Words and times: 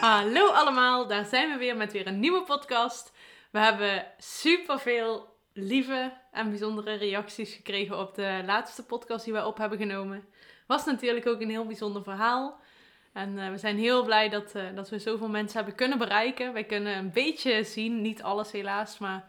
Hallo 0.00 0.46
allemaal, 0.46 1.06
daar 1.06 1.24
zijn 1.24 1.50
we 1.50 1.56
weer 1.58 1.76
met 1.76 1.92
weer 1.92 2.06
een 2.06 2.20
nieuwe 2.20 2.42
podcast. 2.42 3.12
We 3.50 3.58
hebben 3.58 4.06
superveel 4.18 5.36
lieve 5.52 6.12
en 6.32 6.48
bijzondere 6.48 6.94
reacties 6.94 7.54
gekregen 7.54 7.98
op 7.98 8.14
de 8.14 8.42
laatste 8.46 8.84
podcast 8.84 9.24
die 9.24 9.32
wij 9.32 9.44
op 9.44 9.58
hebben 9.58 9.78
genomen. 9.78 10.24
Was 10.66 10.84
natuurlijk 10.84 11.26
ook 11.26 11.40
een 11.40 11.50
heel 11.50 11.66
bijzonder 11.66 12.02
verhaal. 12.02 12.60
En 13.12 13.38
eh, 13.38 13.50
we 13.50 13.58
zijn 13.58 13.78
heel 13.78 14.04
blij 14.04 14.28
dat, 14.28 14.54
eh, 14.54 14.64
dat 14.74 14.90
we 14.90 14.98
zoveel 14.98 15.28
mensen 15.28 15.56
hebben 15.56 15.74
kunnen 15.74 15.98
bereiken. 15.98 16.52
Wij 16.52 16.64
kunnen 16.64 16.96
een 16.96 17.12
beetje 17.12 17.64
zien, 17.64 18.02
niet 18.02 18.22
alles 18.22 18.52
helaas, 18.52 18.98
maar 18.98 19.24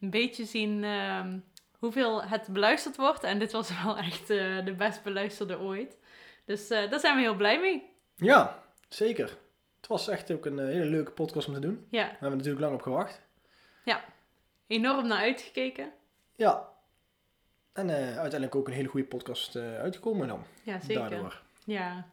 een 0.00 0.10
beetje 0.10 0.44
zien 0.44 0.84
ehm, 0.84 1.38
hoeveel 1.78 2.22
het 2.24 2.46
beluisterd 2.48 2.96
wordt. 2.96 3.22
En 3.22 3.38
dit 3.38 3.52
was 3.52 3.70
wel 3.84 3.96
echt 3.98 4.30
eh, 4.30 4.64
de 4.64 4.74
best 4.76 5.02
beluisterde 5.02 5.58
ooit. 5.58 5.98
Dus 6.44 6.70
eh, 6.70 6.90
daar 6.90 7.00
zijn 7.00 7.16
we 7.16 7.20
heel 7.22 7.34
blij 7.36 7.60
mee. 7.60 7.90
Ja, 8.14 8.62
zeker. 8.88 9.36
Het 9.76 9.86
was 9.86 10.08
echt 10.08 10.30
ook 10.30 10.46
een 10.46 10.58
eh, 10.58 10.66
hele 10.66 10.84
leuke 10.84 11.10
podcast 11.10 11.48
om 11.48 11.54
te 11.54 11.60
doen. 11.60 11.86
Ja, 11.90 12.00
Daar 12.02 12.10
hebben 12.10 12.30
we 12.30 12.36
natuurlijk 12.36 12.64
lang 12.64 12.74
op 12.74 12.82
gewacht. 12.82 13.26
enorm 14.66 15.06
naar 15.06 15.18
uitgekeken. 15.18 15.92
Ja. 16.36 16.68
En 17.72 17.90
uiteindelijk 17.90 18.54
ook 18.54 18.66
een 18.66 18.72
hele 18.72 18.88
goede 18.88 19.06
podcast 19.06 19.56
uitgekomen 19.56 20.28
dan. 20.28 20.44
Ja, 20.62 20.80
zeker. 20.80 21.10
Daardoor. 21.10 21.42
Ja, 21.64 22.06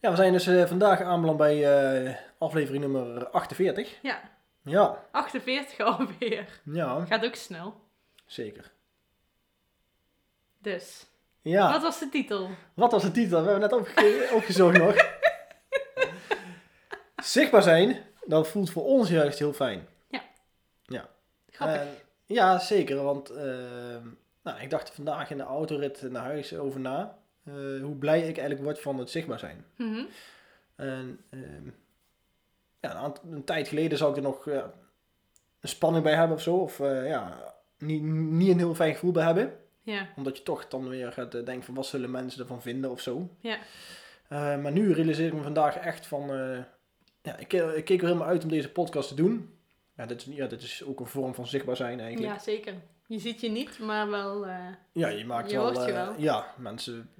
Ja, 0.00 0.10
we 0.10 0.16
zijn 0.16 0.32
dus 0.32 0.44
vandaag 0.68 1.00
aanbeland 1.00 1.38
bij 1.38 2.18
aflevering 2.38 2.82
nummer 2.84 3.28
48. 3.28 3.98
ja, 4.02 4.20
Ja, 4.62 5.04
48 5.10 5.78
alweer. 5.98 6.60
ja, 6.64 7.04
Gaat 7.04 7.24
ook 7.24 7.34
snel. 7.34 7.83
Zeker. 8.26 8.72
Dus, 10.58 11.06
Ja. 11.42 11.72
wat 11.72 11.82
was 11.82 11.98
de 11.98 12.08
titel? 12.08 12.50
Wat 12.74 12.92
was 12.92 13.02
de 13.02 13.10
titel? 13.10 13.42
We 13.42 13.50
hebben 13.50 13.70
net 13.70 13.72
opge- 13.80 14.28
opgezocht 14.38 14.78
nog. 14.78 15.12
Zichtbaar 17.16 17.62
zijn, 17.62 18.02
dat 18.24 18.48
voelt 18.48 18.70
voor 18.70 18.84
ons 18.84 19.08
juist 19.08 19.38
heel 19.38 19.52
fijn. 19.52 19.86
Grappig. 21.50 21.80
En, 21.80 21.88
ja, 22.26 22.58
zeker. 22.58 23.02
Want 23.02 23.30
ehm, 23.30 24.06
nou, 24.42 24.60
ik 24.60 24.70
dacht 24.70 24.90
vandaag 24.90 25.30
in 25.30 25.36
de 25.36 25.42
autorit 25.42 26.02
naar 26.02 26.22
huis 26.22 26.54
over 26.54 26.80
na. 26.80 27.18
eh, 27.44 27.52
hoe 27.82 27.94
blij 27.98 28.18
ik 28.18 28.24
eigenlijk 28.38 28.62
word 28.62 28.80
van 28.80 28.98
het 28.98 29.10
zichtbaar 29.10 29.38
zijn. 29.38 29.64
Mhm. 29.76 30.04
En 30.76 31.20
ehm, 31.30 31.68
ja, 32.80 33.04
een, 33.04 33.32
een 33.32 33.44
tijd 33.44 33.68
geleden 33.68 33.98
zou 33.98 34.10
ik 34.10 34.16
er 34.16 34.22
nog 34.22 34.44
ja, 34.44 34.70
een 35.60 35.68
spanning 35.68 36.04
bij 36.04 36.14
hebben 36.14 36.36
of 36.36 36.42
zo. 36.42 36.56
Of 36.56 36.80
eh, 36.80 37.08
ja, 37.08 37.53
niet, 37.78 38.02
niet 38.02 38.50
een 38.50 38.58
heel 38.58 38.74
fijn 38.74 38.92
gevoel 38.92 39.12
bij 39.12 39.24
hebben. 39.24 39.52
Ja, 39.82 40.08
Omdat 40.16 40.36
je 40.36 40.42
toch 40.42 40.68
dan 40.68 40.88
weer 40.88 41.12
gaat 41.12 41.34
eh, 41.34 41.44
denken 41.44 41.64
van 41.64 41.74
wat 41.74 41.86
zullen 41.86 42.10
mensen 42.10 42.40
ervan 42.40 42.62
vinden 42.62 42.90
of 42.90 43.00
zo. 43.00 43.28
ja, 43.40 43.58
Eh, 44.28 44.58
maar 44.62 44.72
nu 44.72 44.92
realiseer 44.92 45.26
ik 45.26 45.32
me 45.32 45.42
vandaag 45.42 45.76
echt 45.76 46.06
van... 46.06 46.30
eh, 46.30 46.58
ja, 47.22 47.36
ik, 47.36 47.52
ik 47.52 47.84
keek 47.84 48.00
er 48.00 48.06
helemaal 48.06 48.28
uit 48.28 48.42
om 48.42 48.48
deze 48.48 48.70
podcast 48.70 49.08
te 49.08 49.14
doen. 49.14 49.58
Ja 49.96 50.06
dit, 50.06 50.20
is, 50.26 50.34
ja, 50.34 50.46
dit 50.46 50.62
is 50.62 50.84
ook 50.84 51.00
een 51.00 51.06
vorm 51.06 51.34
van 51.34 51.46
zichtbaar 51.46 51.76
zijn 51.76 52.00
eigenlijk. 52.00 52.32
ja, 52.34 52.38
zeker. 52.42 52.74
Je 53.06 53.18
ziet 53.18 53.40
je 53.40 53.50
niet, 53.50 53.78
maar 53.78 54.10
wel... 54.10 54.46
Ja, 54.92 55.08
je 55.08 55.24
maakt 55.24 55.50
Je 55.50 55.56
wel... 55.56 55.72
hoort 55.72 55.86
je 55.86 55.92
wel. 55.92 56.14
Ja, 56.18 56.54
mensen... 56.56 57.10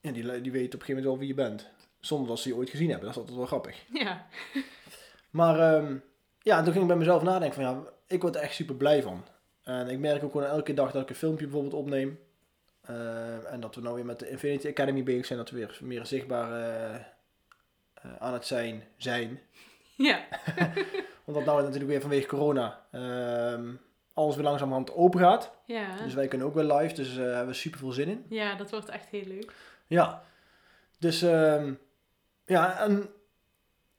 Ja, 0.00 0.12
die, 0.12 0.22
die 0.40 0.52
weten 0.52 0.52
op 0.52 0.52
een 0.52 0.60
gegeven 0.70 0.86
moment 0.88 1.04
wel 1.04 1.18
wie 1.18 1.28
je 1.28 1.34
bent. 1.34 1.68
Zonder 2.00 2.28
dat 2.28 2.38
ze 2.38 2.48
je 2.48 2.54
ooit 2.54 2.70
gezien 2.70 2.88
hebben. 2.90 3.04
Dat 3.06 3.14
is 3.14 3.20
altijd 3.20 3.36
wel 3.38 3.46
grappig. 3.46 3.84
ja, 3.92 4.26
Maar 5.30 5.74
ehm, 5.74 5.96
ja, 6.42 6.56
toen 6.62 6.70
ging 6.72 6.82
ik 6.82 6.88
bij 6.88 6.96
mezelf 6.98 7.22
nadenken 7.22 7.62
van 7.62 7.72
ja, 7.74 7.82
ik 8.06 8.22
word 8.22 8.34
er 8.36 8.40
echt 8.42 8.54
super 8.54 8.74
blij 8.74 9.02
van. 9.02 9.24
En 9.70 9.88
ik 9.88 9.98
merk 9.98 10.24
ook 10.24 10.32
gewoon 10.32 10.46
elke 10.46 10.74
dag 10.74 10.92
dat 10.92 11.02
ik 11.02 11.08
een 11.08 11.14
filmpje 11.14 11.44
bijvoorbeeld 11.44 11.74
opneem. 11.74 12.18
Eh, 12.80 13.52
en 13.52 13.60
dat 13.60 13.74
we 13.74 13.80
nou 13.80 13.94
weer 13.94 14.04
met 14.04 14.18
de 14.18 14.30
Infinity 14.30 14.68
Academy 14.68 15.02
bezig 15.02 15.26
zijn. 15.26 15.38
Dat 15.38 15.50
we 15.50 15.56
weer 15.56 15.78
meer 15.80 16.06
zichtbaar 16.06 16.52
eh, 16.52 16.94
eh, 16.94 18.16
aan 18.18 18.32
het 18.32 18.46
zijn 18.46 18.82
zijn. 18.96 19.40
ja, 20.10 20.24
Omdat 21.24 21.44
nou 21.44 21.62
natuurlijk 21.62 21.90
weer 21.90 22.00
vanwege 22.00 22.26
corona 22.26 22.86
ehm, 22.90 23.74
alles 24.14 24.34
weer 24.34 24.44
langzamerhand 24.44 24.94
open 24.94 25.20
gaat. 25.20 25.52
ja. 25.64 25.96
Dus 26.04 26.14
wij 26.14 26.28
kunnen 26.28 26.46
ook 26.46 26.54
weer 26.54 26.72
live. 26.74 26.94
Dus 26.94 27.14
daar 27.14 27.26
hebben 27.26 27.46
we 27.46 27.54
super 27.54 27.78
veel 27.78 27.92
zin 27.92 28.08
in. 28.08 28.26
Ja, 28.28 28.54
dat 28.54 28.70
wordt 28.70 28.88
echt 28.88 29.08
heel 29.08 29.26
leuk. 29.26 29.52
Ja. 29.86 30.22
Dus 30.98 31.22
ehm, 31.22 31.72
ja, 32.44 32.78
en 32.78 33.10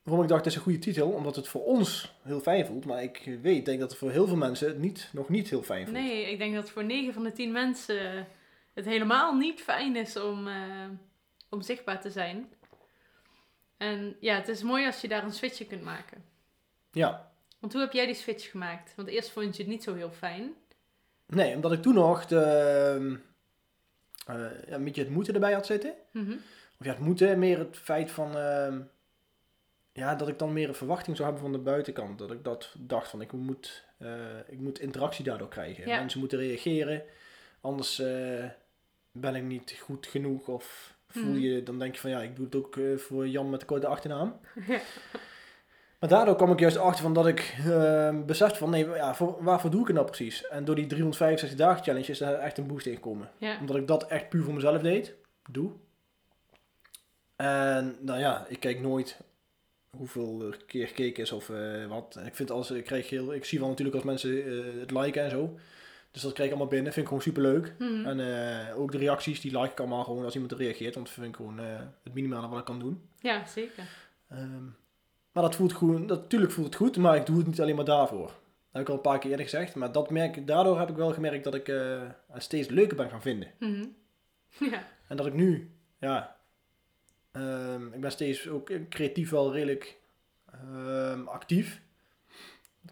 waarom 0.04 0.24
ik 0.24 0.30
dacht, 0.30 0.44
het 0.44 0.54
is 0.54 0.56
een 0.56 0.64
goede 0.64 0.80
titel, 0.80 1.10
omdat 1.10 1.36
het 1.36 1.48
voor 1.48 1.64
ons 1.64 2.14
heel 2.22 2.40
fijn 2.40 2.66
voelt. 2.66 2.86
Maar 2.86 3.04
ik 3.04 3.38
weet, 3.42 3.66
denk 3.66 3.80
dat 3.80 3.90
het 3.90 4.00
voor 4.00 4.12
heel 4.12 4.28
veel 4.28 4.36
mensen 4.36 4.68
het 4.68 4.80
niet, 4.80 5.10
nog 5.14 5.30
niet 5.30 5.50
heel 5.50 5.64
fijn 5.64 5.86
voelt. 5.86 5.98
Nee, 5.98 6.32
ik 6.32 6.38
denk 6.38 6.56
dat 6.56 6.70
voor 6.70 6.84
9 6.84 7.14
van 7.14 7.24
de 7.24 7.32
10 7.32 7.52
mensen 7.52 8.28
het 8.74 8.86
helemaal 8.86 9.36
niet 9.36 9.62
fijn 9.62 9.96
is 9.96 10.18
om, 10.18 10.48
eh, 10.48 10.90
om 11.50 11.62
zichtbaar 11.62 12.02
te 12.02 12.10
zijn. 12.10 12.50
En 13.78 14.16
ja, 14.20 14.36
het 14.36 14.48
is 14.48 14.64
mooi 14.64 14.86
als 14.86 15.02
je 15.02 15.08
daar 15.08 15.24
een 15.24 15.32
switch 15.32 15.68
kunt 15.68 15.84
maken. 15.84 16.24
Ja. 16.92 17.32
Want 17.60 17.74
hoe 17.74 17.82
heb 17.82 17.92
jij 17.94 18.06
die 18.06 18.16
switch 18.16 18.50
gemaakt? 18.52 18.94
Want 18.96 19.08
eerst 19.08 19.30
vond 19.30 19.56
je 19.56 19.64
het 19.64 19.72
niet 19.72 19.84
zo 19.84 19.96
heel 19.96 20.12
fijn. 20.12 20.54
Nee, 21.28 21.56
omdat 21.56 21.72
ik 21.72 21.82
toen 21.82 21.94
nog 21.94 22.26
de, 22.26 23.20
ja, 24.26 24.52
een 24.68 24.84
beetje 24.84 25.02
het 25.02 25.12
moeten 25.12 25.34
erbij 25.34 25.54
had 25.54 25.66
zitten. 25.66 25.94
Mhm. 26.12 26.32
Of 26.80 26.86
ja, 26.86 26.92
het 26.92 27.00
moeten, 27.00 27.40
meer 27.40 27.60
het 27.60 27.78
feit 27.78 28.12
van... 28.12 28.36
ja, 29.94 30.16
dat 30.16 30.28
ik 30.28 30.40
dan 30.40 30.54
meer 30.54 30.68
een 30.68 30.76
verwachting 30.76 31.16
zou 31.18 31.30
hebben 31.30 31.50
van 31.50 31.58
de 31.60 31.64
buitenkant. 31.70 32.18
Dat 32.20 32.32
ik 32.32 32.44
dat 32.44 32.76
dacht 32.80 33.10
van, 33.10 33.22
ik 33.22 33.32
moet, 33.32 33.86
eh, 33.98 34.10
ik 34.48 34.60
moet 34.60 34.80
interactie 34.80 35.24
daardoor 35.24 35.48
krijgen. 35.50 35.88
Ja. 35.88 36.00
Mensen 36.00 36.20
moeten 36.20 36.38
reageren. 36.40 37.04
Anders 37.62 38.00
eh, 38.00 38.46
ben 39.12 39.36
ik 39.36 39.44
niet 39.44 39.78
goed 39.82 40.08
genoeg. 40.08 40.48
Of 40.48 40.96
voel 41.08 41.24
Mhm. 41.24 41.40
je, 41.40 41.64
dan 41.64 41.80
denk 41.80 41.94
je 41.96 42.02
van, 42.02 42.10
ja, 42.10 42.22
ik 42.22 42.36
doe 42.36 42.46
het 42.46 42.56
ook 42.56 42.78
eh, 42.78 42.98
voor 42.98 43.28
Jan 43.28 43.50
met 43.50 43.60
de 43.60 43.66
korte 43.66 43.88
achternaam. 43.88 44.40
Ja. 44.68 44.80
Maar 46.00 46.10
daardoor 46.10 46.36
kwam 46.36 46.52
ik 46.52 46.60
juist 46.60 46.78
achter 46.78 47.04
van 47.04 47.14
dat 47.14 47.28
ik 47.28 47.56
uh, 47.66 48.22
besefte 48.26 48.58
van, 48.58 48.70
nee, 48.70 48.90
ja, 48.90 49.16
voor, 49.16 49.44
waarvoor 49.44 49.70
doe 49.70 49.80
ik 49.82 49.88
het 49.88 49.96
nou 49.96 50.08
precies? 50.08 50.48
En 50.48 50.66
door 50.66 50.76
die 50.76 50.86
365 50.86 51.58
dagen 51.58 51.84
challenge 51.84 52.08
is 52.08 52.22
er 52.22 52.34
echt 52.34 52.58
een 52.58 52.68
boost 52.68 52.86
in 52.86 52.94
gekomen 52.94 53.30
Ja, 53.38 53.58
omdat 53.60 53.76
ik 53.76 53.88
dat 53.88 54.08
echt 54.08 54.30
puur 54.30 54.44
voor 54.44 54.54
mezelf 54.54 54.82
deed, 54.82 55.16
doe. 55.50 55.72
En 57.36 57.98
nou 58.00 58.20
ja, 58.20 58.46
ik 58.48 58.60
kijk 58.60 58.80
nooit 58.82 59.18
hoeveel 59.98 60.42
er 60.42 60.58
keer 60.66 60.88
gekeken 60.88 61.24
is 61.24 61.32
of 61.32 61.50
eh, 61.50 61.86
wat. 61.86 62.16
En 62.16 62.26
ik 62.26 62.36
vind 62.36 62.52
als 62.52 62.72
ik 62.72 62.84
krijg 62.84 63.10
heel, 63.10 63.34
ik 63.34 63.46
zie 63.46 63.60
wel 63.60 63.68
natuurlijk 63.68 63.96
als 63.96 64.06
mensen 64.06 64.46
eh, 64.46 64.80
het 64.80 64.92
liken 64.92 65.24
en 65.24 65.30
zo. 65.30 65.60
Dus 66.12 66.22
dat 66.22 66.34
krijg 66.34 66.50
ik 66.50 66.56
allemaal 66.56 66.74
binnen, 66.74 66.94
vind 66.94 67.06
ik 67.06 67.12
gewoon 67.12 67.24
super 67.24 67.42
leuk. 67.42 67.76
Mhm. 67.80 68.06
En 68.06 68.20
eh, 68.20 68.80
ook 68.80 68.92
de 68.92 68.98
reacties, 68.98 69.42
die 69.42 69.60
like 69.60 69.72
ik 69.72 69.80
allemaal 69.80 70.04
gewoon 70.04 70.24
als 70.24 70.34
iemand 70.34 70.52
reageert, 70.52 70.94
want 70.94 71.06
dat 71.06 71.16
vind 71.16 71.28
ik 71.28 71.36
gewoon 71.36 71.58
het 72.04 72.14
minimale 72.14 72.48
wat 72.48 72.60
ik 72.60 72.66
kan 72.66 72.80
doen. 72.80 73.02
ja 73.20 73.46
zeker. 73.46 73.84
Ehm, 74.30 74.66
maar 75.32 75.44
dat 75.44 75.56
voelt 75.56 75.80
dat, 75.80 76.22
natuurlijk 76.22 76.52
voelt 76.52 76.68
het 76.68 76.76
goed, 76.76 76.98
maar 76.98 77.16
ik 77.16 77.26
doe 77.26 77.38
het 77.38 77.48
niet 77.48 77.62
alleen 77.62 77.76
maar 77.76 77.86
daarvoor. 77.86 78.28
Dat 78.28 78.34
heb 78.72 78.82
ik 78.82 78.90
al 78.90 78.96
een 78.96 79.02
paar 79.02 79.20
keer 79.20 79.30
eerder 79.30 79.46
gezegd, 79.46 79.76
maar 79.76 79.92
dat 79.92 80.10
merk, 80.10 80.48
daardoor 80.48 80.80
heb 80.80 80.90
ik 80.90 80.96
wel 80.96 81.14
gemerkt 81.14 81.44
dat 81.44 81.56
ik 81.56 81.68
het 82.32 82.44
steeds 82.44 82.68
leuker 82.68 82.98
ben 82.98 83.10
gaan 83.10 83.22
vinden. 83.22 83.52
Mhm. 83.60 83.86
Ja, 84.72 84.84
En 85.08 85.18
dat 85.18 85.26
ik 85.26 85.34
nu, 85.34 85.72
ja, 86.00 86.38
ehm, 87.32 87.81
ik 88.02 88.08
ben 88.08 88.16
steeds 88.16 88.48
ook 88.50 88.72
creatief 88.90 89.30
wel 89.30 89.54
redelijk 89.54 89.98
ehm, 90.52 91.28
actief. 91.28 91.82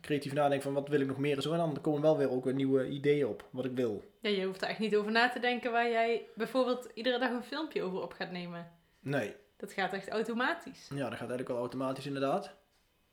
Creatief 0.02 0.34
nadenken 0.34 0.62
van 0.62 0.74
wat 0.74 0.88
wil 0.90 1.00
ik 1.02 1.08
nog 1.08 1.18
meer 1.18 1.36
en 1.36 1.42
zo. 1.42 1.52
En 1.52 1.58
dan 1.58 1.82
komen 1.82 2.02
wel 2.02 2.18
weer 2.18 2.32
ook 2.32 2.44
weer 2.44 2.54
nieuwe 2.54 2.88
ideeën 2.90 3.28
op, 3.28 3.46
wat 3.50 3.66
ik 3.66 3.72
wil. 3.76 4.04
ja, 4.20 4.30
je 4.30 4.46
hoeft 4.46 4.62
er 4.62 4.68
echt 4.68 4.80
niet 4.80 4.96
over 4.96 5.12
na 5.12 5.30
te 5.30 5.40
denken 5.40 5.72
waar 5.72 5.90
jij 5.90 6.28
bijvoorbeeld 6.36 6.90
iedere 6.94 7.20
dag 7.20 7.30
een 7.32 7.44
filmpje 7.44 7.82
over 7.84 8.02
op 8.02 8.14
gaat 8.14 8.32
nemen. 8.32 8.72
Nee, 9.00 9.36
Dat 9.58 9.74
gaat 9.74 9.94
echt 9.94 10.10
automatisch. 10.10 10.88
ja, 10.90 10.98
dat 10.98 11.10
gaat 11.10 11.20
eigenlijk 11.20 11.48
wel 11.50 11.58
automatisch 11.58 12.06
inderdaad. 12.06 12.56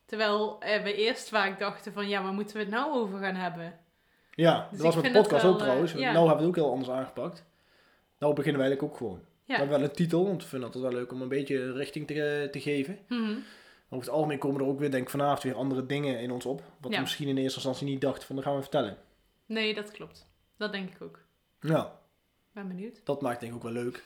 Terwijl 0.06 0.60
eh, 0.60 0.82
we 0.82 0.94
eerst 0.94 1.28
vaak 1.28 1.58
dachten 1.58 1.92
van, 1.92 2.08
ja, 2.08 2.22
waar 2.22 2.32
moeten 2.32 2.56
we 2.56 2.62
het 2.62 2.70
nou 2.72 2.92
over 2.94 3.18
gaan 3.18 3.34
hebben? 3.34 3.78
Ja, 4.34 4.68
Dus 4.70 4.78
dat 4.78 4.94
was 4.94 5.02
met 5.02 5.12
de 5.12 5.18
podcast 5.20 5.42
wel, 5.42 5.52
ook 5.52 5.58
trouwens. 5.58 5.92
eh, 5.94 5.98
ja. 6.00 6.12
Nou 6.12 6.28
hebben 6.28 6.36
we 6.44 6.50
het 6.50 6.58
ook 6.58 6.64
heel 6.64 6.72
anders 6.74 6.90
aangepakt. 6.90 7.44
Nou 8.18 8.34
beginnen 8.34 8.60
we 8.62 8.66
eigenlijk 8.66 8.82
ook 8.92 8.98
gewoon. 8.98 9.20
Ja. 9.46 9.56
hebben 9.56 9.78
wel 9.78 9.88
een 9.88 9.94
titel, 9.94 10.24
want 10.26 10.42
we 10.42 10.48
vinden 10.48 10.70
het 10.70 10.80
wel 10.80 10.92
leuk 10.92 11.12
om 11.12 11.22
een 11.22 11.28
beetje 11.28 11.72
richting 11.72 12.06
te, 12.06 12.48
te 12.50 12.60
geven. 12.60 12.98
Mhm. 13.08 13.36
Over 13.90 14.04
het 14.06 14.14
algemeen 14.14 14.38
komen 14.38 14.60
er 14.60 14.66
ook 14.66 14.78
weer, 14.78 14.90
denk 14.90 15.02
ik, 15.02 15.10
vanavond 15.10 15.42
weer 15.42 15.54
andere 15.54 15.86
dingen 15.86 16.20
in 16.20 16.30
ons 16.30 16.46
op. 16.46 16.62
Wat 16.80 16.90
Ja. 16.90 16.96
we 16.96 17.02
misschien 17.02 17.28
in 17.28 17.36
eerste 17.36 17.54
instantie 17.54 17.86
niet 17.86 18.00
dachten 18.00 18.26
van, 18.26 18.36
dat 18.36 18.44
gaan 18.44 18.54
we 18.54 18.60
vertellen. 18.62 18.96
Nee, 19.46 19.74
dat 19.74 19.90
klopt. 19.90 20.26
Dat 20.56 20.72
denk 20.72 20.90
ik 20.94 21.02
ook. 21.02 21.20
Ja, 21.60 21.98
Ben 22.52 22.68
benieuwd. 22.68 23.00
dat 23.04 23.20
maakt 23.20 23.40
denk 23.40 23.52
ik 23.52 23.58
ook 23.58 23.72
wel 23.72 23.82
leuk. 23.82 24.02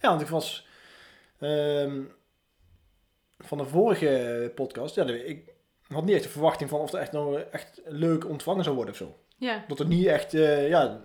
Ja, 0.00 0.08
want 0.08 0.20
ik 0.20 0.28
was 0.28 0.66
Ehm, 1.38 2.02
van 3.38 3.58
de 3.58 3.64
vorige 3.64 4.52
podcast, 4.54 4.94
ja, 4.94 5.04
ik 5.04 5.50
had 5.88 6.04
niet 6.04 6.14
echt 6.14 6.22
de 6.24 6.28
verwachting 6.28 6.70
van 6.70 6.80
of 6.80 6.90
het 6.90 7.00
echt 7.00 7.12
nou 7.12 7.42
echt 7.50 7.80
leuk 7.84 8.28
ontvangen 8.28 8.64
zou 8.64 8.76
worden 8.76 8.92
of 8.94 9.00
zo. 9.00 9.18
Ja. 9.36 9.64
Dat 9.68 9.80
er 9.80 9.86
niet 9.86 10.06
echt, 10.06 10.34
eh, 10.34 10.68
ja, 10.68 11.00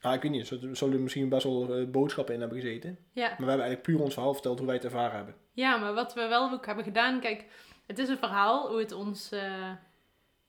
ja, 0.00 0.12
ik 0.12 0.22
weet 0.22 0.30
niet, 0.30 0.50
er 0.50 0.76
zullen 0.76 0.94
er 0.94 1.00
misschien 1.00 1.28
best 1.28 1.44
wel 1.44 1.74
eh, 1.76 1.86
boodschappen 1.86 2.34
in 2.34 2.40
hebben 2.40 2.60
gezeten. 2.60 2.98
Ja. 3.12 3.28
Maar 3.28 3.36
we 3.38 3.44
hebben 3.44 3.66
eigenlijk 3.66 3.82
puur 3.82 4.00
ons 4.00 4.14
verhaal 4.14 4.32
verteld 4.32 4.58
hoe 4.58 4.66
wij 4.66 4.76
het 4.76 4.84
ervaren 4.84 5.16
hebben. 5.16 5.34
ja, 5.52 5.76
maar 5.76 5.94
wat 5.94 6.14
we 6.14 6.26
wel 6.28 6.50
ook 6.50 6.66
hebben 6.66 6.84
gedaan, 6.84 7.20
kijk, 7.20 7.44
het 7.86 7.98
is 7.98 8.08
een 8.08 8.18
verhaal 8.18 8.68
hoe 8.68 8.78
het 8.78 8.92
ons 8.92 9.30
eh, 9.32 9.70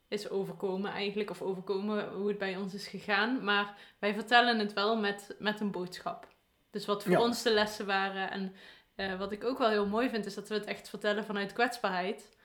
is 0.08 0.30
overkomen 0.30 0.92
eigenlijk, 0.92 1.30
of 1.30 1.42
overkomen 1.42 2.10
hoe 2.10 2.28
het 2.28 2.38
bij 2.38 2.56
ons 2.58 2.74
is 2.74 2.88
gegaan. 2.88 3.44
Maar 3.44 3.76
wij 4.00 4.14
vertellen 4.14 4.60
het 4.60 4.74
wel 4.74 4.98
met, 4.98 5.36
met 5.40 5.60
een 5.60 5.72
boodschap. 5.72 6.28
Dus 6.72 6.86
wat 6.86 7.04
voor 7.04 7.12
Ja. 7.12 7.22
ons 7.22 7.44
de 7.44 7.54
lessen 7.54 7.86
waren. 7.86 8.32
En 8.32 8.54
eh, 8.96 9.18
wat 9.20 9.32
ik 9.32 9.44
ook 9.44 9.58
wel 9.58 9.70
heel 9.70 9.88
mooi 9.88 10.10
vind, 10.10 10.26
is 10.26 10.34
dat 10.36 10.48
we 10.48 10.54
het 10.54 10.66
echt 10.66 10.90
vertellen 10.90 11.26
vanuit 11.26 11.54
kwetsbaarheid. 11.54 12.38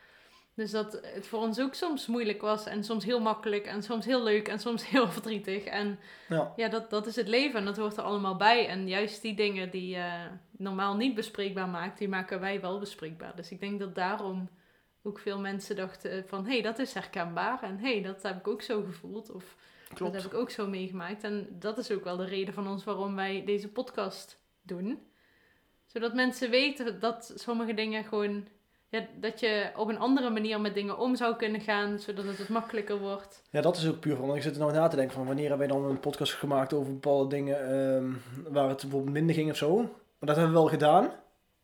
Dus 0.57 0.71
dat 0.71 1.01
het 1.03 1.27
voor 1.27 1.41
ons 1.41 1.61
ook 1.61 1.75
soms 1.75 2.07
moeilijk 2.07 2.41
was 2.41 2.67
en 2.67 2.85
soms 2.85 3.05
heel 3.05 3.21
makkelijk 3.21 3.67
en 3.67 3.83
soms 3.83 4.05
heel 4.05 4.23
leuk 4.23 4.49
en 4.49 4.59
soms 4.59 4.87
heel 4.91 5.09
verdrietig. 5.09 5.65
En 5.65 5.99
Ja, 6.29 6.53
ja, 6.57 6.69
dat, 6.69 6.91
dat 6.91 7.07
is 7.07 7.17
het 7.17 7.29
leven 7.29 7.59
en 7.59 7.65
dat 7.65 7.77
hoort 7.77 7.97
er 7.97 8.03
allemaal 8.03 8.37
bij. 8.37 8.69
En 8.69 8.89
juist 8.89 9.23
die 9.23 9.35
dingen 9.35 9.71
die 9.71 9.89
je 9.89 10.29
normaal 10.51 10.97
niet 10.97 11.15
bespreekbaar 11.15 11.69
maakt, 11.69 11.99
die 11.99 12.09
maken 12.09 12.41
wij 12.41 12.61
wel 12.61 12.79
bespreekbaar. 12.79 13.37
Dus 13.37 13.51
ik 13.51 13.61
denk 13.61 13.79
dat 13.79 13.95
daarom 13.95 14.49
ook 15.03 15.19
veel 15.19 15.39
mensen 15.39 15.77
dachten 15.77 16.29
van, 16.29 16.45
hé, 16.45 16.53
hey, 16.53 16.63
dat 16.63 16.79
is 16.79 16.95
herkenbaar. 16.95 17.63
En 17.63 17.79
hé, 17.79 17.93
hey, 17.93 18.03
dat 18.03 18.23
heb 18.23 18.37
ik 18.37 18.49
ook 18.49 18.63
zo 18.63 18.83
gevoeld. 18.83 19.31
Of 19.31 19.57
klopt. 19.95 20.13
dat 20.13 20.23
heb 20.23 20.33
ik 20.33 20.39
ook 20.39 20.51
zo 20.51 20.67
meegemaakt. 20.67 21.25
En 21.25 21.57
dat 21.59 21.79
is 21.79 21.91
ook 21.91 22.05
wel 22.05 22.17
de 22.17 22.25
reden 22.25 22.55
van 22.55 22.69
ons 22.69 22.85
waarom 22.85 23.15
wij 23.15 23.45
deze 23.45 23.69
podcast 23.69 24.41
doen. 24.63 25.03
Zodat 25.85 26.15
mensen 26.15 26.51
weten 26.51 27.01
dat 27.01 27.33
sommige 27.35 27.75
dingen 27.75 28.05
gewoon... 28.05 28.49
Ja, 28.97 29.07
dat 29.21 29.41
je 29.41 29.71
op 29.77 29.89
een 29.89 29.99
andere 29.99 30.31
manier 30.31 30.61
met 30.61 30.75
dingen 30.75 30.99
om 30.99 31.17
zou 31.17 31.37
kunnen 31.37 31.61
gaan, 31.61 31.99
zodat 31.99 32.25
het 32.25 32.39
wat 32.39 32.49
makkelijker 32.49 32.99
wordt. 32.99 33.43
Ja, 33.51 33.61
dat 33.61 33.77
is 33.77 33.89
ook 33.89 34.01
puur 34.01 34.17
van. 34.17 34.37
Ik 34.37 34.43
zit 34.43 34.55
er 34.55 34.61
nou 34.61 34.73
na 34.73 34.89
te 34.89 34.97
denken 34.97 35.15
van 35.15 35.27
wanneer 35.27 35.49
hebben 35.49 35.69
wij 35.69 35.77
dan 35.77 35.91
een 35.91 36.01
podcast 36.01 36.33
gemaakt 36.33 36.73
over 36.73 36.93
bepaalde 36.93 37.35
dingen 37.35 37.61
ehm, 37.61 38.13
waar 38.53 38.69
het 38.69 38.81
bijvoorbeeld 38.81 39.13
minder 39.13 39.35
ging 39.35 39.51
of 39.51 39.57
zo. 39.57 39.77
Maar 39.77 40.29
dat 40.29 40.37
hebben 40.37 40.55
we 40.55 40.61
wel 40.61 40.69
gedaan. 40.69 41.11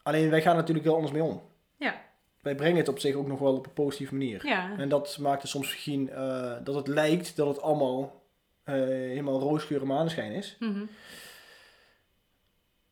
Alleen 0.03 0.31
wij 0.31 0.43
gaan 0.43 0.57
natuurlijk 0.57 0.87
wel 0.87 0.95
anders 0.95 1.13
mee 1.13 1.23
om. 1.23 1.43
Ja. 1.77 1.95
Wij 2.41 2.55
brengen 2.55 2.77
het 2.77 2.89
op 2.89 2.99
zich 2.99 3.15
ook 3.15 3.27
nog 3.27 3.39
wel 3.39 3.55
op 3.55 3.67
een 3.67 3.73
positieve 3.73 4.15
manier. 4.15 4.47
Ja, 4.47 4.71
En 4.79 4.89
dat 4.89 5.19
maakt 5.21 5.43
het 5.43 5.51
soms 5.51 5.71
misschien 5.71 6.11
eh, 6.11 6.53
dat 6.65 6.75
het 6.75 6.89
lijkt 6.89 7.37
dat 7.37 7.47
het 7.47 7.61
allemaal 7.61 8.23
eh, 8.65 8.75
helemaal 8.75 9.41
roosgeur 9.41 9.81
en 9.81 9.87
maneschijn 9.87 10.33
is. 10.33 10.57
Mhm. 10.59 10.85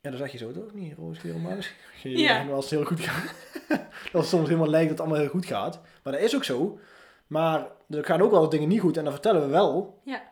Ja, 0.02 0.10
dat 0.10 0.18
zeg 0.18 0.32
je 0.32 0.38
zo 0.38 0.52
toch? 0.52 0.74
Niet 0.74 0.94
en 1.22 1.40
maneschijn? 1.42 1.76
Ja. 2.02 2.46
Als 2.48 2.70
het 2.70 2.78
heel 2.78 2.88
goed 2.88 3.00
gaat. 3.00 3.34
dat 4.12 4.20
het 4.20 4.26
soms 4.26 4.48
helemaal 4.48 4.68
lijkt 4.68 4.88
dat 4.88 4.98
het 4.98 5.06
allemaal 5.06 5.24
heel 5.24 5.34
goed 5.34 5.46
gaat. 5.46 5.80
Maar 6.02 6.12
dat 6.12 6.22
is 6.22 6.36
ook 6.36 6.44
zo. 6.44 6.78
Maar 7.26 7.66
er 7.88 8.04
gaan 8.04 8.22
ook 8.22 8.30
wel 8.30 8.48
dingen 8.48 8.68
niet 8.68 8.80
goed 8.80 8.96
en 8.96 9.04
dat 9.04 9.12
vertellen 9.12 9.40
we 9.40 9.48
wel. 9.48 10.00
Ja. 10.04 10.22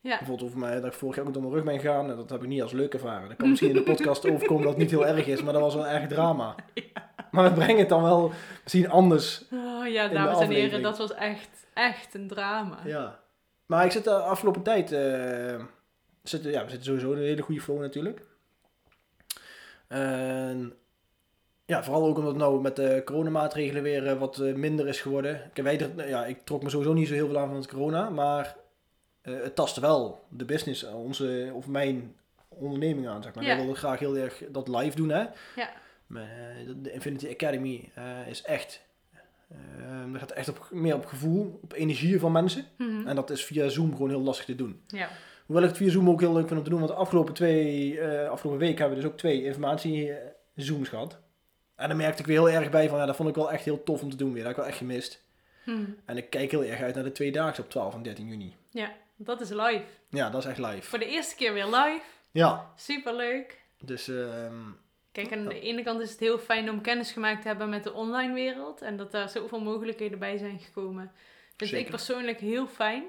Ja. 0.00 0.16
Bijvoorbeeld 0.18 0.48
over 0.48 0.58
mij 0.58 0.74
dat 0.74 0.84
ik 0.84 0.92
vorig 0.92 1.16
jaar 1.16 1.26
ook 1.26 1.32
door 1.32 1.42
mijn 1.42 1.54
rug 1.54 1.64
ben 1.64 1.80
gegaan. 1.80 2.10
En 2.10 2.16
dat 2.16 2.30
heb 2.30 2.42
ik 2.42 2.48
niet 2.48 2.62
als 2.62 2.72
leuk 2.72 2.92
ervaren. 2.92 3.28
Dat 3.28 3.36
kan 3.36 3.48
misschien 3.48 3.68
in 3.68 3.74
de 3.74 3.82
podcast 3.82 4.26
overkomen 4.30 4.62
dat 4.62 4.72
het 4.72 4.82
niet 4.82 4.90
heel 4.90 5.06
erg 5.06 5.26
is, 5.26 5.42
maar 5.42 5.52
dat 5.52 5.62
was 5.62 5.74
wel 5.74 5.86
erg 5.86 6.08
drama. 6.08 6.54
Maar 7.30 7.48
we 7.48 7.54
brengen 7.54 7.78
het 7.78 7.88
dan 7.88 8.02
wel 8.02 8.32
misschien 8.62 8.90
anders. 8.90 9.44
Oh 9.52 9.86
ja, 9.86 10.08
dames 10.08 10.40
en 10.40 10.50
heren, 10.50 10.82
dat 10.82 10.98
was 10.98 11.14
echt, 11.14 11.66
echt 11.74 12.14
een 12.14 12.28
drama. 12.28 12.78
Ja. 12.84 13.18
Maar 13.66 13.84
ik 13.84 13.90
zit 13.90 14.04
de 14.04 14.14
afgelopen 14.14 14.62
tijd... 14.62 14.88
zitten, 16.22 16.50
ja, 16.50 16.64
we 16.64 16.70
zitten 16.70 16.84
sowieso 16.84 17.12
in 17.12 17.18
een 17.18 17.24
hele 17.24 17.42
goede 17.42 17.60
flow 17.60 17.80
natuurlijk. 17.80 18.22
En 19.88 20.72
ja, 21.66 21.84
vooral 21.84 22.06
ook 22.06 22.16
omdat 22.16 22.32
het 22.32 22.40
nou 22.42 22.60
met 22.60 22.76
de 22.76 23.02
coronamaatregelen 23.04 23.82
weer 23.82 24.06
eh, 24.06 24.18
wat 24.18 24.38
eh, 24.38 24.54
minder 24.54 24.88
is 24.88 25.00
geworden. 25.00 25.50
Kijk, 25.52 25.66
wij, 25.66 25.80
er- 25.96 26.08
ja, 26.08 26.26
ik 26.26 26.44
trok 26.44 26.62
me 26.62 26.70
sowieso 26.70 26.92
niet 26.92 27.08
zo 27.08 27.14
heel 27.14 27.26
veel 27.26 27.38
aan 27.38 27.46
van 27.48 27.56
het 27.56 27.68
corona, 27.68 28.10
maar 28.10 28.56
eh, 29.22 29.34
het 29.42 29.54
tastte 29.54 29.80
wel 29.80 30.24
de 30.28 30.44
business, 30.44 30.84
onze, 30.84 31.50
of 31.54 31.66
mijn 31.66 32.14
onderneming 32.48 33.08
aan, 33.08 33.22
zeg 33.22 33.34
maar. 33.34 33.42
Ja. 33.44 33.48
Wij 33.48 33.58
wilden 33.58 33.76
graag 33.76 33.98
heel 33.98 34.16
erg 34.16 34.42
dat 34.48 34.68
live 34.68 34.96
doen, 34.96 35.08
hè. 35.08 35.24
Ja. 35.56 35.70
Maar, 36.06 36.54
de- 36.82 36.92
Infinity 36.92 37.28
Academy 37.30 37.90
is 38.28 38.42
echt... 38.42 38.82
eh 39.48 39.56
dat 40.12 40.20
gaat 40.20 40.30
echt 40.32 40.48
op, 40.48 40.68
meer 40.70 40.94
op 40.94 41.06
gevoel, 41.06 41.58
op 41.62 41.72
energie 41.72 42.18
van 42.20 42.32
mensen. 42.32 42.64
Mhm. 42.78 43.06
En 43.06 43.16
dat 43.16 43.30
is 43.30 43.44
via 43.44 43.68
Zoom 43.68 43.92
gewoon 43.92 44.08
heel 44.08 44.20
lastig 44.20 44.44
te 44.44 44.54
doen. 44.54 44.80
Ja. 44.86 45.08
Hoewel 45.46 45.64
ik 45.64 45.68
het 45.68 45.78
via 45.78 45.90
Zoom 45.90 46.08
ook 46.10 46.20
heel 46.20 46.32
leuk 46.32 46.46
vind 46.46 46.58
om 46.58 46.64
te 46.64 46.70
doen, 46.70 46.78
want 46.78 46.90
de 46.90 46.96
afgelopen 46.98 47.34
twee, 47.34 48.00
eh, 48.00 48.30
afgelopen 48.30 48.60
week 48.60 48.78
hebben 48.78 48.96
we 48.96 49.02
dus 49.02 49.12
ook 49.12 49.18
twee 49.18 49.44
informatie 49.44 50.12
eh, 50.12 50.30
Zooms 50.54 50.88
gehad. 50.88 51.18
En 51.76 51.88
daar 51.88 51.96
merkte 51.96 52.20
ik 52.20 52.26
weer 52.26 52.36
heel 52.38 52.50
erg 52.60 52.70
bij 52.70 52.88
van, 52.88 52.98
ja, 52.98 53.06
dat 53.06 53.16
vond 53.16 53.28
ik 53.28 53.34
wel 53.34 53.52
echt 53.52 53.64
heel 53.64 53.82
tof 53.82 54.02
om 54.02 54.10
te 54.10 54.16
doen 54.16 54.32
weer. 54.32 54.44
Dat 54.44 54.46
heb 54.46 54.56
ik 54.56 54.62
wel 54.62 54.66
echt 54.70 54.78
gemist. 54.78 55.24
Mhm. 55.64 55.84
En 56.04 56.16
ik 56.16 56.30
kijk 56.30 56.50
heel 56.50 56.64
erg 56.64 56.80
uit 56.80 56.94
naar 56.94 57.04
de 57.04 57.12
twee 57.12 57.32
dagen 57.32 57.64
op 57.64 57.70
12 57.70 57.94
en 57.94 58.02
13 58.02 58.26
juni. 58.28 58.54
ja, 58.70 58.92
dat 59.16 59.40
is 59.40 59.48
live. 59.50 59.84
Ja, 60.10 60.30
dat 60.30 60.42
is 60.44 60.50
echt 60.50 60.58
live. 60.58 60.82
Voor 60.82 60.98
de 60.98 61.06
eerste 61.06 61.36
keer 61.36 61.52
weer 61.52 61.64
live. 61.64 62.00
Ja, 62.30 62.72
Super 62.76 63.14
leuk. 63.16 63.60
dus 63.84 64.08
ehm, 64.08 64.54
Kijk, 65.12 65.32
aan 65.32 65.48
de 65.48 65.60
ene 65.60 65.82
kant 65.82 66.00
is 66.00 66.10
het 66.10 66.20
heel 66.20 66.38
fijn 66.38 66.70
om 66.70 66.80
kennis 66.80 67.12
gemaakt 67.12 67.42
te 67.42 67.48
hebben 67.48 67.68
met 67.68 67.84
de 67.84 67.92
online 67.92 68.34
wereld. 68.34 68.82
En 68.82 68.96
dat 68.96 69.10
daar 69.12 69.28
zoveel 69.28 69.60
mogelijkheden 69.60 70.18
bij 70.18 70.36
zijn 70.38 70.58
gekomen. 70.58 71.12
Dus 71.56 71.68
ik 71.68 71.74
Zeker. 71.74 71.90
persoonlijk 71.90 72.40
heel 72.40 72.66
fijn. 72.66 73.04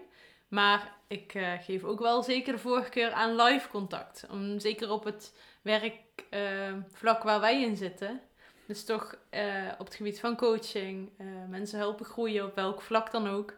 Maar 0.47 0.95
ik 1.07 1.33
eh, 1.33 1.51
geef 1.59 1.83
ook 1.83 1.99
wel 1.99 2.23
zeker 2.23 2.53
de 2.53 2.59
voorkeur 2.59 3.11
aan 3.11 3.35
live 3.35 3.69
contact. 3.69 4.25
Om, 4.31 4.59
zeker 4.59 4.91
op 4.91 5.03
het 5.03 5.33
werkvlak 5.61 7.23
waar 7.23 7.39
wij 7.39 7.61
in 7.63 7.75
zitten. 7.77 8.21
Dus 8.65 8.85
toch 8.85 9.15
eh, 9.29 9.43
op 9.77 9.85
het 9.85 9.95
gebied 9.95 10.19
van 10.19 10.35
coaching, 10.35 11.09
eh, 11.17 11.25
mensen 11.49 11.77
helpen 11.79 12.05
groeien 12.05 12.45
op 12.45 12.55
welk 12.55 12.81
vlak 12.81 13.11
dan 13.11 13.27
ook. 13.27 13.53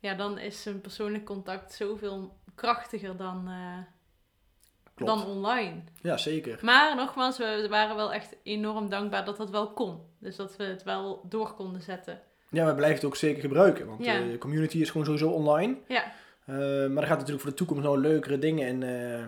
Ja, 0.00 0.14
dan 0.14 0.38
is 0.38 0.64
een 0.64 0.80
persoonlijk 0.80 1.24
contact 1.24 1.72
zoveel 1.72 2.36
krachtiger 2.54 3.16
dan, 3.16 3.48
eh, 3.48 3.78
dan 5.06 5.24
online. 5.26 5.80
Ja, 6.02 6.16
zeker. 6.16 6.58
Maar 6.62 6.96
nogmaals, 6.96 7.38
we 7.38 7.66
waren 7.68 7.96
wel 7.96 8.12
echt 8.12 8.36
enorm 8.42 8.88
dankbaar 8.88 9.24
dat 9.24 9.36
dat 9.36 9.50
wel 9.50 9.72
kon. 9.72 10.00
Dus 10.18 10.36
dat 10.36 10.56
we 10.56 10.64
het 10.64 10.82
wel 10.82 11.20
door 11.28 11.54
konden 11.54 11.82
zetten. 11.82 12.20
Ja, 12.50 12.66
we 12.66 12.74
blijven 12.74 12.96
het 12.96 13.04
ook 13.04 13.16
zeker 13.16 13.40
gebruiken, 13.40 13.86
want 13.86 14.04
Ja. 14.04 14.14
eh, 14.20 14.30
de 14.30 14.38
community 14.38 14.78
is 14.80 14.90
gewoon 14.90 15.04
sowieso 15.06 15.30
online. 15.30 15.76
Ja, 15.88 16.12
Eh, 16.44 16.56
maar 16.56 17.02
er 17.02 17.08
gaat 17.08 17.18
natuurlijk 17.18 17.40
voor 17.40 17.50
de 17.50 17.56
toekomst 17.56 17.82
nog 17.82 17.96
leukere 17.96 18.38
dingen 18.38 18.66
en 18.66 18.82
eh, 18.82 19.24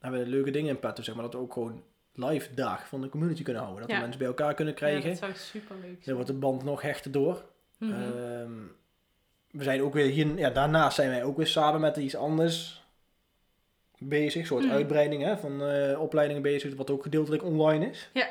hebben 0.00 0.20
we 0.20 0.26
leuke 0.26 0.50
dingen 0.50 0.70
in 0.70 0.78
petto, 0.78 1.02
zeg 1.02 1.14
maar. 1.14 1.24
Dat 1.24 1.32
we 1.32 1.38
ook 1.38 1.52
gewoon 1.52 1.82
live 2.12 2.54
dagen 2.54 2.86
van 2.88 3.00
de 3.00 3.08
community 3.08 3.42
kunnen 3.42 3.62
houden. 3.62 3.80
Dat 3.82 3.90
Ja. 3.90 3.96
we 3.96 4.02
mensen 4.02 4.18
bij 4.20 4.28
elkaar 4.28 4.54
kunnen 4.54 4.74
ja, 4.74 4.80
krijgen. 4.80 5.08
dat 5.10 5.18
zou 5.18 5.32
super 5.34 5.76
leuk 5.80 5.92
Dan 5.94 6.02
zijn. 6.02 6.14
wordt 6.16 6.30
de 6.30 6.36
band 6.36 6.64
nog 6.64 6.82
hechter 6.82 7.10
door. 7.12 7.44
Mhm. 7.78 7.92
Ehm, 7.92 8.52
we 9.50 9.62
zijn 9.62 9.82
ook 9.82 9.94
weer 9.94 10.10
hier, 10.10 10.38
ja, 10.38 10.50
daarnaast 10.50 10.94
zijn 10.96 11.10
wij 11.10 11.24
ook 11.24 11.36
weer 11.36 11.46
samen 11.46 11.80
met 11.80 11.96
iets 11.96 12.16
anders 12.16 12.84
bezig. 13.98 14.40
Een 14.40 14.46
soort 14.46 14.64
Mhm. 14.64 14.72
uitbreiding 14.72 15.22
hè, 15.22 15.36
van 15.38 15.62
eh, 15.62 16.00
opleidingen 16.00 16.42
bezig, 16.42 16.74
wat 16.74 16.90
ook 16.90 17.02
gedeeltelijk 17.02 17.44
online 17.44 17.90
is. 17.90 18.10
Ja. 18.12 18.28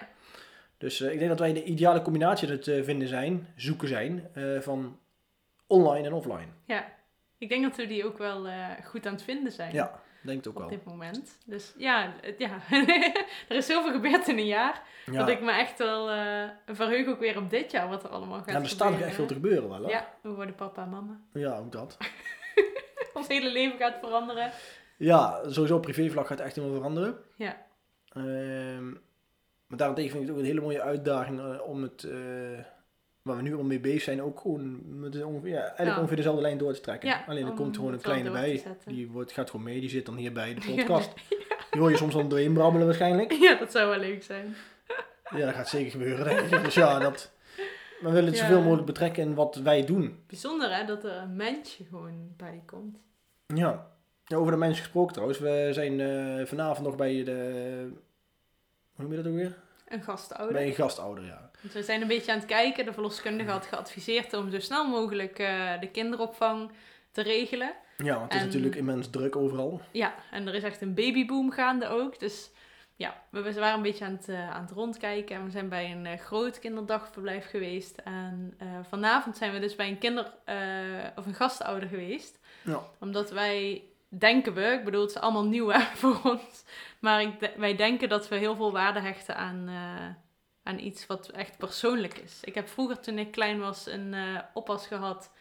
Dus 0.77 1.01
ik 1.01 1.17
denk 1.17 1.29
dat 1.29 1.39
wij 1.39 1.53
de 1.53 1.63
ideale 1.63 2.01
combinatie 2.01 2.47
het 2.49 2.67
eh, 2.67 2.83
vinden 2.83 3.07
zijn, 3.07 3.47
zoeken 3.55 3.87
zijn, 3.87 4.29
van 4.61 4.99
online 5.67 6.07
en 6.07 6.13
offline. 6.13 6.47
ja, 6.65 6.85
ik 7.43 7.49
denk 7.49 7.63
dat 7.63 7.75
we 7.75 7.87
die 7.87 8.05
ook 8.05 8.17
wel 8.17 8.47
eh, 8.47 8.69
goed 8.85 9.05
aan 9.05 9.13
het 9.13 9.23
vinden 9.23 9.51
zijn. 9.51 9.73
Ja, 9.73 9.99
denk 10.21 10.37
het 10.37 10.47
ook 10.47 10.53
Op 10.53 10.59
wel. 10.59 10.69
dit 10.69 10.85
moment. 10.85 11.37
Dus 11.45 11.73
ja, 11.77 12.13
het- 12.21 12.39
ja. 12.39 12.57
er 13.49 13.55
is 13.55 13.65
zoveel 13.65 13.91
gebeurd 13.91 14.27
in 14.27 14.37
een 14.37 14.45
jaar. 14.45 14.81
Ja. 15.05 15.19
Dat 15.19 15.29
ik 15.29 15.41
me 15.41 15.51
echt 15.51 15.77
wel 15.77 16.09
eh 16.09 16.49
verheug 16.67 17.07
ook 17.07 17.19
weer 17.19 17.37
op 17.37 17.49
dit 17.49 17.71
jaar 17.71 17.89
wat 17.89 18.03
er 18.03 18.09
allemaal 18.09 18.37
gaat 18.39 18.49
ja, 18.49 18.59
er 18.59 18.67
staat 18.67 18.91
nog 18.91 18.99
echt 18.99 19.15
veel 19.15 19.25
te 19.25 19.33
gebeuren 19.33 19.69
wel. 19.69 19.83
hè? 19.83 19.89
Ja, 19.89 20.13
we 20.21 20.29
worden 20.29 20.55
papa 20.55 20.83
en 20.83 20.89
mama. 20.89 21.19
ja, 21.33 21.57
ook 21.57 21.71
dat. 21.71 21.97
Ons 23.13 23.27
hele 23.27 23.51
leven 23.51 23.77
gaat 23.77 23.99
veranderen. 23.99 24.51
Ja, 24.97 25.49
sowieso 25.49 25.75
op 25.75 25.81
privévlak 25.81 26.27
gaat 26.27 26.39
echt 26.39 26.55
helemaal 26.55 26.75
veranderen. 26.77 27.17
Ja. 27.35 27.65
Ehm, 28.09 28.89
maar 29.67 29.77
daarentegen 29.77 30.11
vind 30.11 30.21
ik 30.23 30.27
het 30.29 30.37
ook 30.37 30.43
een 30.43 30.49
hele 30.49 30.61
mooie 30.61 30.81
uitdaging 30.81 31.39
eh, 31.39 31.61
om 31.67 31.81
het, 31.81 32.03
waar 33.23 33.35
we 33.35 33.41
nu 33.41 33.55
al 33.55 33.63
mee 33.63 33.79
bezig 33.79 34.01
zijn, 34.01 34.21
ook 34.21 34.39
gewoon 34.39 34.99
met 34.99 35.11
de 35.11 35.25
ongeveer, 35.25 35.49
ja, 35.49 35.65
eigenlijk 35.65 35.97
ongeveer 35.97 36.15
dezelfde 36.15 36.41
lijn 36.41 36.57
door 36.57 36.73
te 36.73 36.79
trekken. 36.79 37.09
Ja, 37.09 37.23
Alleen 37.27 37.43
er 37.43 37.49
om 37.49 37.55
komt 37.55 37.75
gewoon 37.75 37.93
een 37.93 38.01
kleine 38.01 38.31
bij, 38.31 38.63
die 38.85 39.11
wordt, 39.11 39.31
gaat 39.31 39.49
gewoon 39.49 39.65
mee, 39.65 39.79
die 39.79 39.89
zit 39.89 40.05
dan 40.05 40.15
hier 40.15 40.31
bij 40.31 40.53
de 40.53 40.61
podcast. 40.75 41.11
Die 41.71 41.81
hoor 41.81 41.89
je 41.91 41.97
soms 41.97 42.13
dan 42.13 42.29
doorheen 42.29 42.53
brabbelen 42.53 42.85
waarschijnlijk. 42.85 43.31
Ja, 43.43 43.55
dat 43.55 43.71
zou 43.71 43.89
wel 43.89 43.99
leuk 43.99 44.23
zijn. 44.23 44.55
Ja, 45.35 45.45
dat 45.45 45.55
gaat 45.55 45.69
zeker 45.69 45.91
gebeuren 45.91 46.25
denk 46.25 46.51
ik. 46.51 46.63
Dus 46.63 46.73
ja, 46.73 46.99
dat, 46.99 47.31
we 48.01 48.09
willen 48.09 48.25
het 48.25 48.37
zoveel 48.37 48.61
mogelijk 48.61 48.85
betrekken 48.85 49.23
in 49.23 49.33
wat 49.33 49.55
wij 49.55 49.85
doen. 49.85 50.23
Bijzonder 50.27 50.75
hè, 50.75 50.85
dat 50.85 51.03
er 51.03 51.15
een 51.15 51.35
mensje 51.35 51.83
gewoon 51.83 52.33
bij 52.37 52.63
komt. 52.65 52.97
Ja. 53.47 53.91
ja 54.25 54.37
over 54.37 54.51
de 54.51 54.57
mensen 54.57 54.83
gesproken 54.83 55.13
trouwens. 55.13 55.39
We 55.39 55.69
zijn 55.71 55.99
eh, 55.99 56.45
vanavond 56.45 56.87
nog 56.87 56.95
bij 56.95 57.23
de, 57.23 57.89
hoe 58.93 59.03
noem 59.05 59.11
je 59.11 59.17
dat 59.23 59.31
ook 59.31 59.37
weer? 59.37 59.57
Een 59.87 60.03
gastouder. 60.03 60.53
Bij 60.53 60.67
een 60.67 60.73
gastouder, 60.73 61.25
ja. 61.25 61.51
Want 61.63 61.75
we 61.75 61.83
zijn 61.83 62.01
een 62.01 62.07
beetje 62.07 62.31
aan 62.31 62.37
het 62.37 62.47
kijken. 62.47 62.85
De 62.85 62.93
verloskundige 62.93 63.51
had 63.51 63.65
geadviseerd 63.65 64.33
om 64.33 64.51
zo 64.51 64.59
snel 64.59 64.87
mogelijk 64.87 65.39
eh, 65.39 65.79
de 65.79 65.87
kinderopvang 65.87 66.71
te 67.11 67.21
regelen. 67.21 67.73
Ja, 67.97 68.17
want 68.17 68.33
het 68.33 68.41
is 68.41 68.47
natuurlijk 68.47 68.75
immens 68.75 69.09
druk 69.09 69.35
overal. 69.35 69.81
Ja, 69.91 70.15
en 70.31 70.47
er 70.47 70.55
is 70.55 70.63
echt 70.63 70.81
een 70.81 70.93
babyboom 70.93 71.51
gaande 71.51 71.87
ook. 71.87 72.19
Dus 72.19 72.49
ja, 72.95 73.23
we 73.29 73.53
waren 73.53 73.75
een 73.75 73.81
beetje 73.81 74.05
aan 74.05 74.11
het, 74.11 74.29
eh, 74.29 74.49
aan 74.49 74.61
het 74.61 74.71
rondkijken. 74.71 75.35
En 75.35 75.45
we 75.45 75.51
zijn 75.51 75.69
bij 75.69 75.91
een 75.91 76.05
eh, 76.05 76.19
groot 76.19 76.59
kinderdagverblijf 76.59 77.49
geweest. 77.49 77.97
En 78.03 78.57
vanavond 78.89 79.37
zijn 79.37 79.53
we 79.53 79.59
dus 79.59 79.75
bij 79.75 79.87
een 79.87 79.97
kinder- 79.97 80.33
of 81.15 81.25
een 81.25 81.33
gastouder 81.33 81.89
geweest. 81.89 82.39
Ja. 82.61 82.79
Omdat 82.99 83.31
wij 83.31 83.83
denken 84.07 84.53
we, 84.53 84.61
ik 84.65 84.83
bedoel, 84.83 85.01
het 85.01 85.09
is 85.09 85.21
allemaal 85.21 85.45
nieuw 85.45 85.67
hè, 85.67 85.79
voor 86.01 86.19
ons. 86.23 86.63
Maar 86.99 87.21
ik 87.21 87.51
wij 87.57 87.75
denken 87.75 88.09
dat 88.09 88.27
we 88.27 88.35
heel 88.35 88.55
veel 88.55 88.71
waarde 88.71 88.99
hechten 88.99 89.35
aan, 89.35 89.69
aan 90.63 90.79
iets 90.79 91.05
wat 91.05 91.29
echt 91.29 91.57
persoonlijk 91.57 92.17
is. 92.17 92.39
Ik 92.43 92.55
heb 92.55 92.67
vroeger, 92.67 92.99
toen 92.99 93.19
ik 93.19 93.31
klein 93.31 93.59
was, 93.59 93.85
een 93.85 94.13
eh, 94.13 94.39
oppas 94.53 94.87
gehad. 94.87 95.31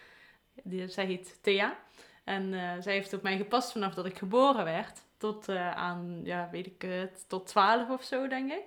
Die, 0.62 0.88
zij 0.88 1.04
heet 1.04 1.38
Thea. 1.42 1.78
En 2.24 2.54
eh, 2.54 2.70
zij 2.80 2.92
heeft 2.92 3.12
op 3.12 3.22
mij 3.22 3.36
gepast 3.36 3.72
vanaf 3.72 3.94
dat 3.94 4.06
ik 4.06 4.18
geboren 4.18 4.64
werd. 4.64 5.00
Tot 5.16 5.48
eh, 5.48 5.70
aan, 5.70 6.20
ja, 6.24 6.48
weet 6.50 6.66
ik 6.66 6.82
het, 6.82 7.24
tot 7.28 7.46
12 7.46 7.90
of 7.90 8.02
zo, 8.02 8.28
denk 8.28 8.52
ik. 8.52 8.64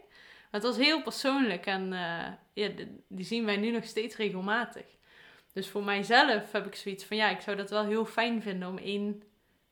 Het 0.52 0.64
was 0.64 0.78
heel 0.78 1.02
persoonlijk 1.02 1.66
en 1.66 1.94
die 3.08 3.26
zien 3.26 3.46
wij 3.46 3.58
nu 3.58 3.72
nog 3.72 3.84
steeds 3.84 4.16
regelmatig. 4.16 4.86
Dus 5.54 5.70
voor 5.70 5.84
mijzelf 5.84 6.52
heb 6.52 6.66
ik 6.66 6.76
zoiets 6.76 7.04
van, 7.04 7.18
ja, 7.18 7.30
ik 7.30 7.42
zou 7.42 7.58
dat 7.58 7.70
wel 7.70 7.86
heel 7.86 8.06
fijn 8.06 8.42
vinden 8.42 8.70
om 8.70 8.78
één 8.78 9.24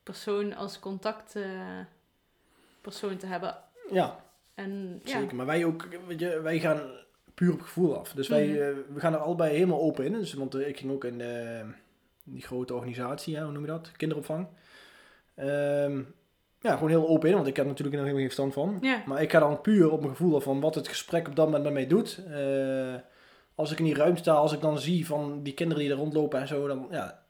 persoon 0.02 0.54
als 0.54 0.78
contactpersoon 0.78 1.86
persoon 2.80 3.16
te 3.16 3.26
hebben. 3.26 3.62
Ja, 3.90 4.23
En 4.54 5.00
ja, 5.04 5.18
zeker. 5.20 5.36
Maar 5.36 5.46
wij 5.46 5.64
ook, 5.64 5.88
weet 6.06 6.20
je, 6.20 6.40
wij 6.40 6.58
gaan 6.60 6.80
puur 7.34 7.52
op 7.52 7.60
gevoel 7.60 7.98
af. 7.98 8.12
Dus 8.12 8.28
wij 8.28 8.46
Mhm. 8.46 8.56
eh, 8.60 8.68
we 8.94 9.00
gaan 9.00 9.12
er 9.12 9.18
allebei 9.18 9.52
helemaal 9.54 9.80
open 9.80 10.04
in. 10.04 10.12
Dus, 10.12 10.34
want 10.34 10.54
eh, 10.54 10.68
ik 10.68 10.78
ging 10.78 10.92
ook 10.92 11.04
in 11.04 11.18
de, 11.18 11.60
die 12.24 12.42
grote 12.42 12.74
organisatie, 12.74 13.36
hè, 13.36 13.42
hoe 13.42 13.52
noem 13.52 13.62
je 13.62 13.68
dat? 13.70 13.92
Kinderopvang. 13.96 14.46
Ehm, 15.34 16.02
ja, 16.60 16.72
gewoon 16.74 16.88
heel 16.88 17.08
open 17.08 17.28
in, 17.28 17.34
want 17.34 17.46
ik 17.46 17.56
heb 17.56 17.66
natuurlijk 17.66 17.96
er 17.96 18.02
helemaal 18.02 18.28
geen 18.28 18.34
verstand 18.36 18.52
van. 18.52 18.78
Maar 19.06 19.22
ik 19.22 19.30
ga 19.30 19.38
dan 19.38 19.60
puur 19.60 19.90
op 19.90 20.00
mijn 20.00 20.16
gevoel 20.16 20.36
af 20.36 20.42
van 20.42 20.60
wat 20.60 20.74
het 20.74 20.88
gesprek 20.88 21.28
op 21.28 21.36
dat 21.36 21.44
moment 21.44 21.64
met 21.64 21.72
mij 21.72 21.86
doet. 21.86 22.20
Eh, 22.30 22.94
als 23.54 23.72
ik 23.72 23.78
in 23.78 23.84
die 23.84 23.94
ruimte 23.94 24.20
sta, 24.20 24.32
als 24.34 24.52
ik 24.52 24.60
dan 24.60 24.78
zie 24.78 25.06
van 25.06 25.42
die 25.42 25.54
kinderen 25.54 25.82
die 25.82 25.92
er 25.92 25.98
rondlopen 25.98 26.40
en 26.40 26.48
zo, 26.48 26.66
dan 26.66 26.86
ja, 26.90 27.22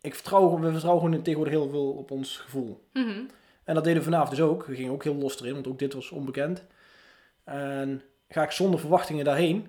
ik 0.00 0.14
vertrouw, 0.14 0.58
we 0.58 0.70
vertrouwen 0.70 1.04
gewoon 1.04 1.22
tegenwoordig 1.22 1.54
heel 1.54 1.68
veel 1.70 1.90
op 1.92 2.10
ons 2.10 2.36
gevoel. 2.36 2.84
mhm, 2.92 3.20
En 3.64 3.74
dat 3.74 3.84
deden 3.84 3.98
we 3.98 4.04
vanavond 4.04 4.30
dus 4.30 4.40
ook. 4.40 4.64
We 4.66 4.74
gingen 4.74 4.92
ook 4.92 5.04
heel 5.04 5.14
los 5.14 5.40
erin, 5.40 5.52
want 5.54 5.66
ook 5.66 5.78
dit 5.78 5.92
was 5.92 6.10
onbekend. 6.10 6.64
En 7.44 8.02
ga 8.28 8.42
ik 8.42 8.50
zonder 8.50 8.80
verwachtingen 8.80 9.24
daarheen. 9.24 9.66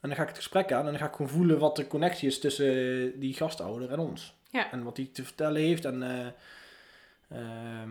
En 0.00 0.08
dan 0.08 0.14
ga 0.16 0.22
ik 0.22 0.28
het 0.28 0.36
gesprek 0.36 0.72
aan 0.72 0.84
en 0.84 0.90
dan 0.90 0.98
ga 0.98 1.06
ik 1.06 1.14
gewoon 1.14 1.30
voelen 1.30 1.58
wat 1.58 1.76
de 1.76 1.86
connectie 1.86 2.28
is 2.28 2.40
tussen 2.40 3.20
die 3.20 3.34
gastouder 3.34 3.90
en 3.90 3.98
ons. 3.98 4.38
Ja. 4.50 4.70
En 4.72 4.82
wat 4.82 4.96
hij 4.96 5.10
te 5.12 5.24
vertellen 5.24 5.60
heeft 5.60 5.84
en 5.84 6.02
eh, 6.02 6.26
ehm, 7.38 7.90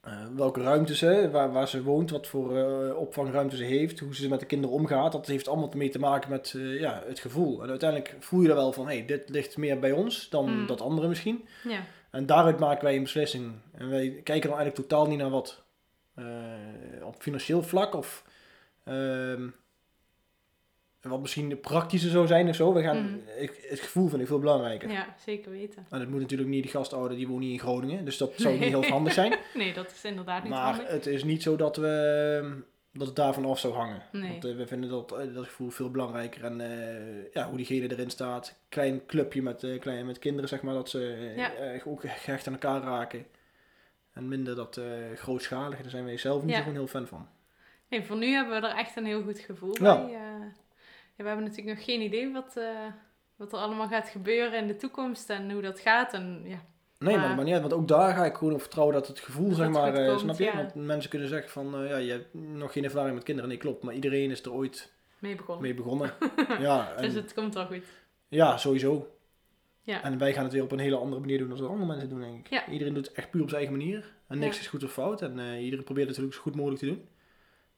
eh, 0.00 0.26
welke 0.36 0.62
ruimtes, 0.62 1.00
hè, 1.00 1.30
waar, 1.30 1.52
waar 1.52 1.68
ze 1.68 1.82
woont, 1.82 2.10
wat 2.10 2.26
voor 2.26 2.56
eh, 2.58 2.96
opvangruimte 2.96 3.56
ze 3.56 3.64
heeft, 3.64 3.98
hoe 3.98 4.14
ze 4.14 4.28
met 4.28 4.40
de 4.40 4.46
kinderen 4.46 4.76
omgaat. 4.76 5.12
Dat 5.12 5.26
heeft 5.26 5.48
allemaal 5.48 5.70
mee 5.76 5.88
te 5.88 5.98
maken 5.98 6.30
met 6.30 6.52
eh, 6.56 6.80
ja, 6.80 7.02
het 7.06 7.18
gevoel. 7.18 7.62
En 7.62 7.68
uiteindelijk 7.68 8.16
voel 8.20 8.40
je 8.42 8.48
er 8.48 8.54
wel 8.54 8.72
van, 8.72 8.86
hé, 8.88 8.96
hey, 8.96 9.06
dit 9.06 9.28
ligt 9.28 9.56
meer 9.56 9.78
bij 9.78 9.92
ons 9.92 10.28
dan 10.28 10.50
Mm. 10.60 10.66
dat 10.66 10.80
andere 10.80 11.08
misschien. 11.08 11.44
ja, 11.68 11.80
En 12.14 12.26
daaruit 12.26 12.58
maken 12.58 12.84
wij 12.84 12.96
een 12.96 13.02
beslissing. 13.02 13.52
En 13.72 13.90
wij 13.90 14.08
kijken 14.10 14.48
dan 14.50 14.58
eigenlijk 14.58 14.88
totaal 14.88 15.06
niet 15.06 15.18
naar 15.18 15.30
wat 15.30 15.62
eh, 16.14 16.24
op 17.02 17.14
financieel 17.22 17.62
vlak 17.62 17.94
of 17.94 18.24
ehm, 18.84 19.48
wat 21.02 21.20
misschien 21.20 21.60
praktischer 21.60 22.10
zou 22.10 22.26
zijn 22.26 22.48
of 22.48 22.54
zo. 22.54 22.72
We 22.72 22.82
gaan, 22.82 22.96
Mhm. 23.04 23.14
ik, 23.38 23.66
het 23.68 23.80
gevoel 23.80 24.08
vind 24.08 24.20
ik 24.20 24.26
veel 24.26 24.38
belangrijker. 24.38 24.90
ja, 24.90 25.14
zeker 25.24 25.50
weten. 25.50 25.86
En 25.90 26.00
het 26.00 26.08
moet 26.10 26.20
natuurlijk 26.20 26.50
niet 26.50 26.62
de 26.62 26.68
gastouder, 26.68 27.16
die 27.16 27.28
woont 27.28 27.40
niet 27.40 27.52
in 27.52 27.58
Groningen. 27.58 28.04
Dus 28.04 28.16
dat 28.16 28.32
zou 28.36 28.48
Nee. 28.58 28.58
niet 28.62 28.68
heel 28.80 28.90
handig 28.90 29.12
zijn. 29.12 29.34
Nee, 29.54 29.72
dat 29.74 29.90
is 29.90 30.04
inderdaad 30.04 30.42
niet 30.42 30.52
maar 30.52 30.74
handig. 30.74 30.88
het 30.90 31.06
is 31.06 31.24
niet 31.24 31.42
zo 31.42 31.56
dat, 31.56 31.76
we, 31.76 32.40
ehm, 32.42 32.52
dat 32.98 33.06
het 33.06 33.16
daarvan 33.16 33.44
af 33.44 33.58
zou 33.58 33.74
hangen. 33.74 34.02
Nee. 34.12 34.30
Want 34.30 34.44
eh, 34.44 34.56
we 34.56 34.66
vinden 34.66 34.90
dat, 34.90 35.12
eh, 35.12 35.34
dat 35.34 35.44
gevoel 35.44 35.70
veel 35.70 35.90
belangrijker. 35.90 36.44
En 36.44 36.60
eh, 36.60 37.32
ja, 37.32 37.48
hoe 37.48 37.56
diegene 37.56 37.90
erin 37.90 38.10
staat. 38.10 38.58
Klein 38.68 39.06
clubje 39.06 39.42
met, 39.42 39.62
eh, 39.62 39.80
klein, 39.80 40.06
met 40.06 40.18
kinderen, 40.18 40.48
zeg 40.48 40.62
maar. 40.62 40.74
Dat 40.74 40.88
ze 40.90 41.32
Ja. 41.36 41.52
ook 41.84 42.00
gehecht 42.00 42.46
aan 42.46 42.52
elkaar 42.52 42.82
raken. 42.82 43.26
En 44.12 44.28
minder 44.28 44.54
dat 44.56 44.80
grootschalige. 45.14 45.82
Daar 45.82 45.90
zijn 45.90 46.04
wij 46.04 46.16
zelf 46.16 46.42
niet 46.42 46.50
Ja. 46.54 46.58
gewoon 46.58 46.74
heel 46.74 46.86
fan 46.86 47.06
van. 47.06 47.28
Nee, 47.88 48.04
voor 48.04 48.16
nu 48.16 48.26
hebben 48.26 48.60
we 48.60 48.66
er 48.68 48.76
echt 48.76 48.96
een 48.96 49.04
heel 49.06 49.22
goed 49.22 49.38
gevoel 49.38 49.82
Ja. 49.82 50.02
bij. 50.04 50.10
ja, 50.10 50.38
we 51.16 51.24
hebben 51.24 51.44
natuurlijk 51.44 51.76
nog 51.76 51.84
geen 51.84 52.00
idee 52.00 52.32
wat, 52.32 52.58
wat 53.36 53.52
er 53.52 53.58
allemaal 53.58 53.88
gaat 53.88 54.08
gebeuren 54.08 54.58
in 54.58 54.66
de 54.66 54.76
toekomst 54.76 55.30
en 55.30 55.50
hoe 55.50 55.62
dat 55.62 55.80
gaat. 55.80 56.12
En 56.14 56.42
ja, 56.44 56.64
Nee, 56.98 57.16
maar, 57.16 57.34
Maar- 57.34 57.44
niet 57.44 57.52
uit. 57.52 57.62
Want 57.62 57.74
ook 57.74 57.88
daar 57.88 58.14
ga 58.14 58.24
ik 58.24 58.34
gewoon 58.34 58.52
op 58.54 58.60
vertrouwen 58.60 58.94
dat 58.94 59.06
het 59.06 59.20
gevoel, 59.20 59.48
Dat 59.48 59.56
zeg 59.56 59.68
maar, 59.68 59.94
eh, 59.94 60.06
komt, 60.08 60.20
snap 60.20 60.38
je? 60.38 60.44
ja. 60.44 60.56
Want 60.56 60.74
mensen 60.74 61.10
kunnen 61.10 61.28
zeggen 61.28 61.50
van, 61.50 61.76
eh, 61.76 61.88
ja, 61.88 61.96
je 61.96 62.10
hebt 62.10 62.34
nog 62.34 62.72
geen 62.72 62.84
ervaring 62.84 63.14
met 63.14 63.24
kinderen. 63.24 63.50
Nee, 63.50 63.58
klopt. 63.58 63.82
Maar 63.82 63.94
iedereen 63.94 64.30
is 64.30 64.42
er 64.42 64.52
ooit 64.52 64.92
mee 65.18 65.34
begonnen. 65.36 65.62
mee 65.62 65.74
begonnen. 65.74 66.12
ja, 66.60 66.94
en- 66.96 67.02
Dus 67.02 67.14
het 67.14 67.34
komt 67.34 67.54
wel 67.54 67.66
goed. 67.66 67.84
Ja, 68.28 68.56
sowieso. 68.56 69.08
Ja. 69.82 70.02
En 70.02 70.18
wij 70.18 70.32
gaan 70.32 70.44
het 70.44 70.52
weer 70.52 70.62
op 70.62 70.72
een 70.72 70.78
hele 70.78 70.96
andere 70.96 71.20
manier 71.20 71.38
doen 71.38 71.48
dan 71.48 71.58
dat 71.58 71.68
andere 71.68 71.86
mensen 71.86 72.08
doen, 72.08 72.20
denk 72.20 72.38
ik. 72.38 72.50
Ja. 72.50 72.68
Iedereen 72.68 72.94
doet 72.94 73.06
het 73.06 73.16
echt 73.16 73.30
puur 73.30 73.42
op 73.42 73.48
zijn 73.48 73.60
eigen 73.60 73.78
manier. 73.78 74.12
En 74.28 74.38
niks 74.38 74.54
Ja. 74.56 74.62
is 74.62 74.68
goed 74.68 74.84
of 74.84 74.92
fout. 74.92 75.22
En 75.22 75.38
eh, 75.38 75.64
iedereen 75.64 75.84
probeert 75.84 76.08
het 76.08 76.16
natuurlijk 76.16 76.34
zo 76.34 76.42
goed 76.42 76.54
mogelijk 76.56 76.80
te 76.80 76.86
doen. 76.86 77.08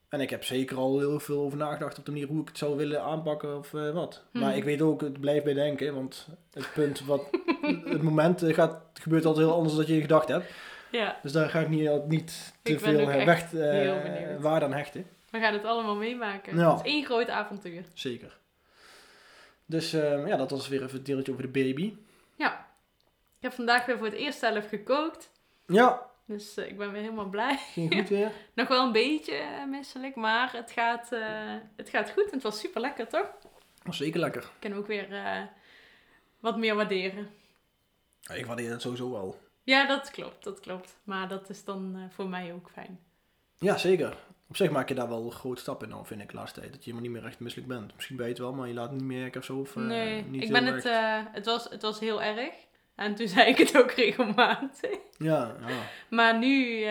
En 0.09 0.21
ik 0.21 0.29
heb 0.29 0.43
zeker 0.43 0.77
al 0.77 0.99
heel 0.99 1.19
veel 1.19 1.39
over 1.39 1.57
nagedacht 1.57 1.97
op 1.97 2.05
de 2.05 2.11
manier 2.11 2.27
hoe 2.27 2.41
ik 2.41 2.47
het 2.47 2.57
zou 2.57 2.75
willen 2.77 3.01
aanpakken 3.03 3.57
of 3.57 3.71
wat. 3.71 4.23
Mhm. 4.31 4.43
Maar 4.43 4.55
ik 4.57 4.63
weet 4.63 4.81
ook, 4.81 5.01
het 5.01 5.19
blijft 5.19 5.43
bij 5.43 5.53
denken. 5.53 5.93
Want 5.93 6.27
het 6.53 6.69
punt 6.73 7.05
wat... 7.05 7.29
het 7.85 8.01
moment 8.01 8.41
eh, 8.43 8.53
gaat, 8.53 8.81
gebeurt 8.93 9.25
altijd 9.25 9.45
heel 9.45 9.55
anders 9.55 9.73
dan 9.73 9.81
dat 9.85 9.93
je 9.95 10.01
gedacht 10.01 10.27
hebt. 10.27 10.45
Ja, 10.91 11.19
Dus 11.23 11.31
daar 11.31 11.49
ga 11.49 11.59
ik 11.59 11.69
niet, 11.69 12.07
niet 12.07 12.53
te 12.61 12.79
veel 12.79 12.99
eh, 13.09 13.25
weg, 13.25 13.49
benieuwd. 13.51 14.41
waarde 14.41 14.65
aan 14.65 14.73
hechten. 14.73 15.05
we 15.29 15.39
gaan 15.39 15.53
het 15.53 15.65
allemaal 15.65 15.95
meemaken. 15.95 16.57
Ja. 16.57 16.69
Het 16.75 16.85
is 16.85 16.91
één 16.91 17.05
groot 17.05 17.29
avontuur. 17.29 17.83
Zeker. 17.93 18.37
Dus 19.65 19.93
eh, 19.93 20.27
ja, 20.27 20.35
dat 20.37 20.51
was 20.51 20.67
weer 20.67 20.83
even 20.83 20.95
het 20.97 21.05
deeltje 21.05 21.31
over 21.31 21.43
de 21.43 21.49
baby. 21.63 21.93
Ja. 22.35 22.67
Ik 23.37 23.43
heb 23.43 23.53
vandaag 23.53 23.85
weer 23.85 23.97
voor 23.97 24.05
het 24.05 24.15
eerst 24.15 24.39
zelf 24.39 24.67
gekookt. 24.67 25.31
Ja, 25.65 26.05
Dus 26.25 26.57
eh, 26.57 26.67
ik 26.69 26.77
ben 26.77 26.91
weer 26.91 27.01
helemaal 27.01 27.29
blij. 27.29 27.57
ging 27.57 27.93
goed 27.93 28.09
weer. 28.09 28.31
Nog 28.53 28.67
wel 28.67 28.85
een 28.85 28.91
beetje 28.91 29.43
misselijk, 29.69 30.15
maar 30.15 30.51
het 30.53 30.71
gaat, 30.71 31.09
het 31.75 31.89
gaat 31.89 32.09
goed 32.09 32.25
en 32.25 32.31
het 32.33 32.43
was 32.43 32.59
super 32.59 32.81
lekker, 32.81 33.07
toch? 33.07 33.31
Was 33.83 33.97
zeker 33.97 34.19
lekker. 34.19 34.41
Ik 34.41 34.69
kan 34.69 34.73
ook 34.73 34.87
weer 34.87 35.07
wat 36.39 36.57
meer 36.57 36.75
waarderen. 36.75 37.29
Ik 38.33 38.45
waardeer 38.45 38.71
het 38.71 38.81
sowieso 38.81 39.11
wel. 39.11 39.39
Ja, 39.63 39.87
dat 39.87 40.11
klopt, 40.11 40.43
dat 40.43 40.59
klopt. 40.59 40.97
Maar 41.03 41.27
dat 41.27 41.49
is 41.49 41.63
dan 41.63 41.95
eh, 41.95 42.01
voor 42.09 42.29
mij 42.29 42.53
ook 42.53 42.69
fijn. 42.69 42.99
Ja, 43.57 43.77
zeker. 43.77 44.17
Op 44.49 44.55
zich 44.55 44.71
maak 44.71 44.89
je 44.89 44.95
daar 44.95 45.09
wel 45.09 45.25
een 45.25 45.31
grote 45.31 45.61
stap 45.61 45.83
in 45.83 45.89
dan, 45.89 46.05
vind 46.05 46.21
ik, 46.21 46.33
laatste 46.33 46.59
tijd. 46.59 46.71
Dat 46.71 46.83
je 46.83 46.91
helemaal 46.91 47.11
niet 47.11 47.21
meer 47.21 47.29
echt 47.29 47.39
misselijk 47.39 47.67
bent. 47.69 47.95
Misschien 47.95 48.15
ben 48.15 48.25
je 48.25 48.31
het 48.31 48.41
wel, 48.41 48.53
maar 48.53 48.67
je 48.67 48.73
laat 48.73 48.89
het 48.89 48.99
niet 48.99 49.17
merken 49.17 49.39
of 49.39 49.45
zo. 49.45 49.59
Of, 49.59 49.75
eh, 49.75 49.83
nee, 49.83 50.23
niet 50.23 50.43
ik 50.43 50.51
ben 50.51 50.65
het, 50.65 50.85
eh, 50.85 51.19
het, 51.31 51.45
was, 51.45 51.69
het 51.69 51.81
was 51.81 51.99
heel 51.99 52.21
erg. 52.21 52.53
En 52.95 53.15
toen 53.15 53.27
zei 53.37 53.49
ik 53.49 53.57
het 53.57 53.77
ook 53.77 53.91
regelmatig. 53.91 54.97
Ja, 55.17 55.55
ja. 55.67 55.77
Maar 56.09 56.37
nu 56.37 56.85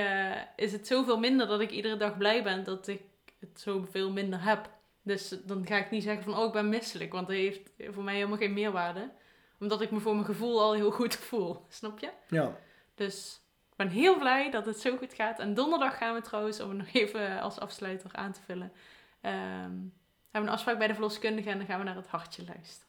is 0.57 0.73
het 0.73 0.87
zoveel 0.87 1.19
minder 1.19 1.47
dat 1.47 1.61
ik 1.61 1.71
iedere 1.71 1.97
dag 1.97 2.16
blij 2.16 2.43
ben 2.43 2.64
dat 2.64 2.88
ik 2.88 3.02
het 3.40 3.61
zoveel 3.61 4.12
minder 4.12 4.43
heb. 4.43 4.71
Dus 5.02 5.35
dan 5.45 5.66
ga 5.66 5.76
ik 5.76 5.90
niet 5.90 6.02
zeggen 6.02 6.23
van, 6.25 6.37
oh, 6.37 6.47
ik 6.47 6.52
ben 6.52 6.69
misselijk. 6.69 7.12
Want 7.12 7.26
dat 7.26 7.37
heeft 7.37 7.71
voor 7.90 8.02
mij 8.02 8.14
helemaal 8.14 8.38
geen 8.38 8.52
meerwaarde. 8.52 9.11
Omdat 9.60 9.80
ik 9.80 9.90
me 9.90 10.00
voor 10.00 10.14
mijn 10.14 10.26
gevoel 10.26 10.60
al 10.60 10.75
heel 10.75 10.90
goed 10.90 11.14
voel. 11.16 11.66
Snap 11.68 11.98
je? 11.98 12.10
ja. 12.28 12.56
Dus 12.94 13.40
ik 13.70 13.76
ben 13.76 13.88
heel 13.88 14.18
blij 14.18 14.50
dat 14.50 14.66
het 14.66 14.80
zo 14.80 14.96
goed 14.96 15.14
gaat. 15.14 15.38
En 15.38 15.54
donderdag 15.54 15.96
gaan 15.96 16.14
we 16.14 16.20
trouwens, 16.20 16.60
om 16.60 16.68
het 16.68 16.78
nog 16.78 16.88
even 16.92 17.40
als 17.40 17.58
afsluiter 17.58 18.10
aan 18.12 18.32
te 18.32 18.40
vullen, 18.40 18.72
ehm, 19.20 19.34
hebben 19.34 19.90
we 20.30 20.38
een 20.38 20.48
afspraak 20.48 20.78
bij 20.78 20.86
de 20.86 20.94
verloskundige 20.94 21.50
en 21.50 21.58
dan 21.58 21.66
gaan 21.66 21.78
we 21.78 21.84
naar 21.84 21.96
het 21.96 22.06
hartje 22.06 22.44
luisteren. 22.44 22.88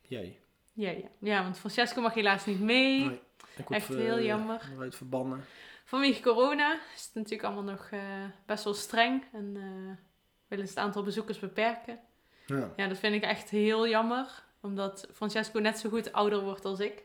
Jij. 0.00 0.38
Ja, 0.72 0.90
ja. 0.90 1.08
ja 1.18 1.42
want 1.42 1.58
Francesco 1.58 2.00
mag 2.00 2.14
helaas 2.14 2.46
niet 2.46 2.60
mee. 2.60 3.04
Nee, 3.04 3.20
ik 3.56 3.68
word 3.68 3.70
Echt 3.70 3.88
heel 3.88 4.20
jammer. 4.20 4.70
Eruit 4.74 4.94
verbannen. 4.94 5.44
Vanwege 5.84 6.22
corona 6.22 6.78
is 6.94 7.04
het 7.04 7.14
natuurlijk 7.14 7.42
allemaal 7.42 7.72
nog 7.74 7.88
eh, 7.90 8.24
best 8.46 8.64
wel 8.64 8.74
streng. 8.74 9.24
En 9.32 9.56
eh 9.56 10.04
willen 10.48 10.66
ze 10.66 10.74
het 10.74 10.82
aantal 10.82 11.02
bezoekers 11.02 11.38
beperken. 11.38 11.98
Ja. 12.46 12.72
Ja, 12.76 12.88
dat 12.88 12.98
vind 12.98 13.14
ik 13.14 13.22
echt 13.22 13.50
heel 13.50 13.88
jammer. 13.88 14.44
Omdat 14.60 15.08
Francesco 15.12 15.58
net 15.58 15.78
zo 15.78 15.88
goed 15.88 16.12
ouder 16.12 16.40
wordt 16.40 16.64
als 16.64 16.80
ik. 16.80 17.02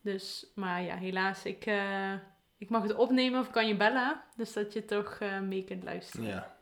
Dus, 0.00 0.46
maar 0.54 0.82
ja, 0.82 0.96
helaas. 0.96 1.44
Ik, 1.44 1.66
eh, 1.66 2.12
ik 2.58 2.68
mag 2.70 2.82
het 2.82 2.94
opnemen 2.94 3.40
of 3.40 3.50
kan 3.50 3.66
je 3.68 3.76
bellen. 3.76 4.20
Dus 4.36 4.52
dat 4.52 4.72
je 4.72 4.84
toch 4.84 5.16
eh, 5.20 5.40
mee 5.40 5.64
kunt 5.64 5.82
luisteren. 5.84 6.26
Ja. 6.26 6.56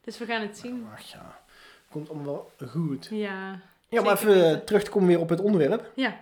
Dus 0.00 0.18
we 0.18 0.24
gaan 0.24 0.40
het 0.42 0.58
zien. 0.58 0.86
Ach 0.92 1.00
ja. 1.00 1.38
Komt 1.90 2.08
allemaal 2.10 2.50
wel 2.58 2.68
goed. 2.68 3.08
Ja. 3.10 3.60
Ja, 3.88 4.02
maar 4.02 4.12
even 4.12 4.28
weten. 4.28 4.64
terug 4.64 4.82
te 4.82 4.90
komen 4.90 5.08
weer 5.08 5.20
op 5.20 5.28
het 5.28 5.40
onderwerp. 5.40 5.92
Ja. 5.94 6.20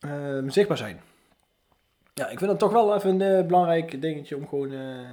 Ehm, 0.00 0.48
zichtbaar 0.48 0.76
zijn. 0.76 1.00
Ja, 2.14 2.28
ik 2.28 2.38
vind 2.38 2.50
dat 2.50 2.58
toch 2.58 2.72
wel 2.72 2.94
even 2.94 3.20
een 3.20 3.38
eh, 3.38 3.46
belangrijk 3.46 4.00
dingetje 4.00 4.36
om 4.36 4.48
gewoon 4.48 4.72
eh, 4.72 5.08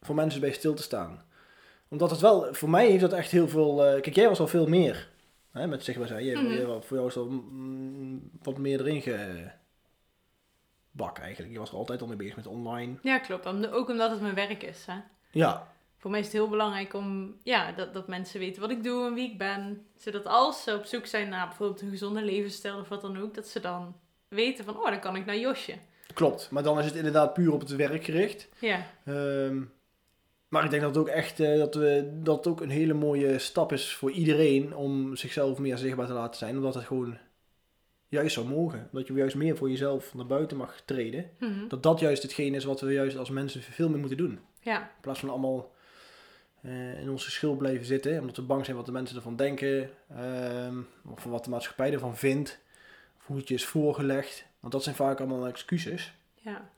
voor 0.00 0.14
mensen 0.14 0.40
bij 0.40 0.52
stil 0.52 0.74
te 0.74 0.82
staan. 0.82 1.22
Omdat 1.88 2.10
het 2.10 2.20
wel, 2.20 2.54
voor 2.54 2.70
mij 2.70 2.86
heeft 2.86 3.00
dat 3.00 3.12
echt 3.12 3.30
heel 3.30 3.48
veel. 3.48 3.84
eh, 3.86 4.00
kijk, 4.00 4.14
jij 4.14 4.28
was 4.28 4.40
al 4.40 4.48
veel 4.48 4.66
meer 4.66 5.08
hè, 5.58 5.66
met 5.66 5.84
zichtbaar 5.84 6.08
zijn. 6.08 6.24
Jij, 6.24 6.42
Mhm. 6.42 6.52
jij 6.52 6.66
wel- 6.66 6.82
voor 6.82 6.96
jou 6.96 7.08
is 7.08 7.14
mm, 7.16 8.30
wat 8.42 8.58
meer 8.58 8.80
erin 8.86 9.02
bak 10.90 11.18
eigenlijk. 11.18 11.52
Je 11.52 11.58
was 11.58 11.70
er 11.70 11.76
altijd 11.76 12.00
al 12.00 12.06
mee 12.06 12.16
bezig 12.16 12.36
met 12.36 12.46
online. 12.46 12.96
Ja, 13.02 13.18
klopt. 13.18 13.46
Om- 13.46 13.64
Ook 13.64 13.88
omdat 13.88 14.10
het 14.10 14.20
mijn 14.20 14.34
werk 14.34 14.62
is. 14.62 14.84
Hè? 14.86 14.98
Ja, 15.30 15.76
Voor 16.00 16.10
mij 16.10 16.20
is 16.20 16.26
het 16.26 16.34
heel 16.34 16.48
belangrijk 16.48 16.94
om 16.94 17.36
ja, 17.42 17.72
dat, 17.72 17.94
dat 17.94 18.08
mensen 18.08 18.40
weten 18.40 18.60
wat 18.60 18.70
ik 18.70 18.82
doe 18.82 19.06
en 19.06 19.14
wie 19.14 19.30
ik 19.30 19.38
ben. 19.38 19.86
Zodat 19.96 20.26
als 20.26 20.62
ze 20.62 20.74
op 20.74 20.84
zoek 20.84 21.06
zijn 21.06 21.28
naar 21.28 21.46
bijvoorbeeld 21.46 21.80
een 21.80 21.90
gezonde 21.90 22.22
levensstijl 22.22 22.78
of 22.80 22.88
wat 22.88 23.00
dan 23.00 23.18
ook, 23.18 23.34
dat 23.34 23.46
ze 23.46 23.60
dan 23.60 23.96
weten 24.28 24.64
van, 24.64 24.76
oh, 24.76 24.84
dan 24.90 25.00
kan 25.00 25.16
ik 25.16 25.26
naar 25.26 25.38
Josje. 25.38 25.74
klopt. 26.14 26.50
Maar 26.50 26.62
dan 26.62 26.78
is 26.78 26.84
het 26.84 26.94
inderdaad 26.94 27.32
puur 27.34 27.52
op 27.52 27.60
het 27.60 27.70
werk 27.76 28.04
gericht. 28.04 28.48
Ja, 28.58 28.86
Ehm, 29.04 29.62
maar 30.48 30.64
ik 30.64 30.70
denk 30.70 30.82
dat 30.82 30.94
het 30.94 31.00
ook 31.04 31.08
echt 31.08 31.40
eh, 31.40 31.58
dat 31.58 31.74
we, 31.74 32.18
dat 32.22 32.36
het 32.36 32.46
ook 32.46 32.60
een 32.60 32.70
hele 32.70 32.94
mooie 32.94 33.38
stap 33.38 33.72
is 33.72 33.94
voor 33.94 34.10
iedereen 34.10 34.74
om 34.76 35.16
zichzelf 35.16 35.58
meer 35.58 35.78
zichtbaar 35.78 36.06
te 36.06 36.12
laten 36.12 36.38
zijn. 36.38 36.56
Omdat 36.56 36.74
het 36.74 36.84
gewoon 36.84 37.18
juist 38.08 38.34
zou 38.34 38.48
mogen. 38.48 38.88
Dat 38.92 39.06
je 39.06 39.12
juist 39.12 39.36
meer 39.36 39.56
voor 39.56 39.70
jezelf 39.70 40.14
naar 40.14 40.26
buiten 40.26 40.56
mag 40.56 40.80
treden. 40.84 41.30
Mhm. 41.38 41.68
Dat 41.68 41.82
dat 41.82 42.00
juist 42.00 42.22
hetgeen 42.22 42.54
is 42.54 42.64
wat 42.64 42.80
we 42.80 42.92
juist 42.92 43.16
als 43.16 43.30
mensen 43.30 43.62
veel 43.62 43.88
meer 43.88 43.98
moeten 43.98 44.16
doen. 44.18 44.38
ja, 44.60 44.80
In 44.80 45.00
plaats 45.00 45.20
van 45.20 45.28
allemaal 45.30 45.72
eh, 46.62 47.00
in 47.00 47.10
onze 47.10 47.30
schil 47.30 47.56
blijven 47.56 47.86
zitten. 47.86 48.20
Omdat 48.20 48.36
we 48.36 48.42
bang 48.42 48.64
zijn 48.64 48.76
wat 48.76 48.86
de 48.86 48.92
mensen 48.92 49.16
ervan 49.16 49.36
denken. 49.36 49.90
ehm, 50.08 50.78
of 51.06 51.24
wat 51.24 51.44
de 51.44 51.50
maatschappij 51.50 51.92
ervan 51.92 52.16
vindt. 52.16 52.58
Of 53.18 53.26
hoe 53.26 53.36
het 53.36 53.48
je 53.48 53.54
is 53.54 53.64
voorgelegd. 53.64 54.46
Want 54.60 54.72
dat 54.72 54.82
zijn 54.82 54.94
vaak 54.94 55.18
allemaal 55.18 55.46
excuses 55.46 56.12
ja. 56.34 56.70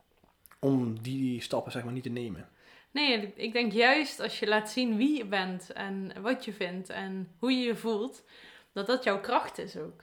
om 0.59 1.03
die 1.03 1.43
stappen 1.43 1.73
zeg 1.73 1.85
maar 1.85 1.93
niet 1.93 2.03
te 2.03 2.09
nemen. 2.09 2.49
Nee, 2.91 3.33
ik- 3.35 3.53
denk 3.53 3.73
juist 3.73 4.21
als 4.21 4.39
je 4.39 4.47
laat 4.47 4.71
zien 4.71 4.97
wie 4.97 5.17
je 5.17 5.25
bent 5.25 5.73
en 5.73 6.13
wat 6.23 6.45
je 6.45 6.53
vindt 6.53 6.89
en 6.89 7.33
hoe 7.39 7.53
je 7.53 7.67
je 7.67 7.77
voelt, 7.77 8.25
dat 8.73 8.87
dat 8.87 9.05
jouw 9.05 9.21
kracht 9.21 9.59
is 9.59 9.77
ook. 9.77 10.03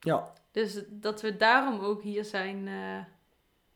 Ja, 0.00 0.32
Dus 0.50 0.82
dat 0.88 1.20
we 1.22 1.36
daarom 1.36 1.80
ook 1.80 2.02
hier 2.02 2.24
zijn 2.24 2.68
eh, 2.68 2.98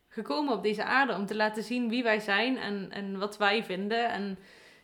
gekomen 0.08 0.54
op 0.54 0.62
deze 0.62 0.84
aarde. 0.84 1.14
Om 1.14 1.26
te 1.26 1.34
laten 1.36 1.62
zien 1.62 1.88
wie 1.88 2.02
wij 2.02 2.20
zijn 2.20 2.58
en, 2.58 2.90
en 2.90 3.18
wat 3.18 3.36
wij 3.38 3.64
vinden. 3.64 4.08
En 4.10 4.38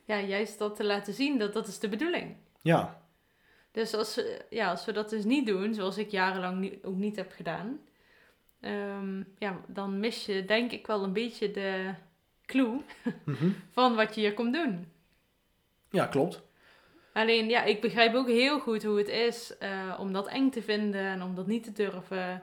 ja, 0.05 0.21
juist 0.21 0.59
dat 0.59 0.77
te 0.77 0.85
laten 0.85 1.13
zien, 1.15 1.39
dat 1.39 1.53
dat 1.53 1.67
is 1.67 1.79
de 1.79 1.89
bedoeling. 1.89 2.37
ja, 2.63 3.03
Dus 3.71 3.95
als, 3.95 4.15
we- 4.15 4.45
ja, 4.51 4.71
als 4.71 4.85
we 4.85 4.93
dat 4.93 5.11
dus 5.11 5.25
niet 5.25 5.47
doen, 5.47 5.75
zoals 5.75 5.99
ik 5.99 6.11
jarenlang 6.11 6.59
ni- 6.59 6.79
ook 6.83 6.97
niet 6.97 7.17
heb 7.17 7.33
gedaan. 7.33 7.81
ehm, 8.61 9.23
ja, 9.39 9.61
dan 9.67 10.01
mis 10.01 10.27
je 10.27 10.45
denk 10.45 10.73
ik 10.73 10.87
wel 10.87 11.03
een 11.05 11.13
beetje 11.13 11.51
de 11.51 11.95
clue 12.49 12.81
Mhm. 13.25 13.49
van 13.73 13.95
wat 13.95 14.15
je 14.15 14.21
hier 14.21 14.35
komt 14.35 14.53
doen. 14.55 14.89
ja 15.91 16.07
klopt. 16.07 16.43
Alleen, 17.13 17.49
ja, 17.49 17.63
ik 17.63 17.81
begrijp 17.81 18.15
ook 18.15 18.27
heel 18.29 18.61
goed 18.61 18.83
hoe 18.85 18.99
het 18.99 19.09
is 19.09 19.57
eh, 19.59 19.97
om 19.99 20.13
dat 20.13 20.29
eng 20.29 20.51
te 20.51 20.63
vinden 20.63 21.01
en 21.01 21.23
om 21.23 21.35
dat 21.35 21.47
niet 21.47 21.65
te 21.65 21.73
durven. 21.73 22.43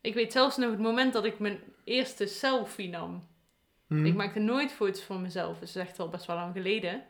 Ik 0.00 0.14
weet 0.14 0.32
zelfs 0.32 0.56
nog 0.56 0.70
het 0.70 0.78
moment 0.80 1.12
dat 1.12 1.24
ik 1.24 1.38
mijn 1.38 1.58
eerste 1.84 2.26
selfie 2.26 2.88
nam. 2.88 3.28
Mhm. 3.86 4.06
Ik 4.06 4.14
maakte 4.14 4.38
nooit 4.38 4.72
foto's 4.72 5.02
van 5.02 5.22
mezelf, 5.22 5.58
dus 5.58 5.72
dat 5.72 5.82
is 5.82 5.88
echt 5.88 5.98
al 5.98 6.08
best 6.08 6.26
wel 6.26 6.36
lang 6.36 6.52
geleden. 6.52 7.02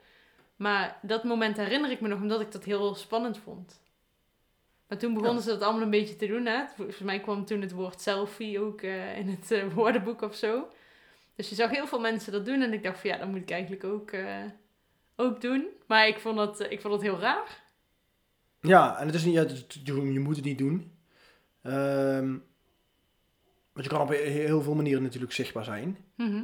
Maar 0.55 0.99
dat 1.01 1.23
moment 1.23 1.57
herinner 1.57 1.91
ik 1.91 2.01
me 2.01 2.07
nog 2.07 2.21
omdat 2.21 2.41
ik 2.41 2.51
dat 2.51 2.63
heel 2.63 2.95
spannend 2.95 3.37
vond. 3.37 3.81
Maar 4.87 4.97
toen 4.97 5.13
begonnen 5.13 5.37
Ja. 5.37 5.41
ze 5.43 5.49
dat 5.49 5.61
allemaal 5.61 5.81
een 5.81 5.89
beetje 5.89 6.15
te 6.15 6.27
doen. 6.27 6.45
Hè? 6.45 6.63
Volgens 6.75 6.99
mij 6.99 7.19
kwam 7.19 7.45
toen 7.45 7.61
het 7.61 7.71
woord 7.71 8.01
selfie 8.01 8.59
ook 8.59 8.81
eh, 8.81 9.17
in 9.17 9.27
het 9.29 9.51
eh, 9.51 9.73
woordenboek 9.73 10.21
of 10.21 10.35
zo. 10.35 10.67
Dus 11.35 11.49
je 11.49 11.55
zag 11.55 11.69
heel 11.69 11.87
veel 11.87 11.99
mensen 11.99 12.31
dat 12.31 12.45
doen 12.45 12.61
en 12.61 12.73
ik 12.73 12.83
dacht 12.83 12.99
van 12.99 13.09
ja, 13.09 13.17
dat 13.17 13.27
moet 13.27 13.41
ik 13.41 13.51
eigenlijk 13.51 13.83
ook, 13.83 14.11
eh, 14.11 14.43
ook 15.15 15.41
doen. 15.41 15.67
Maar 15.87 16.07
ik 16.07 16.19
vond, 16.19 16.37
dat, 16.37 16.59
ik 16.69 16.81
vond 16.81 16.93
het 16.93 17.01
heel 17.03 17.19
raar. 17.19 17.61
Ja, 18.61 18.97
en 18.99 19.05
het 19.05 19.15
is 19.15 19.23
niet, 19.25 19.33
ja, 19.33 19.45
je, 19.93 20.19
moet 20.19 20.35
het 20.35 20.45
niet 20.45 20.57
doen. 20.57 20.97
Ehm, 21.61 22.29
want 23.73 23.85
je 23.85 23.87
kan 23.89 24.01
op 24.01 24.09
he- 24.09 24.15
heel 24.15 24.61
veel 24.61 24.75
manieren 24.75 25.03
natuurlijk 25.03 25.33
zichtbaar 25.33 25.63
zijn. 25.63 25.97
Mhm. 26.15 26.43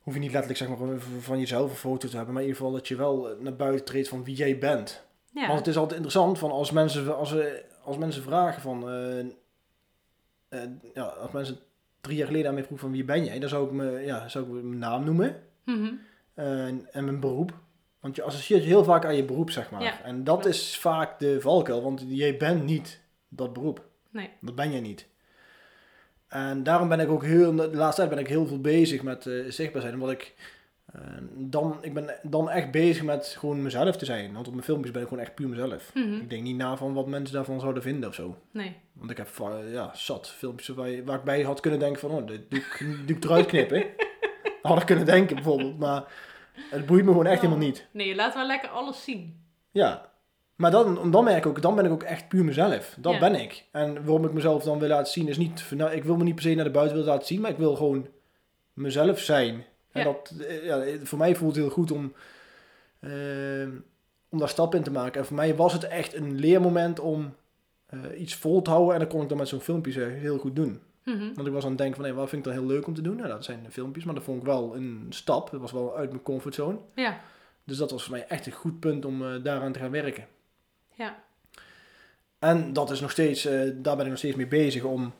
Hoef 0.00 0.14
je 0.14 0.20
niet 0.20 0.32
letterlijk 0.32 0.58
zeg 0.58 0.68
maar, 0.78 0.98
van- 1.20 1.38
jezelf 1.38 1.70
een 1.70 1.76
foto 1.76 2.08
te 2.08 2.16
hebben, 2.16 2.34
maar 2.34 2.42
in 2.42 2.48
ieder 2.48 2.62
geval 2.62 2.78
dat 2.78 2.88
je 2.88 2.96
wel 2.96 3.36
naar 3.40 3.56
buiten 3.56 3.84
treedt 3.84 4.08
van 4.08 4.24
wie 4.24 4.34
jij 4.36 4.58
bent. 4.58 5.04
Ja. 5.34 5.46
Want 5.46 5.58
het 5.58 5.68
is 5.68 5.76
altijd 5.76 5.92
interessant 6.00 6.38
van 6.38 6.50
als 6.50 6.70
mensen, 6.70 7.16
als, 7.16 7.30
we- 7.32 7.64
als 7.84 7.96
mensen 7.98 8.22
vragen 8.22 8.62
van, 8.62 8.88
eh, 8.88 9.18
eh, 10.48 10.70
ja, 10.94 11.02
als 11.04 11.30
mensen 11.30 11.58
drie 12.00 12.16
jaar 12.16 12.26
geleden 12.26 12.48
aan 12.48 12.54
mij 12.54 12.64
vroegen 12.64 12.86
van 12.86 12.96
wie 12.96 13.04
ben 13.04 13.24
jij, 13.24 13.38
dan 13.38 13.48
zou 13.48 13.66
ik, 13.66 13.72
me, 13.72 14.00
ja, 14.00 14.28
zou 14.28 14.44
ik 14.58 14.64
mijn 14.64 14.78
naam 14.78 15.04
noemen 15.04 15.42
Mhm. 15.64 15.92
en, 16.34 16.86
en 16.92 17.04
mijn 17.04 17.20
beroep. 17.20 17.52
Want 18.00 18.16
je 18.16 18.22
associeert 18.22 18.62
je 18.62 18.68
heel 18.68 18.84
vaak 18.84 19.04
aan 19.04 19.16
je 19.16 19.24
beroep, 19.24 19.50
zeg 19.50 19.70
maar. 19.70 19.82
Ja, 19.82 20.02
en 20.02 20.24
dat 20.24 20.46
is 20.46 20.76
vaak 20.78 21.18
de 21.18 21.40
valkuil, 21.40 21.82
want 21.82 22.04
jij 22.08 22.36
bent 22.36 22.64
niet 22.64 23.00
dat 23.28 23.52
beroep. 23.52 23.84
Nee. 24.10 24.30
Dat 24.40 24.54
ben 24.54 24.72
je 24.72 24.80
niet. 24.80 25.06
En 26.28 26.62
daarom 26.62 26.88
ben 26.88 27.00
ik 27.00 27.08
ook 27.08 27.24
heel, 27.24 27.54
de 27.54 27.70
laatste 27.76 28.00
tijd 28.00 28.14
ben 28.14 28.24
ik 28.24 28.28
heel 28.28 28.46
veel 28.46 28.60
bezig 28.60 29.02
met 29.02 29.26
eh, 29.26 29.44
zichtbaar 29.48 29.82
zijn. 29.82 29.94
Omdat 29.94 30.10
ik 30.10 30.22
eh, 30.22 30.44
dan, 31.34 31.78
ik 31.80 31.94
ben 31.94 32.14
dan 32.22 32.50
echt 32.50 32.70
bezig 32.70 33.02
met 33.02 33.34
gewoon 33.38 33.62
mezelf 33.62 33.96
te 33.96 34.04
zijn. 34.04 34.32
Want 34.32 34.46
op 34.46 34.52
mijn 34.52 34.64
filmpjes 34.64 34.90
ben 34.92 35.02
ik 35.02 35.08
gewoon 35.08 35.22
echt 35.24 35.34
puur 35.34 35.48
mezelf. 35.48 35.90
Mhm. 35.94 36.14
Ik 36.14 36.30
denk 36.30 36.42
niet 36.42 36.56
na 36.56 36.76
van 36.76 36.94
wat 36.94 37.06
mensen 37.06 37.34
daarvan 37.34 37.60
zouden 37.60 37.82
vinden 37.82 38.08
of 38.08 38.14
zo. 38.14 38.36
Nee. 38.52 38.76
Want 38.92 39.10
ik 39.10 39.16
heb 39.16 39.26
va- 39.28 39.58
ja, 39.72 39.90
zat 39.94 40.28
filmpjes 40.28 40.68
waar, 40.68 40.88
je- 40.88 41.04
waar 41.04 41.18
ik 41.18 41.24
bij 41.24 41.42
had 41.42 41.60
kunnen 41.60 41.80
denken 41.80 42.00
van, 42.00 42.10
oh, 42.10 42.26
dit 42.26 42.50
doe 42.50 42.58
ik, 42.58 42.78
doe 43.06 43.16
ik 43.16 43.24
eruit 43.24 43.46
knippen. 43.46 43.84
had 44.62 44.80
ik 44.80 44.86
kunnen 44.86 45.06
denken 45.06 45.34
bijvoorbeeld. 45.34 45.78
Maar 45.78 46.04
het 46.70 46.86
boeit 46.86 47.04
me 47.04 47.10
gewoon 47.10 47.26
echt 47.26 47.40
helemaal 47.40 47.64
niet. 47.66 47.86
Nee, 47.90 48.14
laat 48.14 48.34
wel 48.34 48.46
lekker 48.46 48.68
alles 48.68 49.04
zien. 49.04 49.42
Ja. 49.70 50.08
Maar 50.56 50.70
dan, 50.70 51.10
dan, 51.10 51.24
merk 51.24 51.36
ik 51.36 51.46
ook, 51.46 51.62
dan 51.62 51.74
ben 51.74 51.84
ik 51.84 51.90
ook 51.90 52.02
echt 52.02 52.28
puur 52.28 52.44
mezelf. 52.44 52.96
Dat 52.98 53.12
Ja. 53.12 53.18
ben 53.18 53.34
ik. 53.34 53.64
En 53.72 53.94
waarom 54.04 54.24
ik 54.24 54.32
mezelf 54.32 54.62
dan 54.62 54.78
wil 54.78 54.88
laten 54.88 55.12
zien 55.12 55.28
is 55.28 55.36
niet... 55.38 55.64
Nou, 55.74 55.90
ik 55.92 56.04
wil 56.04 56.16
me 56.16 56.24
niet 56.24 56.34
per 56.34 56.42
se 56.44 56.54
naar 56.54 56.64
de 56.64 56.70
buitenwereld 56.70 57.12
laten 57.12 57.26
zien, 57.28 57.40
maar 57.40 57.50
ik 57.50 57.56
wil 57.56 57.76
gewoon 57.76 58.06
mezelf 58.72 59.18
zijn. 59.18 59.64
En 59.92 60.04
dat, 60.04 60.32
eh, 60.48 60.64
ja, 60.64 60.84
voor 61.02 61.18
mij 61.18 61.36
voelt 61.36 61.54
het 61.54 61.64
heel 61.64 61.72
goed 61.72 61.90
om, 61.90 62.12
eh, 63.00 63.68
om 64.28 64.38
daar 64.38 64.48
stap 64.48 64.74
in 64.74 64.82
te 64.82 64.90
maken. 64.90 65.20
En 65.20 65.26
voor 65.26 65.36
mij 65.36 65.56
was 65.56 65.72
het 65.72 65.84
echt 65.84 66.14
een 66.14 66.34
leermoment 66.34 67.00
om 67.00 67.34
eh, 67.86 68.20
iets 68.20 68.34
vol 68.34 68.62
te 68.62 68.70
houden. 68.70 68.94
En 68.94 69.00
dat 69.00 69.08
kon 69.08 69.22
ik 69.22 69.28
dan 69.28 69.38
met 69.38 69.48
zo'n 69.48 69.60
filmpje 69.60 70.04
eh, 70.04 70.12
heel 70.12 70.38
goed 70.38 70.56
doen. 70.56 70.80
Mhm. 71.04 71.34
Want 71.34 71.46
ik 71.46 71.52
was 71.52 71.62
aan 71.62 71.68
het 71.68 71.78
denken 71.78 71.96
van, 71.96 72.04
hé, 72.04 72.12
wat 72.12 72.28
vind 72.28 72.46
ik 72.46 72.52
dan 72.52 72.62
heel 72.62 72.72
leuk 72.72 72.86
om 72.86 72.94
te 72.94 73.02
doen? 73.02 73.16
Nou, 73.16 73.28
dat 73.28 73.44
zijn 73.44 73.62
de 73.62 73.70
filmpjes, 73.70 74.04
maar 74.04 74.14
dat 74.14 74.24
vond 74.24 74.40
ik 74.40 74.46
wel 74.46 74.76
een 74.76 75.06
stap. 75.08 75.50
Dat 75.50 75.60
was 75.60 75.72
wel 75.72 75.96
uit 75.96 76.10
mijn 76.10 76.22
comfortzone. 76.22 76.78
Ja. 76.94 77.20
Dus 77.64 77.76
dat 77.76 77.90
was 77.90 78.02
voor 78.02 78.12
mij 78.12 78.26
echt 78.26 78.46
een 78.46 78.52
goed 78.52 78.80
punt 78.80 79.04
om 79.04 79.22
eh, 79.26 79.42
daaraan 79.42 79.72
te 79.72 79.78
gaan 79.78 79.90
werken. 79.90 80.26
Ja. 80.94 81.22
En 82.38 82.72
dat 82.72 82.90
is 82.90 83.00
nog 83.00 83.10
steeds, 83.10 83.44
eh, 83.44 83.70
daar 83.74 83.96
ben 83.96 84.04
ik 84.04 84.10
nog 84.10 84.18
steeds 84.18 84.36
mee 84.36 84.46
bezig 84.46 84.82
om. 84.84 85.12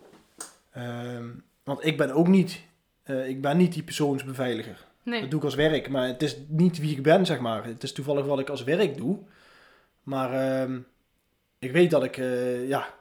ehm, 0.72 1.28
want 1.64 1.84
ik 1.84 1.96
ben 1.96 2.10
ook 2.10 2.28
niet, 2.28 2.60
eh, 3.02 3.28
ik 3.28 3.40
ben 3.40 3.56
niet 3.56 3.72
die 3.72 3.82
persoonsbeveiliger. 3.82 4.86
Nee. 5.02 5.20
Dat 5.20 5.30
doe 5.30 5.38
ik 5.38 5.44
als 5.44 5.54
werk, 5.54 5.88
maar 5.88 6.06
het 6.06 6.22
is 6.22 6.36
niet 6.48 6.78
wie 6.78 6.96
ik 6.96 7.02
ben, 7.02 7.26
zeg 7.26 7.40
maar. 7.40 7.64
Het 7.64 7.82
is 7.82 7.92
toevallig 7.92 8.26
wat 8.26 8.38
ik 8.38 8.48
als 8.48 8.64
werk 8.64 8.96
doe. 8.96 9.18
Maar 10.02 10.32
ehm, 10.32 10.78
ik 11.58 11.72
weet 11.72 11.90
dat 11.90 12.04
ik, 12.04 12.16
eh, 12.16 12.68
ja, 12.68 12.94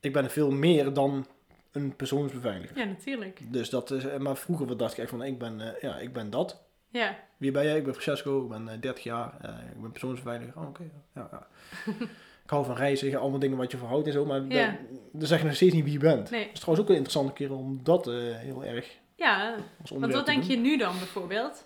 ik 0.00 0.12
ben 0.12 0.30
veel 0.30 0.50
meer 0.50 0.92
dan 0.92 1.26
een 1.72 1.96
persoonsbeveiliger. 1.96 2.78
Ja, 2.78 2.84
natuurlijk. 2.84 3.40
Dus 3.52 3.70
dat 3.70 3.90
is, 3.90 4.04
eh, 4.04 4.18
maar 4.18 4.36
vroeger 4.36 4.76
dacht 4.76 4.92
ik 4.92 4.98
echt 4.98 5.10
van, 5.10 5.22
ik 5.22 5.38
ben, 5.38 5.76
ja, 5.80 5.98
ik 5.98 6.12
ben 6.12 6.30
dat. 6.30 6.62
Ja. 6.88 7.18
Wie 7.36 7.50
ben 7.50 7.64
jij? 7.64 7.76
Ik 7.76 7.84
ben 7.84 7.94
Francesco, 7.94 8.42
ik 8.42 8.48
ben 8.48 8.68
eh, 8.68 8.80
30 8.80 9.04
jaar, 9.04 9.34
ik 9.74 9.80
ben 9.80 9.90
persoonsbeveiliger. 9.90 10.56
Oh, 10.56 10.68
oké. 10.68 10.82
Ja, 11.14 11.28
ja. 11.30 11.46
ik 12.44 12.50
hou 12.50 12.64
van 12.64 12.76
reizen, 12.76 13.20
allemaal 13.20 13.38
dingen 13.38 13.56
wat 13.56 13.70
je 13.70 13.76
verhoudt 13.76 14.06
en 14.06 14.12
zo, 14.12 14.24
maar 14.24 14.42
Ja. 14.48 14.66
dan, 14.66 14.76
dan 15.12 15.26
zeg 15.26 15.38
je 15.38 15.44
nog 15.46 15.54
steeds 15.54 15.74
niet 15.74 15.84
wie 15.84 15.92
je 15.92 15.98
bent. 15.98 16.30
Nee. 16.30 16.44
Dat 16.44 16.52
is 16.52 16.60
trouwens 16.60 16.84
ook 16.84 16.90
een 16.90 17.00
interessante 17.02 17.32
keer 17.32 17.52
om 17.52 17.80
dat 17.82 18.04
heel 18.04 18.64
erg 18.64 19.00
Ja, 19.22 19.56
want 19.88 20.12
wat 20.12 20.26
denk 20.26 20.40
doen. 20.42 20.50
je 20.50 20.56
nu 20.56 20.76
dan 20.76 20.98
bijvoorbeeld? 20.98 21.64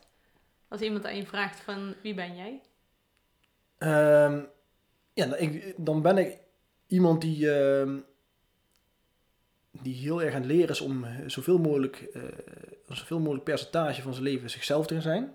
Als 0.69 0.81
iemand 0.81 1.05
aan 1.07 1.17
je 1.17 1.27
vraagt 1.27 1.61
van 1.61 1.95
wie 2.03 2.15
ben 2.15 2.37
jij? 2.37 2.61
Ehm, 3.79 4.43
ja, 5.15 5.27
dan, 5.27 5.39
ik, 5.39 5.75
dan 5.77 6.03
ben 6.03 6.19
ik 6.19 6.39
iemand 6.87 7.21
die, 7.21 7.53
ehm, 7.53 7.99
die 9.71 9.95
heel 9.95 10.23
erg 10.23 10.35
aan 10.35 10.41
het 10.41 10.51
leren 10.51 10.69
is 10.69 10.81
om 10.81 11.05
eh, 11.05 11.11
zoveel 11.27 11.59
mogelijk, 11.59 11.97
eh, 11.97 12.23
zoveel 12.89 13.19
mogelijk 13.19 13.45
percentage 13.45 14.03
van 14.03 14.13
zijn 14.13 14.25
leven 14.25 14.51
zichzelf 14.51 14.87
te 14.87 15.01
zijn. 15.01 15.35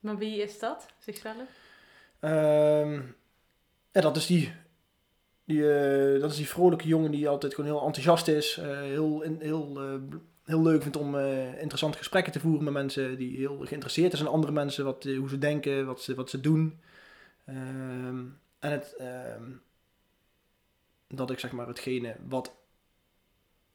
Maar 0.00 0.16
wie 0.18 0.42
is 0.42 0.58
dat? 0.58 0.86
Zichzelf? 0.98 1.48
Ehm, 2.20 3.02
ja, 3.92 4.00
dat 4.00 4.16
is 4.16 4.26
die, 4.26 4.52
die, 5.44 5.72
eh, 5.72 6.20
dat 6.20 6.30
is 6.30 6.36
die 6.36 6.48
vrolijke 6.48 6.88
jongen 6.88 7.10
die 7.10 7.28
altijd 7.28 7.54
gewoon 7.54 7.70
heel 7.70 7.84
enthousiast 7.86 8.28
is. 8.28 8.56
heel, 8.56 9.22
in- 9.22 9.40
heel, 9.40 9.78
heel 10.48 10.62
leuk 10.62 10.82
vindt 10.82 10.96
om 10.96 11.16
eh, 11.16 11.60
interessante 11.60 11.98
gesprekken 11.98 12.32
te 12.32 12.40
voeren 12.40 12.64
met 12.64 12.72
mensen. 12.72 13.16
Die 13.16 13.36
heel 13.36 13.58
geïnteresseerd 13.58 14.12
is 14.12 14.20
in 14.20 14.26
andere 14.26 14.52
mensen. 14.52 14.84
Wat, 14.84 15.04
eh, 15.04 15.18
hoe 15.18 15.28
ze 15.28 15.38
denken, 15.38 15.86
wat 15.86 16.00
ze, 16.02 16.14
wat 16.14 16.30
ze 16.30 16.40
doen. 16.40 16.80
Ehm, 17.44 18.24
en 18.58 18.70
het, 18.70 18.94
ehm, 18.98 19.42
dat 21.08 21.30
ik 21.30 21.38
zeg 21.38 21.52
maar 21.52 21.66
hetgene 21.66 22.16
wat, 22.28 22.54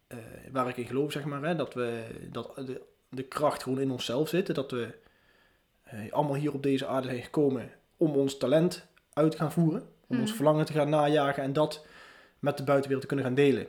eh, 0.08 0.18
waar 0.52 0.68
ik 0.68 0.78
in 0.78 0.86
geloof, 0.86 1.12
zeg 1.12 1.26
maar. 1.26 1.44
Hè, 1.44 1.56
dat 1.56 1.74
we, 1.74 2.06
dat 2.32 2.56
de, 2.56 2.82
de 3.10 3.24
kracht 3.24 3.64
gewoon 3.64 3.80
in 3.80 3.92
onszelf 3.92 4.30
zit. 4.30 4.56
Dat 4.56 4.72
we 4.72 5.02
allemaal 6.10 6.36
hier 6.36 6.54
op 6.54 6.64
deze 6.64 6.88
aarde 6.88 7.08
zijn 7.08 7.24
gekomen 7.24 7.72
om 7.98 8.16
ons 8.16 8.38
talent 8.38 8.86
uit 9.14 9.32
te 9.32 9.38
gaan 9.38 9.52
voeren. 9.52 9.82
Om 10.08 10.18
ons 10.20 10.28
Mhm. 10.28 10.36
verlangen 10.36 10.66
te 10.66 10.74
gaan 10.74 10.90
najagen 10.90 11.44
en 11.44 11.54
dat 11.54 11.86
met 12.40 12.58
de 12.58 12.64
buitenwereld 12.64 13.02
te 13.02 13.16
kunnen 13.16 13.26
gaan 13.26 13.36
delen. 13.36 13.68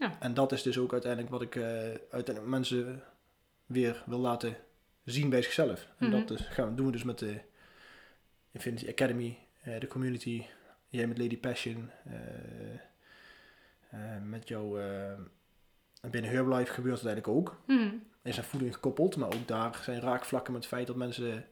Ja. 0.00 0.16
En 0.20 0.34
dat 0.34 0.52
is 0.52 0.62
dus 0.62 0.78
ook 0.78 0.92
uiteindelijk 0.92 1.32
wat 1.32 1.42
ik 1.42 1.56
eh, 1.56 1.62
uiteindelijk 2.10 2.46
mensen 2.46 3.02
weer 3.66 4.02
wil 4.06 4.18
laten 4.18 4.56
zien 5.04 5.30
bij 5.30 5.42
zichzelf. 5.42 5.88
En 5.98 6.08
Mhm. 6.08 6.18
dat 6.18 6.28
dus, 6.28 6.40
gaan 6.46 6.68
we, 6.68 6.74
doen 6.74 6.86
we 6.86 6.92
dus 6.92 7.04
met 7.04 7.18
de 7.18 7.40
Infinity 8.50 8.88
Academy, 8.88 9.38
eh, 9.62 9.80
de 9.80 9.86
community, 9.86 10.44
jij 10.88 11.06
met 11.06 11.18
Lady 11.18 11.38
Passion, 11.38 11.90
eh, 12.04 13.98
met 14.22 14.48
jou 14.48 14.80
binnen 16.10 16.30
Herbalife 16.30 16.72
gebeurt 16.72 17.00
het 17.00 17.06
eigenlijk 17.06 17.38
ook. 17.38 17.60
Mhm. 17.66 17.94
Is 18.22 18.38
aan 18.38 18.44
voeding 18.44 18.74
gekoppeld, 18.74 19.16
maar 19.16 19.28
ook 19.34 19.48
daar 19.48 19.80
zijn 19.82 20.00
raakvlakken 20.00 20.52
met 20.52 20.62
het 20.62 20.72
feit 20.72 20.86
dat 20.86 20.96
mensen 20.96 21.44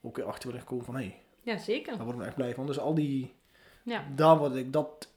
ook 0.00 0.16
weer 0.16 0.26
achter 0.26 0.50
willen 0.50 0.64
komen 0.66 0.84
van 0.84 0.94
hé, 0.94 1.00
hey, 1.00 1.22
Ja, 1.42 1.56
zeker. 1.58 1.92
daar 1.96 2.02
worden 2.04 2.20
we 2.20 2.26
echt 2.26 2.36
blij 2.36 2.54
van. 2.54 2.66
Dus 2.66 2.78
al 2.78 2.94
die, 2.94 3.34
Ja. 3.84 4.04
daar 4.14 4.38
word 4.38 4.54
ik, 4.54 4.72
dat, 4.72 5.12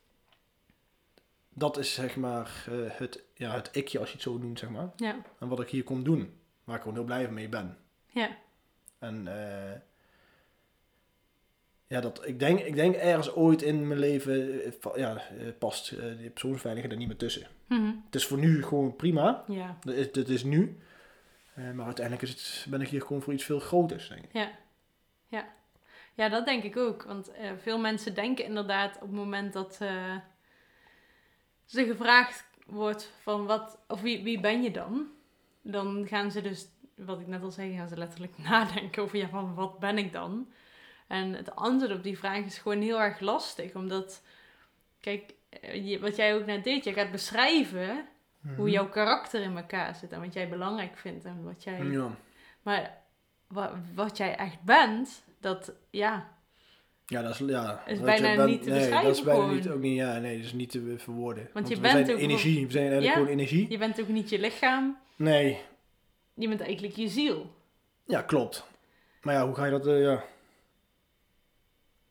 dat 1.58 1.78
is 1.78 1.94
zeg 1.94 2.16
maar 2.16 2.66
eh, 2.68 2.76
het, 2.92 3.24
ja, 3.34 3.54
het 3.54 3.70
ikje 3.72 4.00
als 4.00 4.08
je 4.08 4.14
het 4.14 4.24
zo 4.24 4.38
noemt, 4.38 4.60
zeg 4.60 4.70
maar. 4.70 4.90
Ja. 4.96 5.16
En 5.40 5.48
wat 5.48 5.60
ik 5.60 5.70
hier 5.70 5.84
kom 5.84 6.04
doen, 6.04 6.34
waar 6.64 6.76
ik 6.76 6.82
gewoon 6.82 6.98
heel 6.98 7.06
blij 7.06 7.32
mee 7.32 7.50
ben. 7.50 7.78
Ja. 8.08 8.30
En 9.00 9.28
eh, 9.28 9.80
ja, 11.88 12.02
dat, 12.02 12.28
ik, 12.28 12.40
denk, 12.40 12.60
ik 12.60 12.76
denk 12.76 12.96
ergens 12.96 13.32
ooit 13.32 13.62
in 13.62 13.88
mijn 13.88 14.00
leven 14.00 14.64
eh, 14.64 14.72
ja, 14.96 15.22
past 15.60 15.92
eh, 15.92 16.18
die 16.18 16.30
persoonsveiligheid 16.30 16.94
er 16.94 17.00
niet 17.00 17.08
meer 17.08 17.18
tussen. 17.18 17.48
Mhm. 17.68 17.92
Het 18.06 18.16
is 18.16 18.26
voor 18.26 18.38
nu 18.38 18.64
gewoon 18.64 18.96
prima. 18.96 19.44
Ja. 19.48 19.78
Dat 19.82 19.96
is, 19.96 20.12
dat 20.12 20.28
is 20.28 20.44
nu. 20.44 20.78
Maar 21.74 21.86
uiteindelijk 21.86 22.28
is 22.28 22.30
het, 22.30 22.66
ben 22.70 22.82
ik 22.82 22.88
hier 22.88 23.02
gewoon 23.02 23.22
voor 23.22 23.34
iets 23.34 23.44
veel 23.44 23.60
groters, 23.60 24.10
denk 24.10 24.24
ik. 24.24 24.34
Ja. 24.34 24.52
Ja. 25.28 25.48
Ja, 26.14 26.30
dat 26.30 26.46
denk 26.46 26.64
ik 26.64 26.78
ook. 26.78 27.04
Want 27.04 27.32
veel 27.58 27.80
mensen 27.80 28.14
denken 28.14 28.46
inderdaad 28.46 28.96
op 28.96 29.02
het 29.02 29.12
moment 29.12 29.54
dat 29.54 29.80
ze 31.68 31.86
gevraagd 31.86 32.46
wordt 32.66 33.12
van 33.22 33.46
wat, 33.46 33.80
of 33.88 34.02
wie, 34.02 34.24
wie 34.24 34.40
ben 34.40 34.62
je 34.64 34.72
dan? 34.72 35.08
Dan 35.62 36.08
gaan 36.08 36.32
ze 36.32 36.42
dus, 36.42 36.68
wat 36.96 37.20
ik 37.20 37.28
net 37.28 37.44
al 37.44 37.52
zei, 37.52 37.76
gaan 37.76 37.88
ze 37.88 37.98
letterlijk 37.98 38.38
nadenken 38.50 39.04
over 39.04 39.18
ja, 39.18 39.28
van 39.28 39.54
wat 39.56 39.80
ben 39.80 39.98
ik 39.98 40.12
dan? 40.12 40.48
En 41.08 41.34
het 41.34 41.56
antwoord 41.56 41.92
op 41.94 42.04
die 42.04 42.18
vraag 42.18 42.46
is 42.46 42.58
gewoon 42.58 42.82
heel 42.82 43.02
erg 43.02 43.20
lastig. 43.20 43.74
Omdat, 43.76 44.24
kijk, 45.00 45.34
eh, 45.50 46.02
wat 46.02 46.16
jij 46.16 46.36
ook 46.36 46.46
net 46.46 46.64
deed, 46.64 46.84
je 46.84 46.94
gaat 46.94 47.12
beschrijven 47.12 48.08
hoe 48.56 48.70
jouw 48.70 48.90
karakter 48.90 49.42
in 49.42 49.58
elkaar 49.58 49.96
zit 49.96 50.12
en 50.12 50.20
wat 50.22 50.34
jij 50.34 50.50
belangrijk 50.50 50.98
vindt 50.98 51.26
en 51.26 51.44
wat 51.44 51.64
jij 51.64 51.84
Ja. 51.84 52.10
maar 52.62 52.98
wa- 53.48 53.82
wat 53.96 54.18
jij 54.18 54.36
echt 54.36 54.62
bent, 54.62 55.24
dat 55.40 55.72
ja, 55.90 56.37
Ja, 57.10 57.22
dat 57.22 57.32
is, 57.32 57.38
ja, 57.48 57.84
Is 57.88 58.00
bijna 58.00 58.32
je 58.32 58.42
niet 58.42 58.64
te 58.64 58.70
nee, 58.70 58.90
dat 58.90 59.04
is 59.18 59.24
bijna 59.24 59.40
gewoon. 59.42 59.56
niet, 59.56 59.70
ook 59.70 59.80
niet, 59.80 59.96
ja, 59.96 60.18
nee, 60.20 60.36
dat 60.38 60.46
is 60.46 60.54
niet 60.54 60.70
te 60.72 60.94
verwoorden. 60.98 61.50
Want, 61.54 61.68
je 61.68 61.76
we 61.76 61.82
bent 61.82 61.94
zijn 62.06 62.12
ook 62.18 62.22
energie, 62.24 62.66
we 62.66 62.72
zijn 62.72 62.84
eigenlijk 62.84 63.14
Ja. 63.16 63.22
gewoon 63.22 63.38
energie. 63.40 63.70
je 63.70 63.78
bent 63.78 64.02
ook 64.02 64.08
niet 64.08 64.30
je 64.30 64.40
lichaam, 64.40 64.98
Nee, 65.16 65.58
je 66.34 66.48
bent 66.48 66.62
eigenlijk 66.62 66.96
je 66.96 67.08
ziel. 67.08 67.52
ja, 68.06 68.22
klopt. 68.22 68.66
Maar 69.22 69.34
ja, 69.34 69.46
hoe 69.46 69.56
ga 69.56 69.66
je 69.66 69.72
dat, 69.72 69.88
eh, 69.88 70.02
ja, 70.02 70.24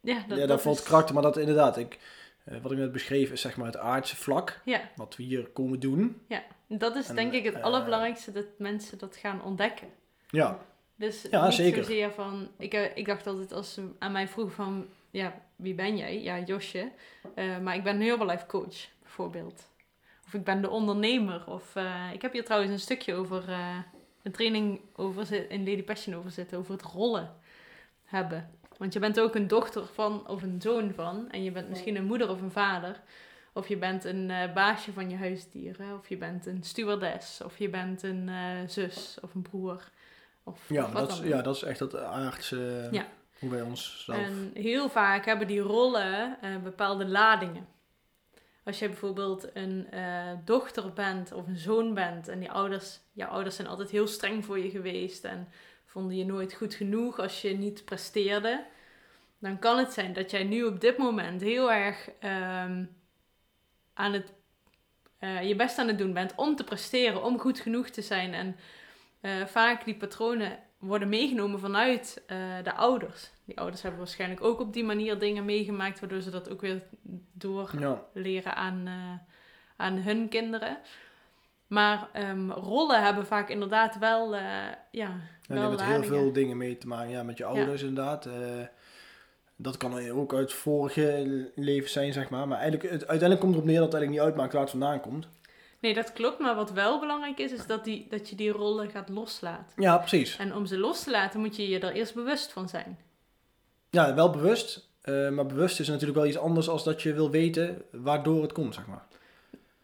Ja, 0.00 0.24
dat, 0.28 0.38
ja, 0.38 0.58
valt 0.58 0.78
is- 0.78 0.84
karakter, 0.84 1.14
maar 1.14 1.22
dat 1.22 1.36
inderdaad, 1.36 1.76
ik, 1.76 1.98
eh, 2.44 2.60
wat 2.62 2.72
ik 2.72 2.78
net 2.78 2.92
beschreef 2.92 3.30
is 3.30 3.40
zeg 3.40 3.56
maar 3.56 3.66
het 3.66 3.76
aardse 3.76 4.16
vlak, 4.16 4.60
Ja, 4.64 4.90
wat 4.96 5.16
we 5.16 5.22
hier 5.22 5.46
komen 5.46 5.80
doen. 5.80 6.20
dat 6.68 6.96
is 6.96 7.08
En, 7.08 7.14
denk 7.14 7.32
ik 7.32 7.44
het 7.44 7.54
eh, 7.54 7.62
allerbelangrijkste 7.62 8.32
dat 8.32 8.44
mensen 8.58 8.98
dat 8.98 9.16
gaan 9.16 9.42
ontdekken. 9.42 9.88
Ja, 10.30 10.58
Dus 10.96 11.26
Ja, 11.30 11.44
niet 11.44 11.54
zeker. 11.54 11.84
zozeer 11.84 12.10
van, 12.12 12.48
ik, 12.58 12.74
eh, 12.74 12.96
ik 12.96 13.06
dacht 13.06 13.26
altijd 13.26 13.52
als 13.52 13.74
ze 13.74 13.88
aan 13.98 14.12
mij 14.12 14.28
vroeg 14.28 14.52
van, 14.52 14.86
ja, 15.10 15.42
wie 15.56 15.74
ben 15.74 15.96
jij? 15.96 16.22
Ja, 16.22 16.38
Josje. 16.38 16.92
Eh, 17.34 17.58
maar 17.58 17.74
ik 17.74 17.82
ben 17.82 17.94
een 17.94 18.06
Herbalife 18.06 18.46
coach, 18.46 18.88
bijvoorbeeld. 19.02 19.68
Of 20.26 20.34
ik 20.34 20.44
ben 20.44 20.60
de 20.62 20.70
ondernemer. 20.70 21.44
Of 21.46 21.76
eh, 21.76 22.10
ik 22.12 22.22
heb 22.22 22.32
hier 22.32 22.44
trouwens 22.44 22.72
een 22.72 22.78
stukje 22.80 23.14
over 23.14 23.48
eh, 23.48 23.76
een 24.22 24.32
training 24.32 24.80
over 24.94 25.50
in 25.50 25.58
Lady 25.68 25.82
Passion 25.82 26.16
over 26.16 26.30
zitten, 26.30 26.58
over 26.58 26.72
het 26.72 26.82
rollen 26.82 27.34
hebben. 28.04 28.50
Want 28.76 28.92
je 28.92 28.98
bent 28.98 29.20
ook 29.20 29.34
een 29.34 29.48
dochter 29.48 29.86
van, 29.86 30.28
of 30.28 30.42
een 30.42 30.60
zoon 30.60 30.92
van, 30.94 31.30
en 31.30 31.42
je 31.42 31.50
bent 31.50 31.68
misschien 31.68 31.96
een 31.96 32.04
moeder 32.06 32.30
of 32.30 32.40
een 32.40 32.50
vader. 32.50 33.00
Of 33.52 33.68
je 33.68 33.76
bent 33.76 34.04
een 34.04 34.30
eh, 34.30 34.52
baasje 34.52 34.92
van 34.92 35.10
je 35.10 35.16
huisdieren, 35.16 35.98
of 35.98 36.08
je 36.08 36.16
bent 36.16 36.46
een 36.46 36.62
stewardess, 36.62 37.40
of 37.40 37.58
je 37.58 37.68
bent 37.68 38.02
een 38.02 38.28
eh, 38.28 38.68
zus 38.68 39.18
of 39.22 39.34
een 39.34 39.42
broer. 39.42 39.90
Of, 40.48 40.68
ja, 40.68 40.84
of 40.84 40.90
dat, 40.90 41.10
is, 41.10 41.18
ja, 41.18 41.42
dat 41.42 41.56
is 41.56 41.62
echt 41.62 41.80
het 41.80 41.96
aardse, 41.96 42.88
Ja. 42.90 43.06
hoe 43.38 43.50
wij 43.50 43.62
ons 43.62 44.04
zelf... 44.04 44.18
En 44.18 44.50
heel 44.54 44.88
vaak 44.88 45.24
hebben 45.24 45.46
die 45.46 45.60
rollen 45.60 46.36
eh, 46.40 46.56
bepaalde 46.56 47.06
ladingen. 47.06 47.66
Als 48.64 48.78
je 48.78 48.88
bijvoorbeeld 48.88 49.56
een 49.56 49.90
eh, 49.90 50.32
dochter 50.44 50.92
bent 50.92 51.32
of 51.32 51.46
een 51.46 51.56
zoon 51.56 51.94
bent 51.94 52.28
en 52.28 52.38
die 52.38 52.50
ouders, 52.50 53.00
jouw 53.12 53.28
ouders 53.28 53.56
zijn 53.56 53.68
altijd 53.68 53.90
heel 53.90 54.06
streng 54.06 54.44
voor 54.44 54.58
je 54.58 54.70
geweest 54.70 55.24
en 55.24 55.48
vonden 55.84 56.16
je 56.16 56.24
nooit 56.24 56.54
goed 56.54 56.74
genoeg 56.74 57.18
als 57.18 57.42
je 57.42 57.56
niet 57.56 57.84
presteerde, 57.84 58.64
dan 59.38 59.58
kan 59.58 59.78
het 59.78 59.92
zijn 59.92 60.12
dat 60.12 60.30
jij 60.30 60.44
nu 60.44 60.64
op 60.64 60.80
dit 60.80 60.98
moment 60.98 61.40
heel 61.40 61.72
erg 61.72 62.10
ehm, 62.20 62.84
aan 63.94 64.12
het, 64.12 64.32
eh, 65.18 65.48
je 65.48 65.56
best 65.56 65.78
aan 65.78 65.88
het 65.88 65.98
doen 65.98 66.12
bent 66.12 66.32
om 66.36 66.56
te 66.56 66.64
presteren, 66.64 67.22
om 67.24 67.38
goed 67.38 67.60
genoeg 67.60 67.88
te 67.88 68.02
zijn. 68.02 68.34
En 68.34 68.56
eh, 69.26 69.46
vaak 69.46 69.84
die 69.84 69.96
patronen 69.96 70.58
worden 70.78 71.08
meegenomen 71.08 71.60
vanuit 71.60 72.22
eh, 72.26 72.38
de 72.62 72.74
ouders. 72.74 73.30
Die 73.44 73.58
ouders 73.58 73.82
hebben 73.82 74.00
waarschijnlijk 74.00 74.44
ook 74.44 74.60
op 74.60 74.72
die 74.72 74.84
manier 74.84 75.18
dingen 75.18 75.44
meegemaakt, 75.44 76.00
waardoor 76.00 76.20
ze 76.20 76.30
dat 76.30 76.50
ook 76.50 76.60
weer 76.60 76.82
doorleren 77.32 78.02
ja, 78.22 78.54
aan, 78.54 78.82
eh, 78.86 79.34
aan 79.76 79.96
hun 79.96 80.28
kinderen. 80.28 80.78
Maar 81.66 82.08
ehm, 82.12 82.50
rollen 82.50 83.02
hebben 83.02 83.26
vaak 83.26 83.48
inderdaad 83.48 83.98
wel, 83.98 84.34
eh 84.34 84.42
ja, 84.90 85.16
wel 85.48 85.62
je 85.62 85.68
hebt 85.68 85.82
heel 85.82 86.04
veel 86.04 86.32
dingen 86.32 86.56
mee 86.56 86.78
te 86.78 86.86
maken, 86.86 87.10
ja, 87.10 87.22
met 87.22 87.38
je 87.38 87.44
ouders 87.44 87.82
inderdaad. 87.82 88.28
dat 89.56 89.76
kan 89.76 90.10
ook 90.10 90.34
uit 90.34 90.52
vorige 90.52 91.50
levens 91.54 91.92
zijn, 91.92 92.12
zeg 92.12 92.30
maar. 92.30 92.48
Maar 92.48 92.58
eigenlijk, 92.58 92.90
het, 92.90 93.00
uiteindelijk 93.00 93.40
komt 93.40 93.54
erop 93.54 93.66
neer 93.66 93.78
dat 93.78 93.84
het 93.84 93.94
eigenlijk 93.94 94.22
niet 94.22 94.32
uitmaakt 94.32 94.52
waar 94.52 94.62
het 94.62 94.70
vandaan 94.70 95.00
komt. 95.00 95.28
Nee, 95.86 95.94
dat 95.94 96.12
klopt. 96.12 96.38
Maar 96.38 96.54
wat 96.54 96.72
wel 96.72 97.00
belangrijk 97.00 97.38
is, 97.38 97.52
is 97.52 97.66
dat, 97.66 97.84
die, 97.84 98.06
dat 98.10 98.28
je 98.28 98.36
die 98.36 98.50
rollen 98.50 98.90
gaat 98.90 99.08
loslaten. 99.08 99.82
Ja, 99.82 99.98
precies. 99.98 100.36
En 100.36 100.54
om 100.54 100.66
ze 100.66 100.78
los 100.78 101.02
te 101.02 101.10
laten, 101.10 101.40
moet 101.40 101.56
je 101.56 101.68
je 101.68 101.78
er 101.78 101.92
eerst 101.92 102.14
bewust 102.14 102.52
van 102.52 102.68
zijn. 102.68 102.98
Ja, 103.90 104.14
wel 104.14 104.30
bewust. 104.30 104.88
eh, 105.02 105.28
maar 105.28 105.46
bewust 105.46 105.80
is 105.80 105.88
natuurlijk 105.88 106.18
wel 106.18 106.26
iets 106.26 106.38
anders 106.38 106.68
als 106.68 106.84
dat 106.84 107.02
je 107.02 107.12
wil 107.14 107.30
weten 107.30 107.82
waardoor 107.90 108.42
het 108.42 108.52
komt, 108.52 108.74
zeg 108.74 108.86
maar. 108.86 109.04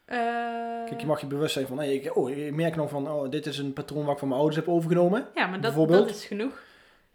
Eh, 0.04 0.88
Kijk, 0.88 1.00
je 1.00 1.06
mag 1.06 1.20
je 1.20 1.26
bewust 1.26 1.52
zijn 1.52 1.66
van, 1.66 1.76
hey, 1.76 1.94
ik, 1.94 2.16
oh, 2.16 2.30
ik 2.30 2.54
merk 2.54 2.76
nog 2.76 2.90
van, 2.90 3.10
oh, 3.10 3.30
dit 3.30 3.46
is 3.46 3.58
een 3.58 3.72
patroon 3.72 4.04
wat 4.04 4.12
ik 4.12 4.18
van 4.18 4.28
mijn 4.28 4.40
ouders 4.40 4.60
heb 4.64 4.74
overgenomen. 4.74 5.26
ja, 5.34 5.46
maar 5.46 5.60
dat, 5.60 5.88
dat 5.88 6.10
is 6.10 6.24
genoeg. 6.24 6.62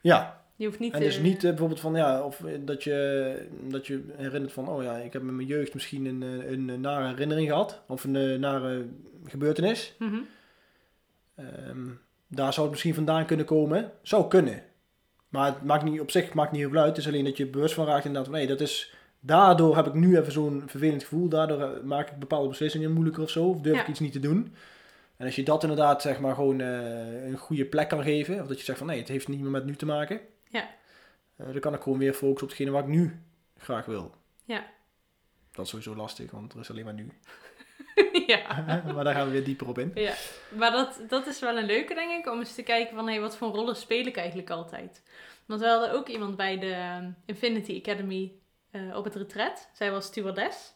Ja, 0.01 0.36
Je 0.57 0.65
hoeft 0.65 0.79
niet... 0.79 0.93
en 0.93 0.99
dus 0.99 1.17
eh, 1.17 1.23
niet 1.23 1.43
eh, 1.43 1.49
bijvoorbeeld 1.49 1.79
van, 1.79 1.95
ja, 1.95 2.23
of 2.23 2.43
eh, 2.43 2.53
dat 2.59 2.83
je, 2.83 3.47
dat 3.69 3.87
je 3.87 4.03
herinnert 4.15 4.53
van, 4.53 4.69
oh 4.69 4.83
ja, 4.83 4.95
ik 4.97 5.13
heb 5.13 5.21
in 5.21 5.35
mijn 5.35 5.47
jeugd 5.47 5.73
misschien 5.73 6.05
een, 6.05 6.21
een, 6.21 6.69
een 6.69 6.81
nare 6.81 7.07
herinnering 7.07 7.47
gehad. 7.47 7.81
Of 7.87 8.03
een 8.03 8.39
nare 8.39 8.85
gebeurtenis. 9.25 9.95
mhm. 9.99 10.15
Ehm, 11.35 11.87
daar 12.27 12.53
zou 12.53 12.61
het 12.61 12.71
misschien 12.71 12.93
vandaan 12.93 13.25
kunnen 13.25 13.45
komen. 13.45 13.91
Zou 14.01 14.27
kunnen. 14.27 14.63
Maar 15.29 15.45
het 15.45 15.63
maakt 15.63 15.83
niet, 15.83 15.99
op 15.99 16.11
zich 16.11 16.33
maakt 16.33 16.51
niet 16.51 16.61
heel 16.61 16.69
veel 16.69 16.79
uit. 16.79 16.89
Het 16.89 16.97
is 16.97 17.07
alleen 17.07 17.25
dat 17.25 17.37
je 17.37 17.47
bewust 17.47 17.73
van 17.73 17.85
raakt 17.85 18.05
inderdaad 18.05 18.29
van, 18.29 18.39
nee, 18.39 18.47
dat 18.47 18.61
is... 18.61 18.93
Daardoor 19.19 19.75
heb 19.75 19.87
ik 19.87 19.93
nu 19.93 20.17
even 20.17 20.31
zo'n 20.31 20.63
vervelend 20.65 21.03
gevoel. 21.03 21.29
Daardoor 21.29 21.81
maak 21.83 22.09
ik 22.09 22.19
bepaalde 22.19 22.47
beslissingen 22.47 22.91
moeilijker 22.91 23.23
of 23.23 23.29
zo. 23.29 23.49
Of 23.49 23.61
durf 23.61 23.75
Ja. 23.75 23.81
ik 23.81 23.87
iets 23.87 23.99
niet 23.99 24.11
te 24.11 24.19
doen. 24.19 24.53
En 25.17 25.25
als 25.25 25.35
je 25.35 25.43
dat 25.43 25.61
inderdaad, 25.61 26.01
zeg 26.01 26.19
maar, 26.19 26.35
gewoon 26.35 26.59
een 26.59 27.37
goede 27.37 27.65
plek 27.65 27.89
kan 27.89 28.03
geven. 28.03 28.41
Of 28.41 28.47
dat 28.47 28.57
je 28.59 28.65
zegt 28.65 28.77
van, 28.77 28.87
nee, 28.87 28.99
het 28.99 29.07
heeft 29.07 29.27
niet 29.27 29.39
meer 29.39 29.51
met 29.51 29.65
nu 29.65 29.75
te 29.75 29.85
maken. 29.85 30.19
Ja. 30.49 30.69
eh, 31.35 31.45
dan 31.51 31.59
kan 31.59 31.73
ik 31.73 31.81
gewoon 31.81 31.97
weer 31.97 32.13
focussen 32.13 32.43
op 32.43 32.49
hetgene 32.49 32.71
wat 32.71 32.83
ik 32.83 32.89
nu 32.89 33.21
graag 33.57 33.85
wil. 33.85 34.15
Ja. 34.45 34.65
Dat 35.51 35.65
is 35.65 35.71
sowieso 35.71 35.95
lastig, 35.95 36.31
want 36.31 36.53
er 36.53 36.59
is 36.59 36.69
alleen 36.69 36.85
maar 36.85 36.93
nu. 36.93 37.11
ja. 38.27 38.63
maar 38.93 39.03
daar 39.03 39.13
gaan 39.13 39.25
we 39.25 39.31
weer 39.31 39.43
dieper 39.43 39.67
op 39.67 39.77
in. 39.77 39.91
Ja, 39.95 40.13
maar 40.49 40.71
dat, 40.71 40.99
dat 41.07 41.27
is 41.27 41.39
wel 41.39 41.57
een 41.57 41.65
leuke, 41.65 41.93
denk 41.93 42.11
ik, 42.11 42.31
om 42.31 42.39
eens 42.39 42.55
te 42.55 42.63
kijken 42.63 42.95
van 42.95 43.07
hey, 43.07 43.19
wat 43.19 43.37
voor 43.37 43.49
rollen 43.49 43.75
speel 43.75 44.05
ik 44.05 44.17
eigenlijk 44.17 44.49
altijd. 44.49 45.03
Want 45.45 45.61
we 45.61 45.67
hadden 45.67 45.91
ook 45.91 46.07
iemand 46.07 46.35
bij 46.35 46.59
de 46.59 46.71
ehm, 46.71 47.11
Infinity 47.25 47.77
Academy 47.77 48.33
eh, 48.71 48.95
op 48.95 49.03
het 49.03 49.15
retret. 49.15 49.69
Zij 49.73 49.91
was 49.91 50.05
stewardess. 50.05 50.73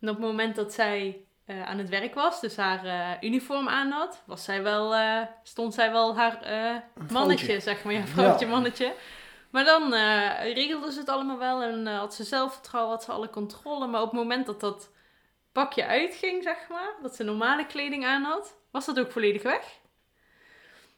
En 0.00 0.08
op 0.08 0.16
het 0.16 0.24
moment 0.24 0.56
dat 0.56 0.72
zij 0.72 1.25
eh, 1.46 1.62
aan 1.68 1.78
het 1.78 1.88
werk 1.88 2.14
was, 2.14 2.40
dus 2.40 2.56
haar 2.56 2.84
eh, 2.84 3.10
uniform 3.28 3.68
aan 3.68 3.90
had, 3.90 4.22
was 4.26 4.44
zij 4.44 4.62
wel, 4.62 4.94
eh, 4.94 5.22
stond 5.42 5.74
zij 5.74 5.92
wel 5.92 6.16
haar 6.16 6.38
mannetje, 7.12 7.60
zeg 7.60 7.84
maar. 7.84 7.92
Ja, 7.92 8.06
vrouwtje, 8.06 8.46
Ja. 8.46 8.52
mannetje. 8.52 8.94
Maar 9.50 9.64
dan 9.64 9.92
regelde 10.52 10.92
ze 10.92 10.98
het 10.98 11.08
allemaal 11.08 11.38
wel 11.38 11.62
en 11.62 11.86
had 11.86 12.14
ze 12.14 12.24
zelfvertrouwen, 12.24 12.92
had 12.92 13.04
ze 13.04 13.12
alle 13.12 13.30
controle. 13.30 13.86
Maar 13.86 14.00
op 14.02 14.10
het 14.10 14.20
moment 14.20 14.46
dat 14.46 14.60
dat 14.60 14.92
pakje 15.52 15.86
uitging, 15.86 16.42
zeg 16.42 16.68
maar, 16.68 16.94
dat 17.02 17.16
ze 17.16 17.22
normale 17.24 17.66
kleding 17.66 18.04
aan 18.04 18.22
had, 18.22 18.56
was 18.70 18.86
dat 18.86 18.98
ook 18.98 19.10
volledig 19.12 19.42
weg. 19.42 19.78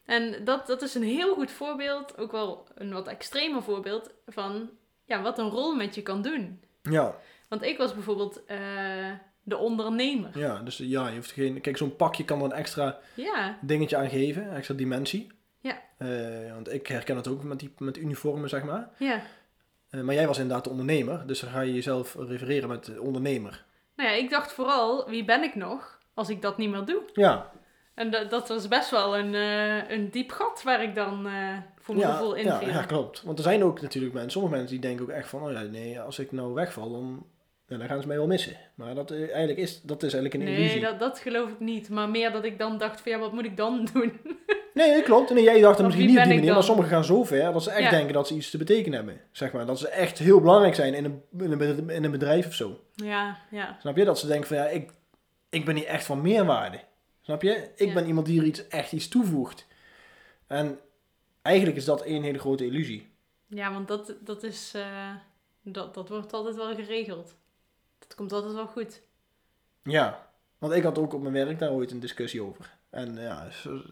En 0.04 0.44
dat, 0.44 0.66
dat 0.66 0.82
is 0.82 0.94
een 0.94 1.02
heel 1.02 1.34
goed 1.34 1.50
voorbeeld, 1.50 2.18
ook 2.18 2.32
wel 2.32 2.66
een 2.74 2.92
wat 2.92 3.08
extremer 3.08 3.62
voorbeeld 3.62 4.11
van 4.26 4.70
ja, 5.04 5.22
wat 5.22 5.38
een 5.38 5.50
rol 5.50 5.74
met 5.74 5.94
je 5.94 6.02
kan 6.02 6.22
doen. 6.22 6.64
Ja, 6.82 7.14
Want 7.48 7.62
ik 7.62 7.78
was 7.78 7.94
bijvoorbeeld 7.94 8.42
de 9.48 9.56
ondernemer. 9.56 10.38
Ja, 10.38 10.58
dus 10.62 10.76
ja, 10.76 11.08
je 11.08 11.14
hoeft 11.14 11.32
geen... 11.32 11.61
Kijk, 11.61 11.76
zo'n 11.76 11.96
pakje 11.96 12.24
kan 12.24 12.38
er 12.38 12.44
een 12.44 12.52
extra 12.52 12.98
Ja, 13.14 13.58
dingetje 13.61 13.96
aan 13.96 14.08
geven, 14.08 14.54
extra 14.54 14.74
dimensie. 14.74 15.26
Ja. 15.61 15.78
Eh, 15.98 16.52
want 16.54 16.72
ik 16.72 16.87
herken 16.87 17.16
het 17.16 17.28
ook 17.28 17.42
met 17.42 17.58
die 17.58 17.72
met 17.78 17.96
uniformen, 17.96 18.48
zeg 18.48 18.62
maar. 18.64 18.88
ja. 18.96 19.22
Eh, 19.90 20.00
maar 20.00 20.14
jij 20.14 20.26
was 20.26 20.38
inderdaad 20.38 20.64
de 20.64 20.70
ondernemer, 20.70 21.26
dus 21.26 21.40
dan 21.40 21.50
ga 21.50 21.61
je 21.61 21.74
jezelf 21.74 22.14
refereren 22.18 22.68
met 22.68 22.84
de 22.84 23.00
ondernemer. 23.00 23.64
Nou 23.96 24.11
ja, 24.11 24.16
ik 24.16 24.30
dacht 24.30 24.52
vooral, 24.52 25.08
wie 25.08 25.24
ben 25.24 25.42
ik 25.42 25.54
nog 25.54 25.98
als 26.14 26.28
ik 26.28 26.42
dat 26.42 26.58
niet 26.58 26.70
meer 26.70 26.84
doe? 26.84 27.02
Ja, 27.12 27.50
En 27.94 28.11
dat, 28.11 28.30
dat 28.30 28.48
was 28.48 28.68
best 28.68 28.90
wel 28.90 29.16
een, 29.18 29.34
eh, 29.34 29.90
een 29.90 30.11
diep 30.11 30.30
gat 30.30 30.62
waar 30.62 30.82
ik 30.82 30.94
dan 30.94 31.28
voor 31.80 31.94
mijn 31.94 32.08
ja, 32.08 32.14
gevoel 32.16 32.34
in 32.34 32.44
ja, 32.44 32.61
ja, 32.61 32.82
klopt. 32.82 33.22
Want 33.22 33.38
er 33.38 33.44
zijn 33.44 33.64
ook 33.64 33.80
natuurlijk 33.80 34.14
mensen, 34.14 34.32
sommige 34.32 34.54
mensen 34.54 34.72
die 34.72 34.87
denken 34.87 35.04
ook 35.04 35.11
echt 35.11 35.28
van, 35.28 35.42
oh 35.42 35.52
ja, 35.52 35.61
nee, 35.61 36.00
als 36.00 36.18
ik 36.18 36.32
nou 36.32 36.54
wegval, 36.54 36.90
dan, 36.92 37.26
ja, 37.68 37.76
dan 37.76 37.87
gaan 37.88 38.00
ze 38.00 38.07
mij 38.07 38.16
wel 38.16 38.26
missen. 38.26 38.57
Maar 38.74 38.94
dat, 38.94 39.11
eh, 39.11 39.20
eigenlijk 39.20 39.59
is, 39.59 39.81
dat 39.83 40.02
is 40.02 40.12
eigenlijk 40.14 40.35
een 40.35 40.48
Nee, 40.50 40.59
illusie. 40.59 40.81
dat, 40.81 40.98
dat 40.98 41.18
geloof 41.18 41.50
ik 41.50 41.61
niet. 41.61 41.88
Maar 41.88 42.09
meer 42.09 42.33
dat 42.33 42.44
ik 42.44 42.59
dan 42.59 42.78
dacht 42.78 43.00
van 43.00 43.12
ja, 43.12 43.18
wat 43.18 43.33
moet 43.33 43.44
ik 43.44 43.57
dan 43.57 43.88
doen? 43.92 44.12
Nee, 44.74 44.94
dat 44.94 45.02
klopt. 45.02 45.31
Nee, 45.31 45.44
jij 45.44 45.61
dacht 45.61 45.74
Want 45.78 45.87
misschien 45.88 46.07
niet 46.09 46.18
op 46.18 46.24
die 46.24 46.35
manier, 46.35 46.52
maar 46.52 46.62
sommigen 46.62 46.90
gaan 46.90 47.04
zo 47.04 47.24
ver 47.24 47.52
dat 47.52 47.62
ze 47.62 47.70
echt 47.70 47.83
Ja. 47.83 47.90
denken 47.90 48.12
dat 48.14 48.26
ze 48.26 48.35
iets 48.35 48.50
te 48.50 48.59
betekenen 48.59 48.92
hebben. 48.98 49.20
Zeg 49.33 49.52
maar, 49.52 49.66
dat 49.66 49.78
ze 49.78 49.88
echt 49.88 50.18
heel 50.18 50.40
belangrijk 50.40 50.74
zijn 50.74 50.94
in 50.94 51.04
een, 51.04 51.22
in 51.38 51.52
een, 51.52 51.59
bed- 51.59 51.90
in 51.96 52.04
een 52.04 52.11
bedrijf 52.11 52.46
of 52.46 52.54
zo. 52.54 52.81
Ja, 52.94 53.37
ja. 53.50 53.76
Snap 53.81 53.96
je? 53.96 54.04
Dat 54.04 54.18
ze 54.18 54.26
denken 54.26 54.46
van 54.48 54.57
ja, 54.57 54.66
ik, 54.68 54.90
ik 55.48 55.64
ben 55.64 55.74
niet 55.74 55.85
echt 55.85 56.04
van 56.04 56.22
meerwaarde. 56.22 56.81
Snap 57.22 57.42
je? 57.42 57.70
Ik 57.76 57.88
Ja. 57.88 57.94
ben 57.94 58.07
iemand 58.07 58.26
die 58.26 58.40
er 58.40 58.46
iets, 58.46 58.68
echt 58.68 58.92
iets 58.92 59.09
toevoegt. 59.09 59.66
En 60.46 60.78
eigenlijk 61.42 61.76
is 61.76 61.85
dat 61.85 62.02
één 62.02 62.22
hele 62.22 62.38
grote 62.38 62.64
illusie. 62.66 63.09
Ja, 63.46 63.72
want 63.72 63.88
dat, 63.88 64.14
dat 64.20 64.42
is... 64.42 64.72
eh, 64.74 65.11
dat, 65.62 65.94
dat 65.94 66.09
wordt 66.09 66.33
altijd 66.33 66.57
wel 66.57 66.74
geregeld. 66.74 67.35
Dat 67.98 68.14
komt 68.14 68.32
altijd 68.32 68.54
wel 68.54 68.66
goed. 68.66 69.02
Ja, 69.82 70.30
want 70.58 70.72
ik 70.72 70.82
had 70.82 70.98
ook 70.98 71.12
op 71.12 71.20
mijn 71.22 71.34
werk 71.34 71.58
daar 71.58 71.72
ooit 71.72 71.90
een 71.90 72.00
discussie 72.00 72.42
over. 72.42 72.76
En 72.90 73.16
ja, 73.16 73.48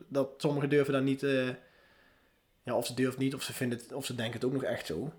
dat 0.09 0.31
sommigen 0.37 0.69
durven 0.69 0.93
daar 0.93 1.03
niet, 1.03 1.23
eh, 1.23 1.49
ja, 2.63 2.77
of 2.77 2.87
ze 2.87 2.95
durven 2.95 3.21
niet, 3.21 3.35
of 3.35 3.43
ze, 3.43 3.53
vinden 3.53 3.79
het, 3.79 3.93
of 3.93 4.05
ze 4.05 4.15
denken 4.15 4.35
het 4.35 4.45
ook 4.45 4.53
nog 4.53 4.63
echt 4.63 4.87
zo. 4.87 5.13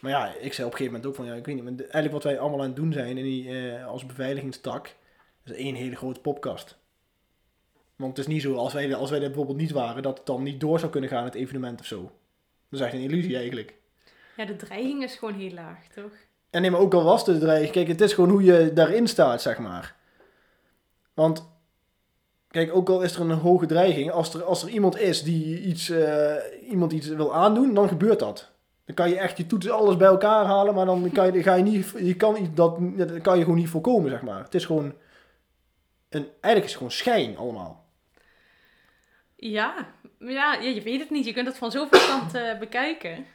Maar 0.00 0.10
ja, 0.10 0.26
ik 0.26 0.52
zei 0.52 0.66
op 0.66 0.72
een 0.72 0.78
gegeven 0.78 0.84
moment 0.84 1.06
ook 1.06 1.14
van, 1.14 1.24
ja, 1.24 1.34
ik 1.34 1.46
weet 1.46 1.54
niet, 1.54 1.64
maar 1.64 1.74
eigenlijk 1.78 2.12
wat 2.12 2.22
wij 2.22 2.38
allemaal 2.38 2.60
aan 2.60 2.66
het 2.66 2.76
doen 2.76 2.92
zijn 2.92 3.18
in 3.18 3.24
die, 3.24 3.50
eh, 3.50 3.86
als 3.86 4.06
beveiligingstak, 4.06 4.94
is 5.44 5.52
één 5.52 5.74
hele 5.74 5.96
grote 5.96 6.20
popkast. 6.20 6.78
Want 7.96 8.16
het 8.16 8.26
is 8.26 8.32
niet 8.32 8.42
zo, 8.42 8.54
als 8.54 8.72
wij, 8.72 8.94
als 8.94 9.10
wij 9.10 9.20
er 9.20 9.26
bijvoorbeeld 9.26 9.58
niet 9.58 9.70
waren, 9.70 10.02
dat 10.02 10.18
het 10.18 10.26
dan 10.26 10.42
niet 10.42 10.60
door 10.60 10.78
zou 10.78 10.90
kunnen 10.92 11.10
gaan, 11.10 11.24
het 11.24 11.34
evenement 11.34 11.80
of 11.80 11.86
zo. 11.86 12.02
Dat 12.68 12.80
is 12.80 12.86
echt 12.86 12.94
een 12.94 13.00
illusie 13.00 13.36
eigenlijk. 13.36 13.74
Ja, 14.36 14.44
de 14.44 14.56
dreiging 14.56 15.02
is 15.02 15.16
gewoon 15.16 15.34
heel 15.34 15.52
laag, 15.52 15.86
toch? 15.86 16.12
En 16.50 16.60
nee, 16.60 16.70
maar 16.70 16.80
ook 16.80 16.94
al 16.94 17.04
was 17.04 17.24
de 17.24 17.38
dreiging, 17.38 17.70
kijk, 17.70 17.88
het 17.88 18.00
is 18.00 18.12
gewoon 18.12 18.30
hoe 18.30 18.42
je 18.42 18.72
daarin 18.72 19.06
staat, 19.06 19.42
zeg 19.42 19.58
maar. 19.58 19.94
Want, 21.14 21.48
kijk, 22.50 22.74
ook 22.74 22.88
al 22.88 23.02
is 23.02 23.14
er 23.14 23.20
een 23.20 23.30
hoge 23.30 23.66
dreiging, 23.66 24.10
als 24.10 24.34
er, 24.34 24.44
als 24.44 24.62
er 24.62 24.68
iemand 24.68 24.98
is 24.98 25.22
die 25.22 25.62
iets, 25.62 25.90
eh, 25.90 26.34
iemand 26.70 26.92
iets 26.92 27.08
wil 27.08 27.34
aandoen, 27.34 27.74
dan 27.74 27.88
gebeurt 27.88 28.18
dat. 28.18 28.50
Dan 28.84 28.94
kan 28.94 29.08
je 29.08 29.18
echt 29.18 29.36
je 29.36 29.46
toetsen 29.46 29.72
alles 29.72 29.96
bij 29.96 30.08
elkaar 30.08 30.44
halen, 30.44 30.74
maar 30.74 30.86
dan 30.86 31.10
kan 31.12 31.32
je, 31.32 31.42
ga 31.42 31.54
je 31.54 31.62
niet, 31.62 31.92
je 31.98 32.14
kan, 32.14 32.50
dat, 32.54 32.78
dat 32.96 33.20
kan 33.20 33.36
je 33.36 33.42
gewoon 33.42 33.58
niet 33.58 33.68
voorkomen, 33.68 34.10
zeg 34.10 34.22
maar. 34.22 34.42
Het 34.42 34.54
is 34.54 34.64
gewoon, 34.64 34.94
een, 36.08 36.26
eigenlijk 36.40 36.64
is 36.64 36.74
gewoon 36.74 36.90
schijn 36.90 37.36
allemaal. 37.36 37.86
Ja, 39.36 39.86
ja, 40.18 40.54
ja, 40.54 40.68
je 40.68 40.82
weet 40.82 41.00
het 41.00 41.10
niet. 41.10 41.24
Je 41.24 41.32
kunt 41.32 41.46
het 41.46 41.58
van 41.58 41.70
zoveel 41.70 42.00
kanten 42.08 42.50
eh, 42.50 42.58
bekijken. 42.58 43.26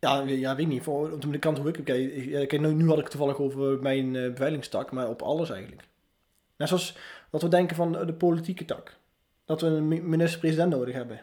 Ja, 0.00 0.22
ja, 0.26 0.50
weet 0.56 0.64
ik 0.64 0.72
niet. 0.72 0.82
Voor, 0.82 1.12
op 1.12 1.32
de 1.32 1.38
kant 1.38 1.58
hoe 1.58 1.68
ik 1.68 1.84
kijk. 1.84 2.60
nu, 2.60 2.88
had 2.88 2.98
ik 2.98 3.08
toevallig 3.08 3.38
over 3.38 3.78
mijn 3.82 4.16
eh 4.16 4.28
beveiligingstak, 4.30 4.92
maar 4.92 5.08
op 5.08 5.22
alles 5.22 5.50
eigenlijk. 5.50 5.82
Net 6.56 6.68
zoals 6.68 6.96
dat 7.30 7.42
we 7.42 7.48
denken 7.48 7.76
van 7.76 7.92
de 7.92 8.14
politieke 8.14 8.64
tak. 8.64 8.96
Dat 9.44 9.60
we 9.60 9.66
een 9.66 9.88
mi- 9.88 10.00
minister-president 10.02 10.70
nodig 10.70 10.94
hebben. 10.94 11.20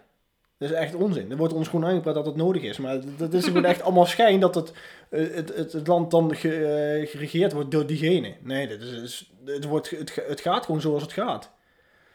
Dat 0.58 0.70
is 0.70 0.76
echt 0.78 0.96
onzin. 0.96 1.32
Er 1.32 1.38
wordt 1.38 1.54
ons 1.54 1.68
gewoon 1.68 1.86
aangepraat 1.86 2.16
dat 2.16 2.26
het 2.26 2.36
nodig 2.36 2.62
is. 2.64 2.78
Maar 2.78 3.00
dat- 3.18 3.34
is 3.34 3.46
gewoon 3.46 3.66
echt 3.74 3.82
allemaal 3.82 4.06
schijn 4.06 4.40
dat 4.40 4.56
het, 4.56 4.74
eh, 5.10 5.34
het, 5.36 5.56
het, 5.56 5.74
het 5.74 5.88
land 5.88 6.12
dan 6.12 6.36
ge- 6.36 6.66
eh, 6.66 7.10
geregeerd 7.10 7.54
wordt 7.54 7.72
door 7.72 7.86
diegene. 7.86 8.36
Nee, 8.42 8.68
dat 8.68 8.82
is, 8.82 9.32
het, 9.46 9.66
wordt, 9.66 9.90
het, 9.90 10.16
het 10.28 10.42
gaat 10.42 10.66
gewoon 10.66 10.82
zoals 10.82 11.02
het 11.02 11.14
gaat. 11.14 11.52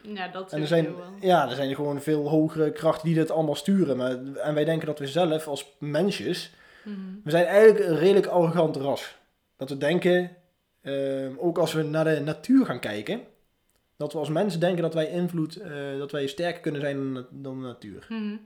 Ja, 0.03 0.29
dat 0.29 0.53
En 0.53 0.61
er 0.61 0.67
zijn, 0.67 0.97
wel. 0.97 1.13
ja, 1.21 1.49
er 1.49 1.55
zijn 1.57 1.75
gewoon 1.75 2.01
veel 2.01 2.29
hogere 2.29 2.73
krachten 2.73 3.07
die 3.07 3.17
dat 3.17 3.31
allemaal 3.31 3.55
sturen. 3.55 3.97
Maar, 3.97 4.11
en 4.35 4.55
wij 4.55 4.65
denken 4.65 4.87
dat 4.87 4.99
we 4.99 5.07
zelf 5.07 5.47
als 5.47 5.67
mensjes 5.79 6.51
Mhm. 6.85 6.97
we 7.25 7.31
zijn 7.31 7.45
eigenlijk 7.47 7.85
een 7.89 7.97
redelijk 7.97 8.27
arrogant 8.27 8.77
ras. 8.77 9.17
Dat 9.57 9.69
we 9.69 9.77
denken, 9.79 10.31
ehm, 10.83 11.33
ook 11.39 11.59
als 11.59 11.73
we 11.73 11.83
naar 11.83 12.05
de 12.05 12.21
natuur 12.21 12.67
gaan 12.67 12.79
kijken, 12.81 13.21
dat 13.97 14.13
we 14.13 14.19
als 14.19 14.29
mensen 14.29 14.61
denken 14.61 14.83
dat 14.83 14.95
wij 14.95 15.09
invloed, 15.11 15.57
eh, 15.57 15.71
dat 15.99 16.13
wij 16.13 16.27
sterker 16.27 16.61
kunnen 16.61 16.81
zijn 16.81 17.15
dan, 17.15 17.27
dan 17.31 17.61
de 17.61 17.67
natuur. 17.67 18.07
Mhm. 18.09 18.37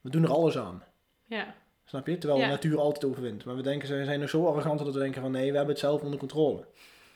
We 0.00 0.10
doen 0.10 0.22
er 0.22 0.30
alles 0.32 0.58
aan. 0.58 0.82
Ja. 1.26 1.54
Snap 1.84 2.06
je? 2.06 2.18
Terwijl 2.18 2.40
Ja. 2.40 2.46
de 2.46 2.52
natuur 2.52 2.78
altijd 2.80 3.04
overwint. 3.04 3.44
Maar 3.44 3.56
we 3.56 3.62
denken, 3.62 3.88
ze 3.88 4.04
zijn 4.04 4.20
er 4.20 4.28
zo 4.28 4.46
arrogant 4.46 4.78
dat 4.78 4.94
we 4.94 4.98
denken 5.00 5.20
van 5.22 5.30
nee, 5.30 5.50
we 5.50 5.56
hebben 5.56 5.74
het 5.74 5.84
zelf 5.84 6.02
onder 6.02 6.18
controle. 6.18 6.64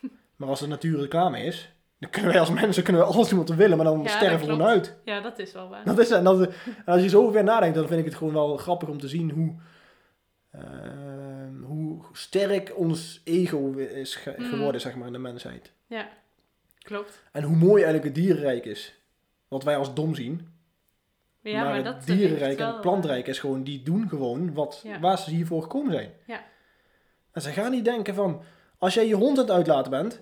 maar 0.36 0.48
als 0.48 0.60
de 0.60 0.66
natuur 0.66 1.00
er 1.00 1.08
klaar 1.08 1.30
mee 1.30 1.46
is, 1.46 1.72
dan 2.04 2.12
kunnen 2.12 2.30
wij 2.30 2.40
als 2.40 2.50
mensen 2.50 2.82
kunnen 2.82 3.02
we 3.02 3.08
alles 3.08 3.28
doen 3.28 3.38
wat 3.38 3.48
we 3.48 3.54
willen, 3.54 3.76
maar 3.76 3.86
dan 3.86 4.02
Ja, 4.02 4.08
sterven 4.08 4.30
dat 4.30 4.40
we 4.40 4.46
gewoon 4.52 4.66
uit. 4.68 4.96
ja, 5.04 5.20
dat 5.20 5.38
is 5.38 5.52
wel 5.52 5.68
waar. 5.68 5.84
Dat 5.84 5.98
is, 5.98 6.10
en, 6.10 6.24
dat, 6.24 6.40
en 6.48 6.52
als 6.84 7.02
je 7.02 7.08
zo 7.08 7.30
ver 7.30 7.44
nadenkt, 7.44 7.74
dan 7.74 7.86
vind 7.86 7.98
ik 8.00 8.04
het 8.06 8.14
gewoon 8.14 8.32
wel 8.32 8.56
grappig 8.56 8.88
om 8.88 8.98
te 8.98 9.08
zien 9.08 9.30
hoe, 9.30 9.54
ehm, 10.50 11.62
hoe 11.62 12.00
sterk 12.12 12.72
ons 12.76 13.20
ego 13.24 13.72
is 13.72 14.14
ge- 14.14 14.34
Mm. 14.38 14.44
geworden, 14.44 14.80
zeg 14.80 14.94
maar, 14.96 15.06
in 15.06 15.12
de 15.12 15.18
mensheid. 15.18 15.72
Ja, 15.86 16.08
klopt. 16.78 17.22
En 17.32 17.42
hoe 17.42 17.56
mooi 17.56 17.82
eigenlijk 17.82 18.04
het 18.04 18.14
dierenrijk 18.24 18.64
is. 18.64 18.94
Wat 19.48 19.64
wij 19.64 19.76
als 19.76 19.94
dom 19.94 20.14
zien. 20.14 20.48
Ja, 21.40 21.62
maar, 21.62 21.72
maar, 21.72 21.84
dat 21.84 21.94
het 21.94 22.04
heeft 22.04 22.18
dierenrijk 22.18 22.58
en 22.58 22.66
het 22.66 22.80
plantrijk 22.80 23.26
is 23.26 23.38
gewoon, 23.38 23.62
die 23.62 23.82
doen 23.82 24.08
gewoon 24.08 24.54
wat, 24.54 24.80
Ja. 24.84 25.00
waar 25.00 25.18
ze 25.18 25.30
hiervoor 25.30 25.62
gekomen 25.62 25.92
zijn. 25.92 26.10
Ja. 26.26 26.40
En 27.32 27.42
ze 27.42 27.50
gaan 27.50 27.70
niet 27.70 27.84
denken 27.84 28.14
van, 28.14 28.42
als 28.78 28.94
jij 28.94 29.06
je 29.06 29.14
hond 29.14 29.38
aan 29.38 29.44
het 29.44 29.52
uitlaten 29.54 29.90
bent, 29.90 30.20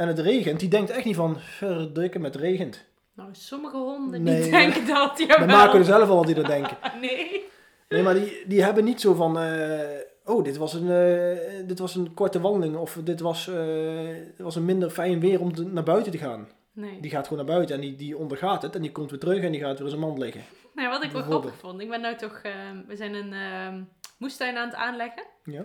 en 0.00 0.08
het 0.08 0.18
regent, 0.18 0.60
die 0.60 0.68
denkt 0.68 0.90
echt 0.90 1.04
niet 1.04 1.16
van, 1.16 1.36
verdikke 1.40 2.18
met 2.18 2.36
regent. 2.36 2.84
Nou, 3.14 3.28
sommige 3.32 3.76
honden 3.76 4.22
Nee, 4.22 4.42
die 4.42 4.50
denken 4.60 4.86
dat, 4.86 5.18
We 5.18 5.26
jawel. 5.26 5.46
maken 5.46 5.78
er 5.78 5.84
zelf 5.84 6.08
al 6.08 6.16
wat 6.16 6.26
die 6.26 6.34
dat 6.34 6.46
denken. 6.46 6.76
Nee. 7.00 7.44
Nee, 7.88 8.02
maar 8.02 8.14
die, 8.14 8.42
die 8.46 8.62
hebben 8.62 8.84
niet 8.84 9.00
zo 9.00 9.14
van, 9.14 9.38
eh, 9.38 9.80
oh, 10.24 10.44
dit 10.44 10.56
was, 10.56 10.74
een, 10.74 10.90
eh, 10.90 11.66
dit 11.66 11.78
was 11.78 11.94
een 11.94 12.14
korte 12.14 12.40
wandeling, 12.40 12.76
of 12.76 12.98
dit 13.04 13.20
was, 13.20 13.48
eh, 13.48 14.06
dit 14.26 14.38
was 14.38 14.56
een 14.56 14.64
minder 14.64 14.90
fijn 14.90 15.20
weer 15.20 15.40
om 15.40 15.54
te- 15.54 15.64
naar 15.66 15.82
buiten 15.82 16.12
te 16.12 16.18
gaan. 16.18 16.48
Nee. 16.72 17.00
Die 17.00 17.10
gaat 17.10 17.28
gewoon 17.28 17.44
naar 17.46 17.54
buiten 17.54 17.74
en 17.74 17.80
die, 17.80 17.96
die 17.96 18.16
ondergaat 18.16 18.62
het 18.62 18.74
en 18.74 18.82
die 18.82 18.92
komt 18.92 19.10
weer 19.10 19.18
terug 19.20 19.42
en 19.42 19.52
die 19.52 19.60
gaat 19.60 19.72
weer 19.78 19.82
in 19.82 19.88
zijn 19.88 20.00
mand 20.00 20.18
liggen. 20.18 20.40
Nou, 20.74 20.88
wat 20.88 21.02
ik 21.04 21.10
wel 21.10 21.22
grappig 21.22 21.54
vond. 21.54 21.80
Ik 21.80 21.88
ben 21.88 22.00
nou 22.00 22.16
toch... 22.16 22.42
we 22.86 22.96
zijn 22.96 23.14
een 23.14 23.88
moestuin 24.18 24.56
aan 24.56 24.66
het 24.68 24.76
aanleggen. 24.76 25.22
Ja? 25.44 25.64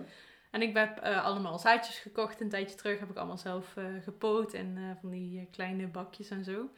En 0.56 0.62
ik 0.62 0.76
heb 0.76 0.98
eh, 0.98 1.24
allemaal 1.24 1.58
zaadjes 1.58 1.98
gekocht 1.98 2.40
een 2.40 2.48
tijdje 2.48 2.76
terug. 2.76 2.98
Heb 2.98 3.10
ik 3.10 3.16
allemaal 3.16 3.36
zelf 3.36 3.76
eh, 3.76 3.84
gepoot 4.04 4.52
en 4.52 4.74
eh, 4.76 5.00
van 5.00 5.10
die 5.10 5.48
kleine 5.50 5.86
bakjes 5.86 6.30
en 6.30 6.44
zo. 6.44 6.68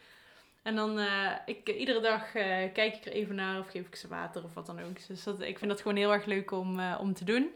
En 0.62 0.76
dan, 0.76 1.00
ik, 1.46 1.68
iedere 1.68 2.00
dag 2.00 2.32
kijk 2.72 2.96
ik 2.96 3.04
er 3.04 3.12
even 3.12 3.34
naar 3.34 3.58
of 3.58 3.68
geef 3.68 3.86
ik 3.86 3.96
ze 3.96 4.08
water 4.08 4.44
of 4.44 4.54
wat 4.54 4.66
dan 4.66 4.80
ook. 4.80 5.06
Dus 5.06 5.24
dat, 5.24 5.40
ik 5.40 5.58
vind 5.58 5.70
dat 5.70 5.80
gewoon 5.80 5.96
heel 5.96 6.12
erg 6.12 6.24
leuk 6.24 6.50
om, 6.50 6.80
om 6.80 7.14
te 7.14 7.24
doen. 7.24 7.50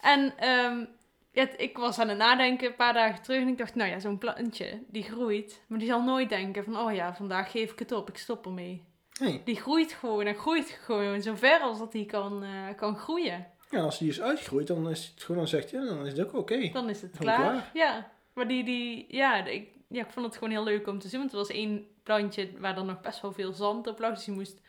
En 0.00 0.36
ehm, 0.36 0.84
ja, 1.32 1.48
ik 1.56 1.76
was 1.76 1.98
aan 1.98 2.08
het 2.08 2.18
nadenken 2.18 2.66
een 2.66 2.74
paar 2.74 2.92
dagen 2.92 3.22
terug 3.22 3.40
en 3.40 3.48
ik 3.48 3.58
dacht, 3.58 3.74
nou 3.74 3.90
ja, 3.90 3.98
zo'n 3.98 4.18
plantje, 4.18 4.82
die 4.86 5.02
groeit. 5.02 5.62
Maar 5.66 5.78
die 5.78 5.88
zal 5.88 6.02
nooit 6.02 6.28
denken 6.28 6.64
van, 6.64 6.78
oh 6.78 6.94
ja, 6.94 7.14
vandaag 7.14 7.50
geef 7.50 7.72
ik 7.72 7.78
het 7.78 7.92
op, 7.92 8.08
ik 8.08 8.18
stop 8.18 8.46
ermee. 8.46 8.84
Nee. 9.20 9.42
Die 9.44 9.56
groeit 9.56 9.92
gewoon 9.92 10.26
en 10.26 10.34
groeit 10.34 10.78
gewoon 10.84 11.22
zo 11.22 11.34
ver 11.34 11.60
als 11.60 11.78
dat 11.78 11.92
die 11.92 12.06
kan, 12.06 12.44
kan 12.76 12.96
groeien. 12.96 13.46
Ja, 13.70 13.78
en 13.78 13.84
als 13.84 13.98
die 13.98 14.08
is 14.08 14.20
uitgegroeid, 14.20 14.66
dan 14.66 14.90
is 14.90 15.12
het 15.14 15.22
gewoon, 15.22 15.36
dan 15.36 15.48
zegt 15.48 15.70
hij, 15.70 15.80
ja, 15.80 15.86
dan 15.86 16.06
is 16.06 16.12
het 16.18 16.26
ook 16.26 16.34
oké. 16.34 16.70
Dan 16.72 16.88
is 16.88 17.02
het 17.02 17.16
klaar. 17.18 17.36
klaar. 17.40 17.70
Ja, 17.74 18.10
maar 18.34 18.48
die, 18.48 18.64
die 18.64 19.06
ja, 19.08 19.44
ik, 19.44 19.68
ja, 19.88 20.00
ik 20.00 20.10
vond 20.10 20.26
het 20.26 20.34
gewoon 20.34 20.50
heel 20.50 20.64
leuk 20.64 20.86
om 20.86 20.98
te 20.98 21.08
zien. 21.08 21.18
Want 21.18 21.32
er 21.32 21.38
was 21.38 21.48
één 21.48 21.86
plantje 22.02 22.48
waar 22.58 22.74
dan 22.74 22.86
nog 22.86 23.00
best 23.00 23.20
wel 23.20 23.32
veel 23.32 23.52
zand 23.52 23.86
op 23.86 23.98
lag. 23.98 24.14
Dus 24.14 24.24
je 24.24 24.32
moest 24.32 24.60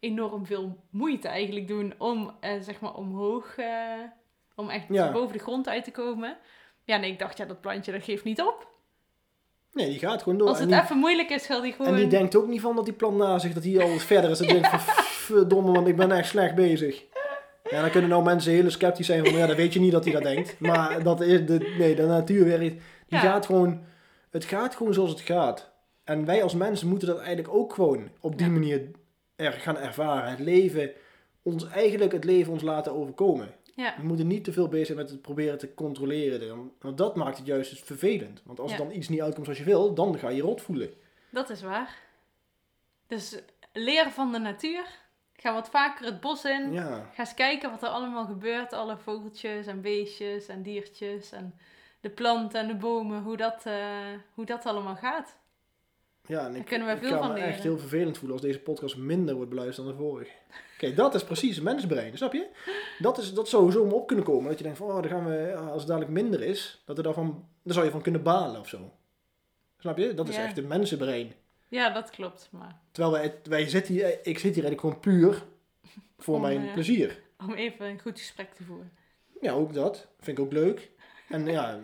enorm 0.00 0.46
veel 0.46 0.78
moeite 0.90 1.28
eigenlijk 1.28 1.68
doen 1.68 1.94
om, 1.98 2.36
eh, 2.40 2.60
zeg 2.60 2.80
maar, 2.80 2.94
omhoog, 2.94 3.56
eh, 3.56 4.00
om 4.54 4.70
echt 4.70 4.84
Ja. 4.88 5.12
boven 5.12 5.32
de 5.32 5.42
grond 5.42 5.68
uit 5.68 5.84
te 5.84 5.90
komen. 5.90 6.36
Ja, 6.84 6.96
nee, 6.96 7.10
ik 7.10 7.18
dacht, 7.18 7.36
ja, 7.36 7.44
dat 7.44 7.60
plantje 7.60 7.92
dat 7.92 8.04
geeft 8.04 8.24
niet 8.24 8.40
op. 8.40 8.70
Nee, 9.72 9.88
die 9.88 9.98
gaat 9.98 10.22
gewoon 10.22 10.38
door. 10.38 10.48
Als 10.48 10.56
en, 10.56 10.62
het 10.62 10.72
die, 10.72 10.82
even 10.82 10.96
moeilijk 10.96 11.30
is, 11.30 11.46
gaat 11.46 11.62
die 11.62 11.72
gewoon... 11.72 11.92
en 11.92 11.98
die 11.98 12.06
denkt 12.06 12.36
ook 12.36 12.46
niet 12.46 12.60
van 12.60 12.76
dat 12.76 12.84
die 12.84 12.94
plant 12.94 13.16
na 13.16 13.38
zich, 13.38 13.52
dat 13.52 13.64
hij 13.64 13.82
al 13.82 13.98
verder 13.98 14.30
is. 14.30 14.38
Dat 14.38 14.46
hij 14.50 14.60
denkt 14.60 14.82
van, 14.82 14.94
verdomme, 15.26 15.72
want 15.72 15.88
ik 15.88 15.96
ben 15.96 16.12
echt 16.12 16.28
slecht 16.28 16.54
bezig. 16.54 17.04
Ja, 17.70 17.80
dan 17.80 17.90
kunnen 17.90 18.10
nou 18.10 18.24
mensen 18.24 18.52
heel 18.52 18.70
sceptisch 18.70 19.06
zijn 19.06 19.24
van, 19.24 19.34
ja, 19.36 19.46
dan 19.46 19.56
weet 19.56 19.72
je 19.72 19.80
niet 19.80 19.92
dat 19.92 20.04
hij 20.04 20.12
dat 20.12 20.22
denkt. 20.22 20.58
Maar 20.60 21.02
dat 21.02 21.20
is, 21.20 21.46
de, 21.46 21.74
nee, 21.78 21.94
de 21.94 22.06
natuur 22.06 22.44
werkt, 22.44 22.60
die 22.60 22.80
Ja. 23.06 23.18
gaat 23.20 23.46
gewoon, 23.46 23.84
het 24.30 24.44
gaat 24.44 24.76
gewoon 24.76 24.94
zoals 24.94 25.10
het 25.10 25.20
gaat. 25.20 25.70
En 26.04 26.24
wij 26.24 26.42
als 26.42 26.54
mensen 26.54 26.88
moeten 26.88 27.08
dat 27.08 27.18
eigenlijk 27.18 27.54
ook 27.54 27.72
gewoon 27.74 28.08
op 28.20 28.38
die 28.38 28.46
Ja. 28.46 28.52
manier 28.52 28.90
er 29.36 29.52
gaan 29.52 29.78
ervaren. 29.78 30.30
Het 30.30 30.38
leven, 30.38 30.90
ons, 31.42 31.68
eigenlijk 31.68 32.12
het 32.12 32.24
leven 32.24 32.52
ons 32.52 32.62
laten 32.62 32.92
overkomen. 32.92 33.54
Ja. 33.74 33.94
We 34.00 34.06
moeten 34.06 34.26
niet 34.26 34.44
te 34.44 34.52
veel 34.52 34.68
bezig 34.68 34.86
zijn 34.86 34.98
met 34.98 35.10
het 35.10 35.22
proberen 35.22 35.58
te 35.58 35.74
controleren. 35.74 36.70
Want 36.80 36.98
dat 36.98 37.16
maakt 37.16 37.36
het 37.38 37.46
juist 37.46 37.70
dus 37.70 37.80
vervelend. 37.80 38.42
Want 38.44 38.60
als 38.60 38.72
er 38.72 38.78
dan 38.78 38.92
iets 38.92 39.08
niet 39.08 39.22
uitkomt 39.22 39.44
zoals 39.44 39.60
je 39.60 39.66
wil, 39.66 39.94
dan 39.94 40.18
ga 40.18 40.28
je 40.28 40.36
je 40.36 40.42
rot 40.42 40.60
voelen. 40.62 40.90
Dat 41.30 41.50
is 41.50 41.62
waar. 41.62 41.96
Dus 43.06 43.38
leer 43.72 44.10
van 44.10 44.32
de 44.32 44.38
natuur. 44.38 44.84
Ga 45.36 45.54
wat 45.54 45.68
vaker 45.68 46.04
het 46.06 46.20
bos 46.20 46.44
in. 46.44 46.72
Ja, 46.72 47.10
Ga 47.14 47.18
eens 47.22 47.34
kijken 47.34 47.70
wat 47.70 47.82
er 47.82 47.88
allemaal 47.88 48.24
gebeurt. 48.26 48.72
Alle 48.72 48.96
vogeltjes 48.96 49.66
en 49.66 49.80
beestjes 49.80 50.46
en 50.48 50.62
diertjes 50.62 51.32
en 51.32 51.54
de 52.00 52.10
planten 52.10 52.60
en 52.60 52.66
de 52.68 52.74
bomen. 52.74 53.22
Hoe 53.22 53.36
dat, 53.36 53.62
eh, 53.66 53.74
hoe 54.34 54.44
dat 54.44 54.66
allemaal 54.66 54.96
gaat. 54.96 55.36
ja 56.26 56.46
en 56.46 56.54
ik, 56.56 56.64
kunnen 56.64 56.88
we 56.88 56.94
ik 56.94 56.98
veel 56.98 57.10
ga 57.10 57.18
van 57.18 57.28
me 57.28 57.34
leren. 57.34 57.48
echt 57.48 57.62
heel 57.62 57.78
vervelend 57.78 58.18
voelen 58.18 58.36
als 58.36 58.46
deze 58.46 58.60
podcast 58.60 58.96
minder 58.96 59.34
wordt 59.34 59.50
beluisterd 59.50 59.86
dan 59.86 59.96
de 59.96 60.02
vorige. 60.02 60.30
Kijk, 60.78 60.96
dat 60.96 61.14
is 61.14 61.24
precies 61.24 61.56
een 61.56 61.62
mensbrein, 61.62 62.16
snap 62.16 62.32
je? 62.32 62.48
Dat 62.98 63.18
is 63.18 63.34
dat 63.34 63.48
zou 63.48 63.70
zo 63.70 63.82
op 63.84 64.06
kunnen 64.06 64.24
komen. 64.24 64.48
Dat 64.48 64.58
je 64.58 64.64
denkt 64.64 64.78
van, 64.78 64.86
oh, 64.86 64.94
dan 64.94 65.08
gaan 65.10 65.24
we, 65.26 65.54
als 65.56 65.78
het 65.78 65.86
dadelijk 65.86 66.10
minder 66.12 66.42
is, 66.42 66.82
dat 66.84 66.96
er 66.96 67.02
daarvan, 67.02 67.48
daar 67.62 67.74
zou 67.74 67.86
je 67.86 67.92
van 67.92 68.02
kunnen 68.02 68.22
balen 68.22 68.60
of 68.60 68.68
zo. 68.68 68.90
Snap 69.78 69.98
je? 69.98 70.14
Dat 70.14 70.28
is 70.28 70.36
Ja. 70.36 70.42
echt 70.44 70.58
een 70.58 70.66
mensenbrein. 70.66 71.32
Ja, 71.72 71.90
dat 71.90 72.10
klopt. 72.10 72.48
Maar 72.50 72.80
Terwijl 72.90 73.12
wij, 73.14 73.40
wij 73.44 73.68
zitten 73.68 73.94
hier, 73.94 74.26
ik 74.26 74.38
zit 74.38 74.54
hier 74.54 74.64
eigenlijk 74.64 74.80
gewoon 74.80 75.00
puur 75.00 75.42
voor 76.18 76.34
Om, 76.34 76.40
mijn 76.40 76.66
eh, 76.66 76.72
plezier. 76.72 77.22
om 77.38 77.52
even 77.54 77.86
een 77.86 78.00
goed 78.00 78.18
gesprek 78.18 78.54
te 78.54 78.64
voeren. 78.64 78.92
Ja, 79.40 79.52
ook 79.52 79.74
dat. 79.74 80.08
Vind 80.20 80.38
ik 80.38 80.44
ook 80.44 80.52
leuk. 80.52 80.90
En 81.28 81.46
ja, 81.46 81.80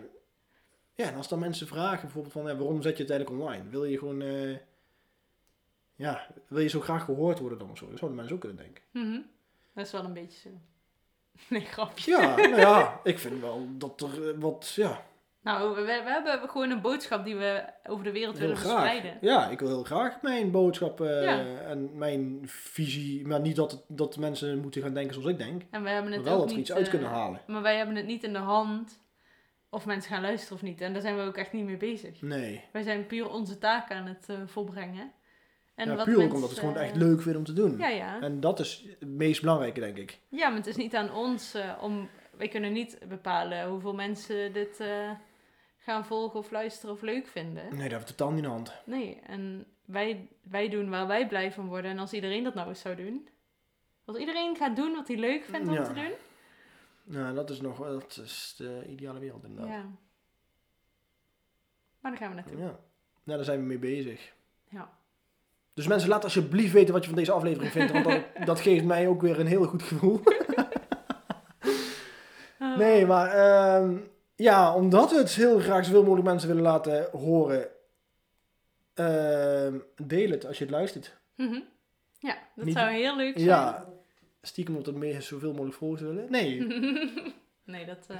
ja 0.95 1.05
en 1.09 1.15
als 1.15 1.27
dan 1.27 1.39
mensen 1.39 1.67
vragen 1.67 2.01
bijvoorbeeld 2.01 2.33
van, 2.33 2.45
ja, 2.45 2.55
waarom 2.55 2.81
zet 2.81 2.97
je 2.97 3.03
het 3.03 3.11
eigenlijk 3.11 3.41
online? 3.41 3.69
Wil 3.69 3.85
je 3.85 3.97
gewoon, 3.97 4.21
eh, 4.21 4.57
ja, 5.95 6.27
wil 6.47 6.61
je 6.61 6.67
zo 6.69 6.79
graag 6.81 7.05
gehoord 7.05 7.39
worden 7.39 7.57
dan 7.57 7.69
of 7.69 7.77
zo? 7.77 7.89
Dat 7.89 7.97
zouden 7.97 8.17
mensen 8.19 8.35
ook 8.35 8.41
kunnen 8.41 8.63
denken. 8.63 8.83
Mhm. 8.91 9.21
Dat 9.73 9.85
is 9.85 9.91
wel 9.91 10.03
een 10.03 10.13
beetje 10.13 10.49
zo. 10.49 10.49
Nee, 11.49 11.65
grapje. 11.65 12.11
Ja, 12.11 12.35
nou 12.35 12.59
ja, 12.59 12.99
ik 13.03 13.19
vind 13.19 13.41
wel 13.41 13.67
dat 13.77 14.01
er 14.01 14.29
eh, 14.29 14.39
wat, 14.39 14.71
ja, 14.75 15.05
Nou, 15.51 15.75
we, 15.75 15.81
we 15.81 15.91
hebben 16.11 16.49
gewoon 16.49 16.69
een 16.69 16.81
boodschap 16.81 17.25
die 17.25 17.35
we 17.35 17.63
over 17.87 18.03
de 18.03 18.11
wereld 18.11 18.37
heel 18.37 18.47
willen 18.47 18.61
graag. 18.61 18.71
verspreiden. 18.81 19.17
Ja, 19.21 19.47
ik 19.49 19.59
wil 19.59 19.67
heel 19.67 19.83
graag 19.83 20.21
mijn 20.21 20.51
boodschap 20.51 21.01
eh, 21.01 21.23
Ja. 21.23 21.39
en 21.59 21.97
mijn 21.97 22.39
visie, 22.45 23.27
maar 23.27 23.39
niet 23.39 23.55
dat, 23.55 23.83
dat 23.87 24.17
mensen 24.17 24.59
moeten 24.59 24.81
gaan 24.81 24.93
denken 24.93 25.13
zoals 25.13 25.29
ik 25.29 25.37
denk. 25.37 25.61
En 25.71 25.83
wij 25.83 25.93
hebben 25.93 26.09
Maar 26.09 26.19
het 26.19 26.27
wel 26.27 26.37
ook 26.37 26.43
dat 26.47 26.53
we 26.53 26.59
iets 26.59 26.71
uit 26.71 26.85
eh, 26.85 26.89
kunnen 26.89 27.09
halen. 27.09 27.41
Maar 27.47 27.61
wij 27.61 27.77
hebben 27.77 27.95
het 27.95 28.05
niet 28.05 28.23
in 28.23 28.33
de 28.33 28.39
hand 28.39 28.99
of 29.69 29.85
mensen 29.85 30.11
gaan 30.11 30.21
luisteren 30.21 30.55
of 30.55 30.61
niet. 30.63 30.81
En 30.81 30.93
daar 30.93 31.01
zijn 31.01 31.15
we 31.17 31.21
ook 31.21 31.37
echt 31.37 31.53
niet 31.53 31.65
mee 31.65 31.77
bezig. 31.77 32.21
Nee. 32.21 32.63
Wij 32.71 32.83
zijn 32.83 33.05
puur 33.05 33.29
onze 33.29 33.57
taak 33.57 33.91
aan 33.91 34.05
het 34.05 34.25
eh, 34.29 34.35
volbrengen. 34.45 35.11
En 35.75 35.89
ja, 35.89 35.95
wat 35.95 36.05
puur 36.05 36.13
ook 36.13 36.19
mensen, 36.19 36.35
omdat 36.35 36.49
het 36.49 36.59
gewoon 36.59 36.75
eh, 36.75 36.83
echt 36.83 36.95
leuk 36.95 37.21
vinden 37.21 37.37
om 37.37 37.43
te 37.45 37.53
doen. 37.53 37.77
Ja, 37.77 37.87
ja. 37.87 38.21
En 38.21 38.39
dat 38.39 38.59
is 38.59 38.85
het 38.99 39.09
meest 39.09 39.41
belangrijke, 39.41 39.79
denk 39.79 39.97
ik. 39.97 40.19
ja, 40.29 40.47
maar 40.47 40.57
het 40.57 40.67
is 40.67 40.75
niet 40.75 40.95
aan 40.95 41.13
ons 41.13 41.53
eh, 41.53 41.71
om... 41.81 42.09
Wij 42.37 42.47
kunnen 42.47 42.73
niet 42.73 42.97
bepalen 43.07 43.67
hoeveel 43.67 43.93
mensen 43.93 44.53
dit 44.53 44.79
eh, 44.79 45.09
gaan 45.79 46.05
volgen 46.05 46.39
of 46.39 46.51
luisteren 46.51 46.95
of 46.95 47.01
leuk 47.01 47.27
vinden. 47.27 47.63
Nee, 47.69 47.89
dat 47.89 47.91
heeft 47.91 48.07
totaal 48.07 48.29
niet 48.29 48.37
in 48.37 48.43
de 48.43 48.49
hand. 48.49 48.73
Nee, 48.83 49.19
en 49.27 49.65
wij, 49.85 50.27
wij 50.41 50.69
doen 50.69 50.89
waar 50.89 51.07
wij 51.07 51.27
blij 51.27 51.51
van 51.51 51.67
worden. 51.67 51.91
En 51.91 51.99
als 51.99 52.13
iedereen 52.13 52.43
dat 52.43 52.53
nou 52.53 52.67
eens 52.67 52.81
zou 52.81 52.95
doen... 52.95 53.27
Als 54.05 54.17
iedereen 54.17 54.55
gaat 54.55 54.75
doen 54.75 54.91
wat 54.91 55.07
hij 55.07 55.17
leuk 55.17 55.43
vindt 55.43 55.67
om 55.67 55.73
Ja. 55.73 55.83
te 55.83 55.93
doen... 55.93 56.11
Nou, 57.03 57.35
dat 57.35 57.49
is 57.49 57.61
nog 57.61 57.77
dat 57.77 58.19
is 58.23 58.53
de 58.57 58.85
ideale 58.87 59.19
wereld 59.19 59.43
inderdaad. 59.43 59.69
Ja. 59.69 59.85
Maar 61.99 62.11
daar 62.11 62.19
gaan 62.19 62.29
we 62.29 62.35
naartoe. 62.35 62.57
Ja. 62.57 62.79
Nou, 63.23 63.37
daar 63.37 63.43
zijn 63.43 63.59
we 63.59 63.65
mee 63.65 63.77
bezig. 63.77 64.33
Ja. 64.69 64.89
Dus 65.73 65.87
mensen, 65.87 66.09
laat 66.09 66.23
alsjeblieft 66.23 66.73
weten 66.73 66.93
wat 66.93 67.01
je 67.03 67.09
van 67.09 67.17
deze 67.17 67.31
aflevering 67.31 67.71
vindt. 67.71 67.91
Want 67.91 68.05
dat, 68.05 68.21
dat 68.45 68.59
geeft 68.59 68.85
mij 68.85 69.07
ook 69.07 69.21
weer 69.21 69.39
een 69.39 69.47
heel 69.47 69.63
goed 69.65 69.83
gevoel. 69.83 70.21
Nee, 72.77 73.05
maar 73.05 73.27
ehm, 73.29 73.97
ja, 74.43 74.75
omdat 74.75 75.11
we 75.11 75.17
het 75.17 75.31
heel 75.35 75.59
graag 75.59 75.85
zoveel 75.85 76.01
mogelijk 76.03 76.27
mensen 76.27 76.47
willen 76.47 76.63
laten 76.63 77.09
horen. 77.11 77.67
ehm, 78.93 79.77
deel 79.95 80.29
het 80.29 80.45
als 80.45 80.57
je 80.57 80.63
het 80.63 80.73
luistert. 80.73 81.17
Mhm. 81.35 81.59
Ja, 82.19 82.37
dat 82.55 82.65
Niet- 82.65 82.75
zou 82.75 82.89
heel 82.91 83.15
leuk 83.15 83.33
zijn. 83.33 83.45
Ja, 83.47 83.89
stiekem 84.41 84.75
op 84.75 84.85
het 84.85 84.95
meer 84.95 85.21
zoveel 85.21 85.51
mogelijk 85.51 85.75
volgers 85.75 86.01
willen. 86.01 86.25
Nee, 86.31 86.59
nee, 87.63 87.85
dat... 87.85 88.05
eh, 88.07 88.17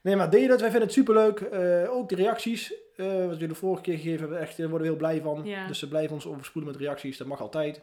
nee 0.00 0.16
maar 0.16 0.30
deel 0.30 0.48
het. 0.48 0.60
Wij 0.60 0.70
vinden 0.70 0.88
het 0.88 0.92
superleuk. 0.92 1.40
Eh 1.40 1.90
ook 1.92 2.08
de 2.08 2.14
reacties, 2.14 2.74
eh, 2.96 3.06
wat 3.06 3.32
jullie 3.32 3.48
de 3.48 3.54
vorige 3.54 3.82
keer 3.82 3.96
gegeven 3.96 4.20
hebben, 4.20 4.38
echt, 4.40 4.56
daar 4.56 4.68
worden 4.68 4.86
we 4.86 4.92
heel 4.92 5.02
blij 5.02 5.20
van. 5.20 5.44
Ja. 5.44 5.66
Dus 5.66 5.78
ze 5.78 5.88
blijven 5.88 6.14
ons 6.14 6.26
overspoelen 6.26 6.72
met 6.72 6.80
reacties. 6.80 7.16
Dat 7.16 7.26
mag 7.26 7.40
altijd. 7.40 7.80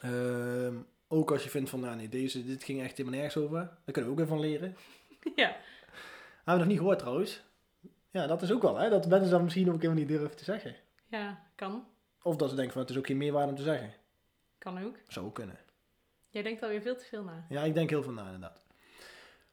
Ehm, 0.00 0.74
ook 1.08 1.30
als 1.30 1.42
je 1.44 1.50
vindt 1.50 1.70
van, 1.70 1.80
nou 1.80 1.96
nee, 1.96 2.08
deze, 2.08 2.44
dit 2.46 2.64
ging 2.64 2.82
echt 2.82 2.96
helemaal 2.96 3.18
nergens 3.20 3.44
over. 3.44 3.58
Daar 3.58 3.92
kunnen 3.92 4.04
we 4.04 4.10
ook 4.10 4.16
weer 4.16 4.26
van 4.36 4.40
leren. 4.40 4.76
ja. 5.36 5.56
Hebben 6.46 6.54
we 6.54 6.58
nog 6.58 6.66
niet 6.68 6.78
gehoord 6.78 6.98
trouwens. 6.98 7.42
Ja, 8.10 8.26
dat 8.26 8.42
is 8.42 8.52
ook 8.52 8.62
wel, 8.62 8.76
hè. 8.76 8.88
Dat 8.90 9.06
mensen 9.06 9.30
dan 9.30 9.42
misschien 9.44 9.66
ook 9.68 9.76
helemaal 9.80 9.96
niet 9.98 10.08
durven 10.08 10.36
te 10.36 10.44
zeggen. 10.44 10.74
ja, 11.06 11.38
kan. 11.54 11.84
Of 12.22 12.36
dat 12.36 12.48
ze 12.50 12.54
denken 12.54 12.72
van, 12.72 12.82
het 12.82 12.90
is 12.90 12.96
ook 12.98 13.06
geen 13.06 13.16
meerwaarde 13.16 13.50
om 13.50 13.56
te 13.56 13.62
zeggen. 13.62 13.92
Kan 14.58 14.84
ook. 14.84 14.96
Zou 15.08 15.26
ook 15.26 15.34
kunnen. 15.34 15.58
Jij 16.30 16.42
denkt 16.42 16.62
alweer 16.62 16.80
veel 16.82 16.96
te 16.96 17.04
veel 17.04 17.22
na. 17.22 17.46
Ja, 17.48 17.62
ik 17.62 17.74
denk 17.74 17.90
heel 17.90 18.02
veel 18.02 18.12
na 18.12 18.24
inderdaad. 18.24 18.64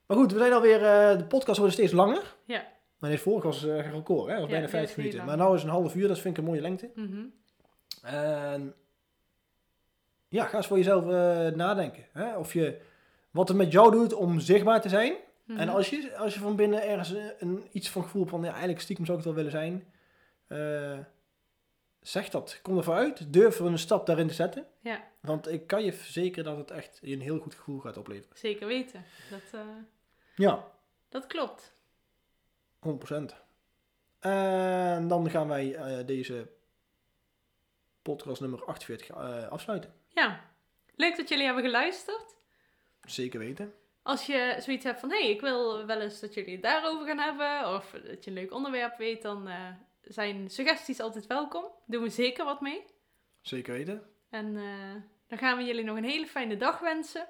Maar 0.06 0.18
goed, 0.18 0.32
we 0.32 0.38
zijn 0.38 0.54
alweer, 0.54 0.84
eh 0.84 1.18
de 1.18 1.26
podcast 1.26 1.58
wordt 1.60 1.74
steeds 1.74 1.92
langer. 1.92 2.36
Ja. 2.46 2.68
Maar 3.00 3.10
dit 3.10 3.20
vorige 3.20 3.48
was 3.48 3.64
eh 3.66 3.92
record, 3.92 4.28
hè. 4.28 4.34
Was 4.34 4.44
Ja, 4.44 4.48
bijna 4.48 4.60
die 4.60 4.70
50 4.70 4.72
was 4.72 4.88
heel 4.90 4.96
minuten. 4.98 5.18
lang. 5.26 5.38
Maar 5.40 5.50
nu 5.50 5.56
is 5.56 5.64
een 5.64 5.70
half 5.70 5.96
uur, 5.96 6.08
dat 6.08 6.20
vind 6.20 6.38
ik 6.38 6.44
een 6.44 6.50
mooie 6.50 6.62
lengte. 6.62 6.92
Mhm. 6.96 7.26
En 8.02 8.74
ja, 10.28 10.46
ga 10.46 10.58
eens 10.58 10.68
voor 10.68 10.78
jezelf 10.78 11.04
eh, 11.04 11.56
nadenken. 11.56 12.06
Hè? 12.14 12.38
Of 12.38 12.54
je, 12.54 12.80
wat 13.32 13.48
het 13.48 13.58
met 13.58 13.72
jou 13.72 13.92
doet 13.92 14.14
om 14.14 14.40
zichtbaar 14.40 14.82
te 14.82 14.90
zijn. 14.90 15.14
Mhm. 15.44 15.60
En 15.60 15.70
als 15.70 15.90
je, 15.90 16.18
als 16.18 16.34
je 16.34 16.40
van 16.40 16.56
binnen 16.56 16.82
ergens 16.88 17.10
een, 17.10 17.34
een- 17.40 17.68
iets 17.72 17.90
van 17.90 18.04
gevoel 18.04 18.26
van, 18.26 18.42
ja, 18.44 18.50
eigenlijk 18.52 18.82
stiekem 18.82 19.06
zou 19.06 19.18
ik 19.20 19.24
het 19.26 19.34
wel 19.36 19.44
willen 19.44 19.60
zijn. 19.60 19.94
eh, 20.48 21.00
zeg 22.02 22.30
dat. 22.30 22.60
Kom 22.62 22.78
ervoor 22.78 22.94
uit. 22.96 23.34
Durf 23.34 23.60
een 23.60 23.78
stap 23.80 24.06
daarin 24.06 24.28
te 24.28 24.34
zetten. 24.34 24.68
Ja, 24.80 25.08
Want 25.20 25.48
ik 25.52 25.68
kan 25.68 25.84
je 25.84 25.94
verzekeren 25.94 26.44
dat 26.46 26.58
het 26.58 26.72
echt 26.72 27.00
je 27.02 27.14
een 27.14 27.22
heel 27.22 27.40
goed 27.40 27.56
gevoel 27.56 27.80
gaat 27.80 27.98
opleveren. 27.98 28.38
zeker 28.38 28.68
weten. 28.68 29.04
Dat, 29.30 29.42
eh, 29.60 29.68
Ja, 30.36 30.68
dat 31.10 31.28
klopt. 31.28 31.76
100%. 32.80 33.36
En 34.20 35.08
dan 35.08 35.30
gaan 35.30 35.48
wij 35.48 35.76
eh, 35.76 36.06
deze 36.06 36.50
podcast 38.02 38.42
nummer 38.42 38.66
48 38.66 39.10
eh, 39.10 39.48
afsluiten. 39.48 39.94
Ja. 40.08 40.52
Leuk 40.96 41.18
dat 41.18 41.30
jullie 41.30 41.46
hebben 41.46 41.64
geluisterd. 41.64 42.36
Zeker 43.06 43.40
weten. 43.40 43.74
Als 44.04 44.26
je 44.26 44.56
zoiets 44.60 44.84
hebt 44.84 45.00
van, 45.00 45.10
hé, 45.10 45.20
hey, 45.20 45.30
ik 45.30 45.42
wil 45.42 45.86
wel 45.86 46.02
eens 46.02 46.20
dat 46.20 46.34
jullie 46.34 46.52
het 46.52 46.62
daarover 46.62 47.08
gaan 47.08 47.20
hebben. 47.20 47.76
Of 47.76 47.92
dat 47.92 48.24
je 48.24 48.30
een 48.30 48.38
leuk 48.38 48.54
onderwerp 48.54 48.98
weet, 48.98 49.22
dan 49.22 49.48
eh, 49.48 49.68
zijn 50.02 50.50
suggesties 50.50 51.00
altijd 51.00 51.28
welkom. 51.28 51.66
Doen 51.86 52.04
we 52.04 52.10
zeker 52.10 52.46
wat 52.46 52.62
mee. 52.62 52.86
Zeker 53.42 53.74
weten. 53.74 54.04
En 54.30 54.58
eh, 54.58 55.02
dan 55.28 55.38
gaan 55.38 55.58
we 55.58 55.64
jullie 55.64 55.84
nog 55.84 55.98
een 55.98 56.04
hele 56.04 56.28
fijne 56.28 56.58
dag 56.58 56.80
wensen. 56.80 57.28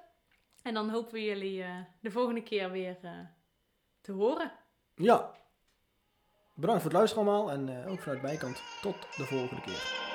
En 0.62 0.74
dan 0.74 0.90
hopen 0.90 1.14
we 1.14 1.24
jullie 1.24 1.64
eh, 1.64 1.80
de 2.02 2.12
volgende 2.12 2.44
keer 2.44 2.72
weer 2.72 2.98
te 4.02 4.12
horen. 4.12 4.52
Ja. 4.96 5.32
Bedankt 6.56 6.82
voor 6.82 6.92
het 6.92 7.00
luisteren 7.00 7.28
allemaal 7.28 7.52
en 7.52 7.88
ook 7.88 8.00
vanuit 8.00 8.22
mijn 8.22 8.38
kant 8.38 8.64
tot 8.82 8.96
de 9.18 9.26
volgende 9.26 9.62
keer. 9.62 10.13